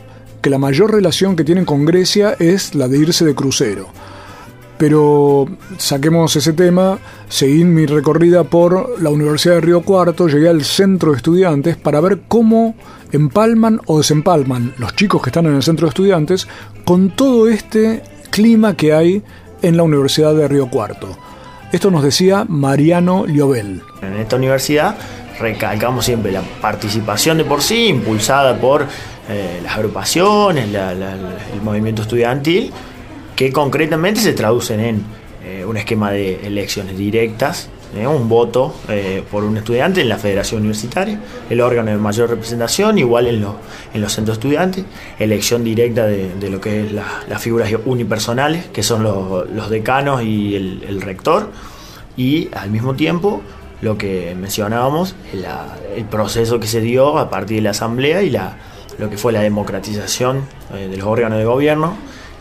que 0.44 0.50
la 0.50 0.60
mayor 0.60 0.92
relación 0.92 1.38
que 1.38 1.46
tienen 1.46 1.64
con 1.64 1.86
Grecia 1.86 2.36
es 2.38 2.76
la 2.76 2.90
de 2.90 2.98
irse 2.98 3.24
de 3.24 3.34
crucero. 3.34 3.88
Pero 4.78 5.48
saquemos 5.78 6.36
ese 6.36 6.52
tema, 6.52 7.00
seguí 7.30 7.64
mi 7.64 7.86
recorrida 7.86 8.44
por 8.44 9.02
la 9.02 9.10
Universidad 9.10 9.56
de 9.56 9.62
Río 9.62 9.84
Cuarto, 9.84 10.28
llegué 10.28 10.50
al 10.50 10.66
centro 10.66 11.12
de 11.12 11.18
estudiantes 11.18 11.78
para 11.78 12.02
ver 12.02 12.24
cómo 12.28 12.76
empalman 13.14 13.80
o 13.86 14.00
desempalman 14.00 14.74
los 14.80 14.94
chicos 14.98 15.22
que 15.22 15.30
están 15.30 15.46
en 15.46 15.56
el 15.56 15.64
centro 15.64 15.86
de 15.88 15.90
estudiantes 15.92 16.46
con 16.84 17.12
todo 17.12 17.48
este 17.48 18.04
clima 18.30 18.76
que 18.76 18.94
hay 18.94 19.24
en 19.62 19.78
la 19.78 19.84
Universidad 19.84 20.36
de 20.36 20.50
Río 20.50 20.70
Cuarto. 20.70 21.18
Esto 21.72 21.90
nos 21.90 22.04
decía 22.04 22.46
Mariano 22.50 23.26
Liobel. 23.26 23.82
En 24.02 24.18
esta 24.18 24.36
universidad 24.36 24.98
recalcamos 25.44 26.06
siempre 26.06 26.32
la 26.32 26.42
participación 26.42 27.38
de 27.38 27.44
por 27.44 27.62
sí, 27.62 27.88
impulsada 27.88 28.58
por 28.58 28.88
eh, 29.30 29.60
las 29.62 29.76
agrupaciones, 29.76 30.70
el 30.74 31.62
movimiento 31.62 32.02
estudiantil, 32.02 32.72
que 33.36 33.52
concretamente 33.52 34.22
se 34.22 34.34
traducen 34.34 34.80
en 34.80 35.04
eh, 35.44 35.66
un 35.66 35.76
esquema 35.76 36.12
de 36.12 36.48
elecciones 36.48 36.98
directas, 36.98 37.70
eh, 37.94 38.08
un 38.08 38.30
voto 38.30 38.74
por 39.30 39.44
un 39.44 39.58
estudiante 39.58 40.02
en 40.02 40.10
la 40.10 40.18
federación 40.18 40.62
universitaria, 40.62 41.20
el 41.50 41.60
órgano 41.60 41.92
de 41.92 41.98
mayor 41.98 42.30
representación, 42.30 42.98
igual 42.98 43.28
en, 43.28 43.46
en 43.94 44.02
los 44.02 44.14
centros 44.14 44.38
estudiantes, 44.38 44.86
elección 45.20 45.64
directa 45.66 46.06
de, 46.06 46.50
lo 46.50 46.62
que 46.62 46.86
es 46.86 46.92
las 46.94 47.42
figuras 47.42 47.70
unipersonales, 47.86 48.68
que 48.68 48.82
son 48.82 49.04
los, 49.04 49.70
decanos 49.70 50.24
y 50.24 50.56
el, 50.56 51.02
rector, 51.02 51.52
y 52.16 52.50
al 52.54 52.72
mismo 52.72 52.94
tiempo 52.96 53.42
lo 53.84 53.98
que 53.98 54.34
mencionábamos, 54.34 55.14
el 55.96 56.06
proceso 56.06 56.58
que 56.60 56.68
se 56.68 56.80
dio 56.80 57.18
a 57.18 57.30
partir 57.30 57.58
de 57.58 57.64
la 57.64 57.72
asamblea 57.72 58.24
y 58.24 58.30
la, 58.30 58.56
lo 58.98 59.10
que 59.10 59.18
fue 59.18 59.34
la 59.34 59.42
democratización 59.42 60.46
eh, 60.74 60.88
de 60.88 60.96
los 60.96 61.06
órganos 61.06 61.38
de 61.38 61.44
gobierno, 61.44 61.94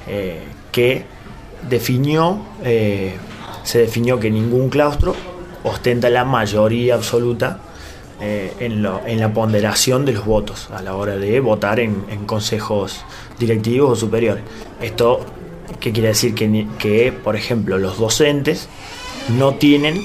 eh, 0.06 0.40
que 0.70 1.04
definió, 1.68 2.38
eh, 2.62 3.14
se 3.64 3.80
definió 3.80 4.20
que 4.20 4.30
ningún 4.30 4.70
claustro 4.70 5.16
ostenta 5.64 6.08
la 6.10 6.24
mayoría 6.24 6.94
absoluta 6.94 7.58
en, 8.20 8.82
la 8.84 9.32
ponderación 9.34 10.04
de 10.04 10.12
los 10.12 10.24
votos 10.24 10.70
a 10.70 10.80
la 10.80 10.94
hora 10.94 11.16
de 11.16 11.40
votar 11.40 11.80
en, 11.80 12.04
consejos 12.24 13.04
directivos 13.36 13.90
o 13.90 13.96
superiores. 13.96 14.44
Esto, 14.80 15.26
¿qué 15.80 15.90
quiere 15.90 16.08
decir? 16.10 16.32
Que, 16.32 16.68
que, 16.78 17.10
por 17.10 17.34
ejemplo, 17.34 17.78
los 17.78 17.98
docentes 17.98 18.68
no 19.36 19.54
tienen 19.54 20.00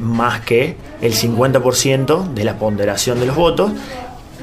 más 0.00 0.40
que 0.40 0.76
el 1.00 1.12
50% 1.12 2.32
de 2.34 2.44
la 2.44 2.58
ponderación 2.58 3.20
de 3.20 3.26
los 3.26 3.36
votos 3.36 3.72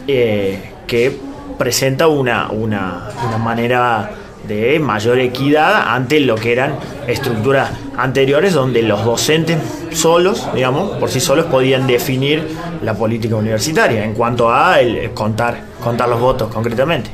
que 0.05 1.19
presenta 1.57 2.07
una, 2.07 2.49
una, 2.51 3.09
manera 3.39 4.11
de 4.47 4.79
mayor 4.79 5.19
equidad 5.19 5.93
ante 5.93 6.19
lo 6.19 6.35
que 6.35 6.51
eran 6.51 6.75
estructuras 7.07 7.71
anteriores 7.97 8.53
donde 8.53 8.81
los 8.81 9.05
docentes 9.05 9.57
solos, 9.91 10.47
digamos, 10.53 10.97
por 10.97 11.09
sí 11.09 11.19
solos 11.19 11.45
podían 11.45 11.87
definir 11.87 12.45
la 12.81 12.93
política 12.93 13.35
universitaria 13.35 14.03
en 14.03 14.13
cuanto 14.13 14.51
a 14.51 14.81
el 14.81 15.11
contar, 15.11 15.61
contar 15.81 16.09
los 16.09 16.19
votos 16.19 16.51
concretamente. 16.53 17.11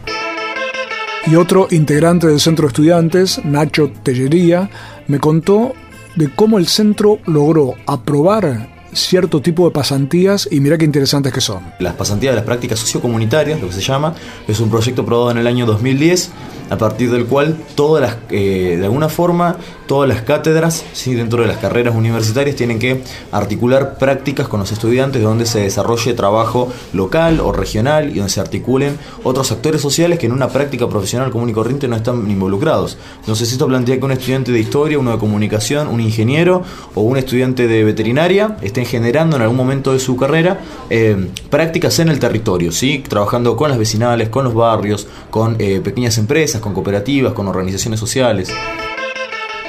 Y 1.28 1.36
otro 1.36 1.68
integrante 1.70 2.28
del 2.28 2.40
centro 2.40 2.64
de 2.64 2.70
estudiantes, 2.70 3.44
Nacho 3.46 3.92
Tellería, 4.02 4.70
me 5.08 5.20
contó 5.20 5.74
de 6.20 6.30
cómo 6.36 6.58
el 6.58 6.68
centro 6.68 7.20
logró 7.26 7.76
aprobar 7.88 8.68
cierto 8.92 9.42
tipo 9.42 9.66
de 9.66 9.72
pasantías 9.72 10.50
y 10.52 10.60
mira 10.60 10.78
qué 10.78 10.84
interesantes 10.84 11.32
que 11.32 11.40
son. 11.40 11.64
Las 11.80 11.94
pasantías 11.94 12.34
de 12.34 12.36
las 12.36 12.44
prácticas 12.44 12.78
sociocomunitarias, 12.78 13.62
lo 13.62 13.68
que 13.68 13.74
se 13.74 13.82
llama, 13.82 14.14
es 14.46 14.60
un 14.60 14.70
proyecto 14.70 15.04
aprobado 15.04 15.32
en 15.32 15.38
el 15.38 15.48
año 15.48 15.66
2010 15.66 16.32
a 16.72 16.78
partir 16.78 17.10
del 17.10 17.26
cual 17.26 17.56
todas 17.74 18.02
las, 18.02 18.18
eh, 18.32 18.76
de 18.78 18.84
alguna 18.84 19.08
forma, 19.08 19.56
todas 19.90 20.08
las 20.08 20.22
cátedras 20.22 20.86
¿sí? 20.94 21.16
dentro 21.16 21.42
de 21.42 21.48
las 21.48 21.58
carreras 21.58 21.96
universitarias 21.96 22.56
tienen 22.56 22.78
que 22.78 23.02
articular 23.32 23.98
prácticas 23.98 24.48
con 24.48 24.60
los 24.60 24.72
estudiantes 24.72 25.24
donde 25.24 25.48
se 25.48 25.62
desarrolle 25.62 26.14
trabajo 26.14 26.72
local 26.94 27.40
o 27.40 27.52
regional 27.52 28.12
y 28.12 28.20
donde 28.20 28.30
se 28.30 28.40
articulen 28.40 29.00
otros 29.24 29.52
actores 29.52 29.82
sociales 29.82 30.20
que 30.20 30.28
en 30.28 30.34
una 30.34 30.50
práctica 30.50 30.88
profesional 30.88 31.32
común 31.32 31.50
y 31.50 31.54
corriente 31.54 31.88
no 31.88 31.96
están 31.96 32.30
involucrados. 32.30 33.00
Entonces 33.22 33.52
esto 33.52 33.66
plantea 33.66 33.98
que 33.98 34.06
un 34.06 34.12
estudiante 34.12 34.52
de 34.52 34.60
historia, 34.60 35.00
uno 35.00 35.12
de 35.12 35.18
comunicación, 35.18 35.88
un 35.88 36.02
ingeniero 36.02 36.62
o 36.94 37.02
un 37.02 37.18
estudiante 37.18 37.68
de 37.68 37.84
veterinaria 37.84 38.58
estén 38.62 38.86
generando 38.86 39.38
en 39.38 39.42
algún 39.42 39.58
momento 39.58 39.92
de 39.92 40.00
su 40.00 40.16
carrera 40.16 40.60
eh, 40.92 41.30
prácticas 41.50 41.98
en 41.98 42.10
el 42.10 42.20
territorio, 42.20 42.72
¿sí? 42.72 43.04
trabajando 43.10 43.56
con 43.56 43.72
las 43.72 43.80
vecinales, 43.80 44.30
con 44.30 44.44
los 44.44 44.54
barrios, 44.54 45.08
con 45.32 45.56
eh, 45.58 45.82
pequeñas 45.84 46.20
empresas, 46.20 46.62
con 46.62 46.76
cooperativas, 46.76 47.34
con 47.34 47.48
organizaciones 47.48 48.00
sociales. 48.00 48.54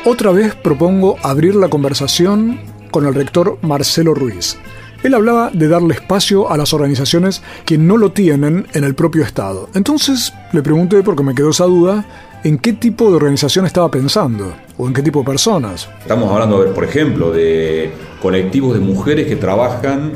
Otra 0.06 0.32
vez 0.32 0.54
propongo 0.54 1.18
abrir 1.22 1.54
la 1.54 1.68
conversación 1.68 2.58
con 2.90 3.06
el 3.06 3.14
rector 3.14 3.58
Marcelo 3.60 4.14
Ruiz. 4.14 4.56
Él 5.02 5.12
hablaba 5.12 5.50
de 5.52 5.68
darle 5.68 5.92
espacio 5.92 6.50
a 6.50 6.56
las 6.56 6.72
organizaciones 6.72 7.42
que 7.66 7.76
no 7.76 7.98
lo 7.98 8.10
tienen 8.10 8.66
en 8.72 8.84
el 8.84 8.94
propio 8.94 9.22
Estado. 9.22 9.68
Entonces 9.74 10.32
le 10.54 10.62
pregunté, 10.62 11.02
porque 11.02 11.22
me 11.22 11.34
quedó 11.34 11.50
esa 11.50 11.66
duda, 11.66 12.06
en 12.44 12.56
qué 12.56 12.72
tipo 12.72 13.10
de 13.10 13.16
organización 13.16 13.66
estaba 13.66 13.90
pensando 13.90 14.54
o 14.78 14.86
en 14.86 14.94
qué 14.94 15.02
tipo 15.02 15.18
de 15.18 15.26
personas. 15.26 15.86
Estamos 16.00 16.32
hablando, 16.32 16.72
por 16.72 16.84
ejemplo, 16.84 17.30
de 17.30 17.92
colectivos 18.22 18.72
de 18.72 18.80
mujeres 18.80 19.26
que 19.26 19.36
trabajan 19.36 20.12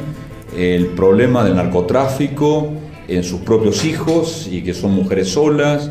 el 0.57 0.87
problema 0.87 1.45
del 1.45 1.57
narcotráfico 1.57 2.72
en 3.07 3.22
sus 3.22 3.41
propios 3.41 3.85
hijos 3.85 4.49
y 4.51 4.62
que 4.62 4.72
son 4.72 4.93
mujeres 4.93 5.28
solas 5.28 5.91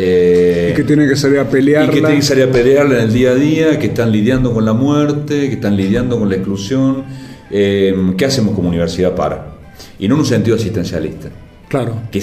eh, 0.00 0.70
y 0.70 0.76
que 0.76 0.84
tienen 0.84 1.08
que 1.08 1.16
salir 1.16 1.40
a 1.40 1.48
pelear. 1.48 1.84
Y 1.84 1.86
que 1.88 2.00
tienen 2.00 2.16
que 2.16 2.22
salir 2.22 2.44
a 2.44 2.52
pelear 2.52 2.86
en 2.86 3.00
el 3.00 3.12
día 3.12 3.32
a 3.32 3.34
día, 3.34 3.78
que 3.80 3.88
están 3.88 4.12
lidiando 4.12 4.54
con 4.54 4.64
la 4.64 4.72
muerte, 4.72 5.48
que 5.48 5.54
están 5.54 5.76
lidiando 5.76 6.20
con 6.20 6.28
la 6.28 6.36
exclusión. 6.36 7.04
Eh, 7.50 7.94
¿Qué 8.16 8.24
hacemos 8.24 8.54
como 8.54 8.68
universidad 8.68 9.16
para? 9.16 9.54
Y 9.98 10.06
no 10.06 10.14
en 10.14 10.20
un 10.20 10.26
sentido 10.26 10.56
asistencialista. 10.56 11.30
Claro. 11.68 11.96
Que 12.12 12.20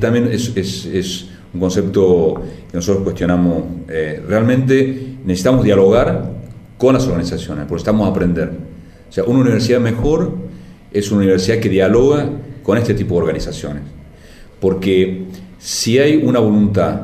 también 0.00 0.28
es, 0.32 1.26
un 1.54 1.60
concepto 1.60 2.42
que 2.68 2.76
nosotros 2.76 3.04
cuestionamos. 3.04 3.62
Eh, 3.88 4.20
realmente 4.26 5.18
necesitamos 5.24 5.64
dialogar 5.64 6.32
con 6.76 6.94
las 6.94 7.06
organizaciones, 7.06 7.66
porque 7.68 7.80
estamos 7.80 8.08
a 8.08 8.10
aprender. 8.10 8.50
O 9.08 9.12
sea, 9.12 9.22
una 9.22 9.38
universidad 9.38 9.78
mejor 9.78 10.36
es 10.92 11.12
una 11.12 11.18
universidad 11.20 11.58
que 11.58 11.68
dialoga 11.68 12.28
con 12.64 12.76
este 12.76 12.94
tipo 12.94 13.14
de 13.14 13.20
organizaciones. 13.20 13.84
Porque 14.60 15.26
si 15.58 15.98
hay 15.98 16.16
una 16.16 16.38
voluntad 16.38 17.02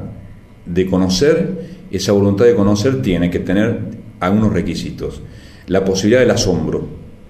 de 0.66 0.86
conocer, 0.86 1.74
esa 1.90 2.12
voluntad 2.12 2.44
de 2.44 2.54
conocer 2.54 3.02
tiene 3.02 3.30
que 3.30 3.40
tener 3.40 3.80
algunos 4.20 4.52
requisitos. 4.52 5.20
La 5.66 5.84
posibilidad 5.84 6.20
del 6.20 6.30
asombro. 6.30 6.78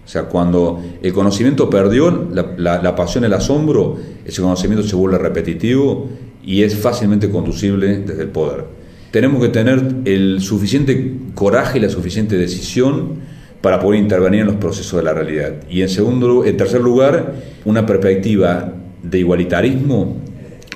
O 0.05 0.09
sea, 0.09 0.25
cuando 0.25 0.83
el 1.03 1.12
conocimiento 1.12 1.70
perdió 1.70 2.29
la, 2.31 2.95
pasión, 2.95 3.25
el 3.25 3.33
asombro, 3.33 3.97
ese 4.25 4.43
conocimiento 4.43 4.87
se 4.87 4.97
vuelve 4.97 5.18
repetitivo 5.18 6.11
y 6.45 6.62
es 6.62 6.77
fácilmente 6.77 7.31
conducible 7.31 8.01
desde 8.01 8.22
el 8.22 8.29
poder. 8.29 8.64
Tenemos 9.11 9.41
que 9.41 9.49
tener 9.49 9.83
el 10.05 10.41
suficiente 10.43 11.14
coraje 11.35 11.79
y 11.79 11.81
la 11.81 11.89
suficiente 11.89 12.37
decisión 12.37 13.22
para 13.62 13.81
poder 13.81 14.01
intervenir 14.01 14.41
en 14.41 14.49
los 14.49 14.57
procesos 14.57 14.99
de 14.99 15.05
la 15.05 15.14
realidad. 15.14 15.55
Y 15.70 15.81
en, 15.81 15.89
segundo, 15.89 16.45
en 16.45 16.57
tercer 16.57 16.83
lugar, 16.83 17.37
una 17.64 17.87
perspectiva 17.87 18.75
de 19.03 19.18
igualitarismo 19.18 20.16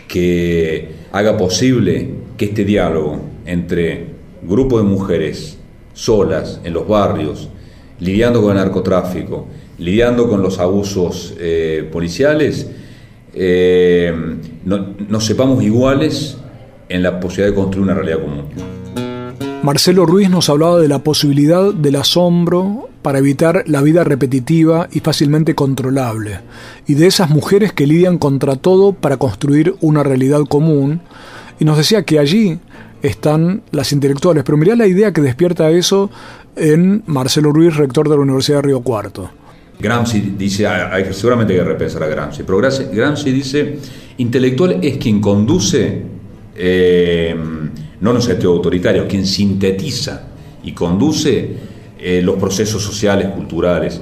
que 0.09 0.89
haga 1.13 1.37
posible 1.37 2.11
que 2.37 2.47
este 2.47 2.65
diálogo 2.65 3.21
entre 3.47 4.07
grupos 4.43 4.83
de 4.83 4.89
mujeres 4.89 5.59
solas 5.93 6.61
en 6.65 6.73
los 6.73 6.89
barrios, 6.89 7.49
lidiando 8.01 8.41
con 8.41 8.53
el 8.53 8.57
narcotráfico, 8.57 9.47
lidiando 9.79 10.29
con 10.29 10.43
los 10.43 10.59
abusos 10.59 11.35
eh, 11.39 11.89
policiales, 11.93 12.71
eh, 13.35 14.13
no, 14.65 14.95
nos 15.09 15.25
sepamos 15.25 15.63
iguales 15.63 16.39
en 16.89 17.03
la 17.03 17.21
posibilidad 17.21 17.51
de 17.51 17.55
construir 17.55 17.85
una 17.85 17.95
realidad 17.95 18.21
común. 18.21 18.45
Marcelo 19.63 20.07
Ruiz 20.07 20.31
nos 20.31 20.49
hablaba 20.49 20.81
de 20.81 20.89
la 20.89 21.03
posibilidad 21.03 21.75
del 21.75 21.97
asombro 21.97 22.89
para 23.09 23.21
evitar 23.21 23.65
la 23.67 23.81
vida 23.81 24.05
repetitiva 24.05 24.87
y 24.93 25.01
fácilmente 25.01 25.55
controlable, 25.55 26.41
y 26.87 26.93
de 26.93 27.07
esas 27.07 27.31
mujeres 27.31 27.73
que 27.73 27.87
lidian 27.87 28.19
contra 28.19 28.57
todo 28.57 28.93
para 28.93 29.17
construir 29.17 29.77
una 29.81 30.03
realidad 30.03 30.43
común, 30.47 31.01
y 31.59 31.65
nos 31.65 31.79
decía 31.79 32.03
que 32.03 32.19
allí 32.19 32.59
están 33.01 33.63
las 33.71 33.93
intelectuales, 33.95 34.45
pero 34.45 34.59
mirá 34.59 34.77
la 34.77 34.87
idea 34.87 35.15
que 35.15 35.23
despierta 35.23 35.71
eso 35.71 36.11
en 36.55 37.03
Marcelo 37.07 37.51
Ruiz, 37.51 37.77
rector 37.77 38.11
de 38.11 38.17
la 38.17 38.21
Universidad 38.21 38.59
de 38.59 38.63
Río 38.65 38.83
Cuarto. 38.83 39.31
Gramsci 39.81 40.35
dice, 40.37 40.67
hay, 40.67 41.11
seguramente 41.15 41.55
hay 41.55 41.61
que 41.61 41.65
repensar 41.65 42.03
a 42.03 42.09
Gramsci, 42.09 42.43
pero 42.43 42.59
Gramsci 42.59 43.33
dice, 43.33 43.79
intelectual 44.19 44.81
es 44.83 44.99
quien 44.99 45.19
conduce, 45.19 46.03
eh, 46.55 47.35
no 48.03 48.11
en 48.11 48.17
un 48.17 48.23
sentido 48.23 48.53
autoritario, 48.53 49.09
quien 49.09 49.25
sintetiza 49.25 50.25
y 50.63 50.73
conduce 50.73 51.68
eh, 51.99 52.23
los 52.23 52.37
procesos 52.37 52.83
sociales, 52.83 53.29
culturales. 53.29 54.01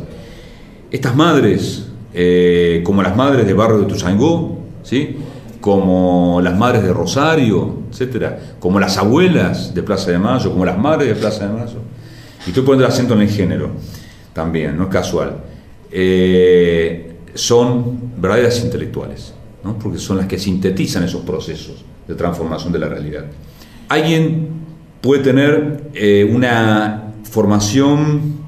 Estas 0.91 1.17
madres, 1.17 1.87
eh, 2.13 2.83
como 2.85 3.03
las 3.03 3.17
madres 3.17 3.47
de 3.47 3.55
Barrio 3.55 3.79
de 3.79 3.87
Tuzangó, 3.87 4.59
¿sí? 4.83 5.17
como 5.61 6.41
las 6.43 6.57
madres 6.57 6.83
de 6.83 6.93
Rosario, 6.93 7.83
etcétera, 7.91 8.39
como 8.61 8.79
las 8.79 8.99
abuelas 8.99 9.75
de 9.75 9.83
Plaza 9.83 10.11
de 10.11 10.19
Mayo, 10.19 10.53
como 10.53 10.65
las 10.65 10.79
madres 10.79 11.09
de 11.09 11.15
Plaza 11.17 11.47
de 11.49 11.53
Mayo. 11.53 11.79
Y 12.47 12.51
estoy 12.51 12.63
poniendo 12.63 12.85
el 12.87 12.93
acento 12.93 13.15
en 13.15 13.23
el 13.23 13.29
género 13.29 13.71
también, 14.33 14.77
no 14.77 14.85
es 14.85 14.91
casual. 14.91 15.39
Eh, 15.91 17.17
son 17.35 18.13
verdaderas 18.19 18.63
intelectuales, 18.63 19.33
¿no? 19.65 19.79
porque 19.79 19.99
son 19.99 20.19
las 20.19 20.27
que 20.27 20.39
sintetizan 20.39 21.05
esos 21.05 21.23
procesos 21.23 21.85
de 22.07 22.15
transformación 22.15 22.73
de 22.73 22.79
la 22.79 22.89
realidad. 22.89 23.25
Alguien 23.89 24.66
puede 25.07 25.23
tener 25.23 25.91
eh, 25.95 26.29
una 26.35 27.13
formación 27.31 28.41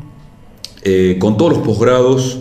eh, 0.82 1.16
con 1.20 1.36
todos 1.36 1.58
los 1.58 1.64
posgrados, 1.64 2.40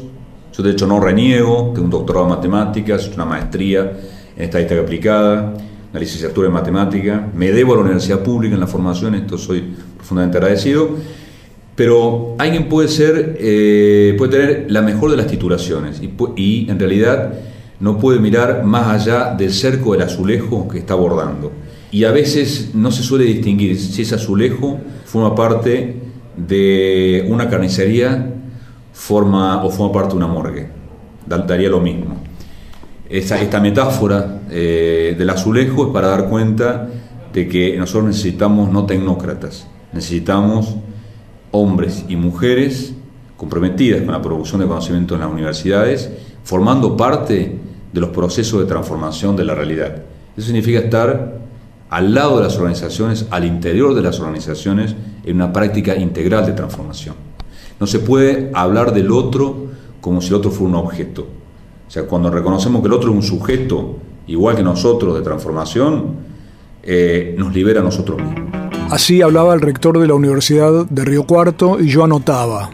yo 0.58 0.64
de 0.64 0.72
hecho 0.72 0.88
no 0.88 1.00
reniego, 1.00 1.72
tengo 1.76 1.86
un 1.86 1.92
doctorado 1.92 2.26
en 2.26 2.32
matemáticas, 2.32 3.12
una 3.14 3.26
maestría 3.26 3.96
en 4.36 4.44
estadística 4.44 4.82
aplicada, 4.82 5.54
una 5.92 6.00
licenciatura 6.00 6.48
en 6.48 6.54
matemática, 6.56 7.30
me 7.36 7.52
debo 7.52 7.74
a 7.74 7.76
la 7.76 7.82
universidad 7.84 8.24
pública 8.24 8.56
en 8.56 8.60
la 8.60 8.66
formación, 8.66 9.14
esto 9.14 9.38
soy 9.38 9.76
profundamente 9.98 10.40
agradecido, 10.40 10.90
pero 11.76 12.34
alguien 12.40 12.70
puede 12.70 12.88
ser, 12.88 13.38
eh, 13.40 14.16
puede 14.18 14.32
tener 14.32 14.72
la 14.72 14.82
mejor 14.82 15.12
de 15.12 15.18
las 15.18 15.28
titulaciones 15.28 16.02
y, 16.02 16.12
y 16.36 16.72
en 16.72 16.80
realidad 16.80 17.34
no 17.80 18.00
puede 18.00 18.18
mirar 18.20 18.64
más 18.64 18.88
allá 19.00 19.36
del 19.38 19.54
cerco 19.54 19.92
del 19.94 20.02
azulejo 20.02 20.68
que 20.68 20.80
está 20.80 20.96
abordando. 20.96 21.67
Y 21.92 22.04
a 22.04 22.12
veces 22.12 22.72
no 22.74 22.92
se 22.92 23.04
suele 23.04 23.26
distinguir 23.26 23.80
si 23.80 24.02
ese 24.02 24.16
azulejo 24.16 24.80
forma 25.06 25.36
parte 25.36 25.96
de 26.36 27.26
una 27.30 27.50
carnicería 27.50 28.34
forma, 28.92 29.64
o 29.64 29.70
forma 29.70 29.94
parte 29.94 30.12
de 30.12 30.18
una 30.18 30.28
morgue. 30.28 30.68
Daría 31.26 31.70
lo 31.70 31.80
mismo. 31.80 32.18
Esta, 33.10 33.40
esta 33.42 33.60
metáfora 33.60 34.42
eh, 34.50 35.16
del 35.18 35.30
azulejo 35.30 35.88
es 35.88 35.94
para 35.94 36.10
dar 36.10 36.30
cuenta 36.30 36.90
de 37.32 37.48
que 37.48 37.78
nosotros 37.78 38.06
necesitamos 38.06 38.72
no 38.72 38.86
tecnócratas, 38.86 39.68
necesitamos 39.94 40.76
hombres 41.52 42.06
y 42.08 42.16
mujeres 42.16 42.94
comprometidas 43.38 44.02
con 44.02 44.12
la 44.12 44.22
producción 44.22 44.62
de 44.62 44.68
conocimiento 44.68 45.14
en 45.14 45.22
las 45.22 45.32
universidades, 45.32 46.10
formando 46.44 46.98
parte 46.98 47.58
de 47.94 48.02
los 48.02 48.10
procesos 48.10 48.60
de 48.60 48.66
transformación 48.66 49.36
de 49.36 49.46
la 49.46 49.56
realidad. 49.56 50.04
Eso 50.36 50.48
significa 50.48 50.80
estar 50.80 51.47
al 51.90 52.14
lado 52.14 52.38
de 52.38 52.44
las 52.44 52.58
organizaciones, 52.58 53.26
al 53.30 53.46
interior 53.46 53.94
de 53.94 54.02
las 54.02 54.20
organizaciones, 54.20 54.96
en 55.24 55.36
una 55.36 55.54
práctica 55.54 55.96
integral 55.96 56.46
de 56.46 56.54
transformación. 56.54 57.16
No 57.80 57.88
se 57.88 58.00
puede 58.00 58.52
hablar 58.54 58.94
del 58.94 59.12
otro 59.12 59.68
como 60.02 60.22
si 60.22 60.30
el 60.30 60.36
otro 60.36 60.52
fuera 60.52 60.70
un 60.70 60.86
objeto. 60.86 61.28
O 61.88 61.92
sea, 61.92 62.04
cuando 62.04 62.30
reconocemos 62.30 62.82
que 62.82 62.88
el 62.88 62.94
otro 62.94 63.10
es 63.12 63.16
un 63.16 63.24
sujeto, 63.24 63.98
igual 64.28 64.56
que 64.56 64.64
nosotros, 64.64 65.16
de 65.16 65.22
transformación, 65.22 66.16
eh, 66.84 67.36
nos 67.38 67.54
libera 67.54 67.82
a 67.82 67.84
nosotros 67.84 68.22
mismos. 68.22 68.50
Así 68.90 69.22
hablaba 69.22 69.54
el 69.54 69.62
rector 69.62 70.00
de 70.00 70.08
la 70.08 70.14
Universidad 70.14 70.86
de 70.86 71.06
Río 71.06 71.24
Cuarto 71.26 71.80
y 71.80 71.90
yo 71.90 72.04
anotaba, 72.04 72.70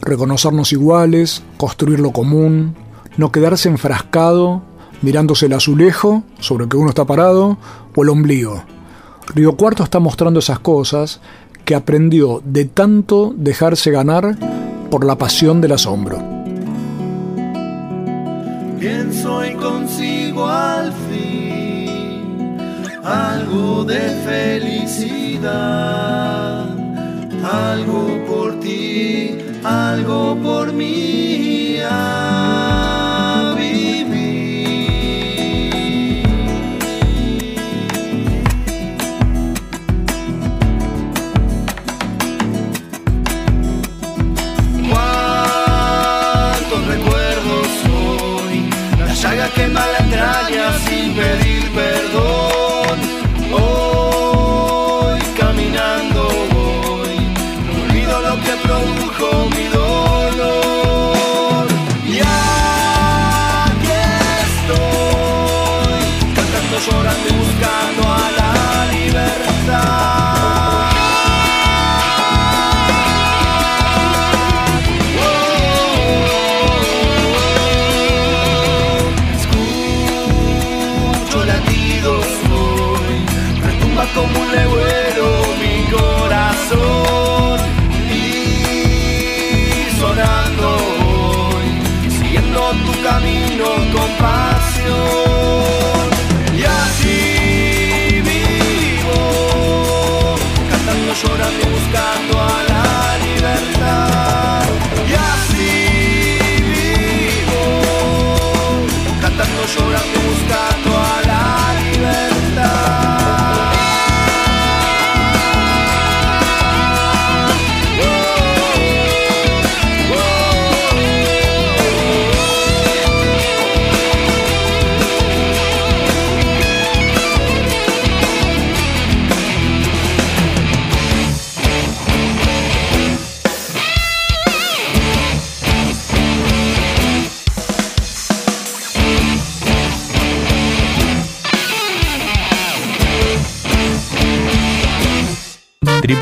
reconocernos 0.00 0.72
iguales, 0.72 1.42
construir 1.56 2.00
lo 2.00 2.10
común, 2.10 2.74
no 3.16 3.30
quedarse 3.32 3.68
enfrascado 3.68 4.62
mirándose 5.02 5.46
el 5.46 5.52
azulejo 5.52 6.22
sobre 6.40 6.64
el 6.64 6.70
que 6.70 6.76
uno 6.76 6.88
está 6.88 7.04
parado 7.04 7.58
el 8.02 8.10
ombligo. 8.10 8.64
Río 9.34 9.56
Cuarto 9.56 9.82
está 9.82 9.98
mostrando 10.00 10.40
esas 10.40 10.58
cosas 10.58 11.20
que 11.64 11.74
aprendió 11.74 12.42
de 12.44 12.64
tanto 12.64 13.34
dejarse 13.36 13.90
ganar 13.90 14.36
por 14.90 15.04
la 15.04 15.16
pasión 15.16 15.60
del 15.60 15.72
asombro. 15.72 16.18
Pienso 18.78 19.44
y 19.44 19.54
consigo 19.54 20.48
al 20.48 20.92
fin 20.92 21.18
algo 23.08 23.84
de 23.84 24.00
felicidad, 24.24 25.48
algo 27.42 28.24
por 28.26 28.60
ti, 28.60 29.36
algo 29.64 30.36
por 30.42 30.72
mí. 30.72 31.78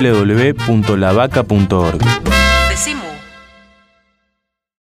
www.lavaca.org. 0.07 2.46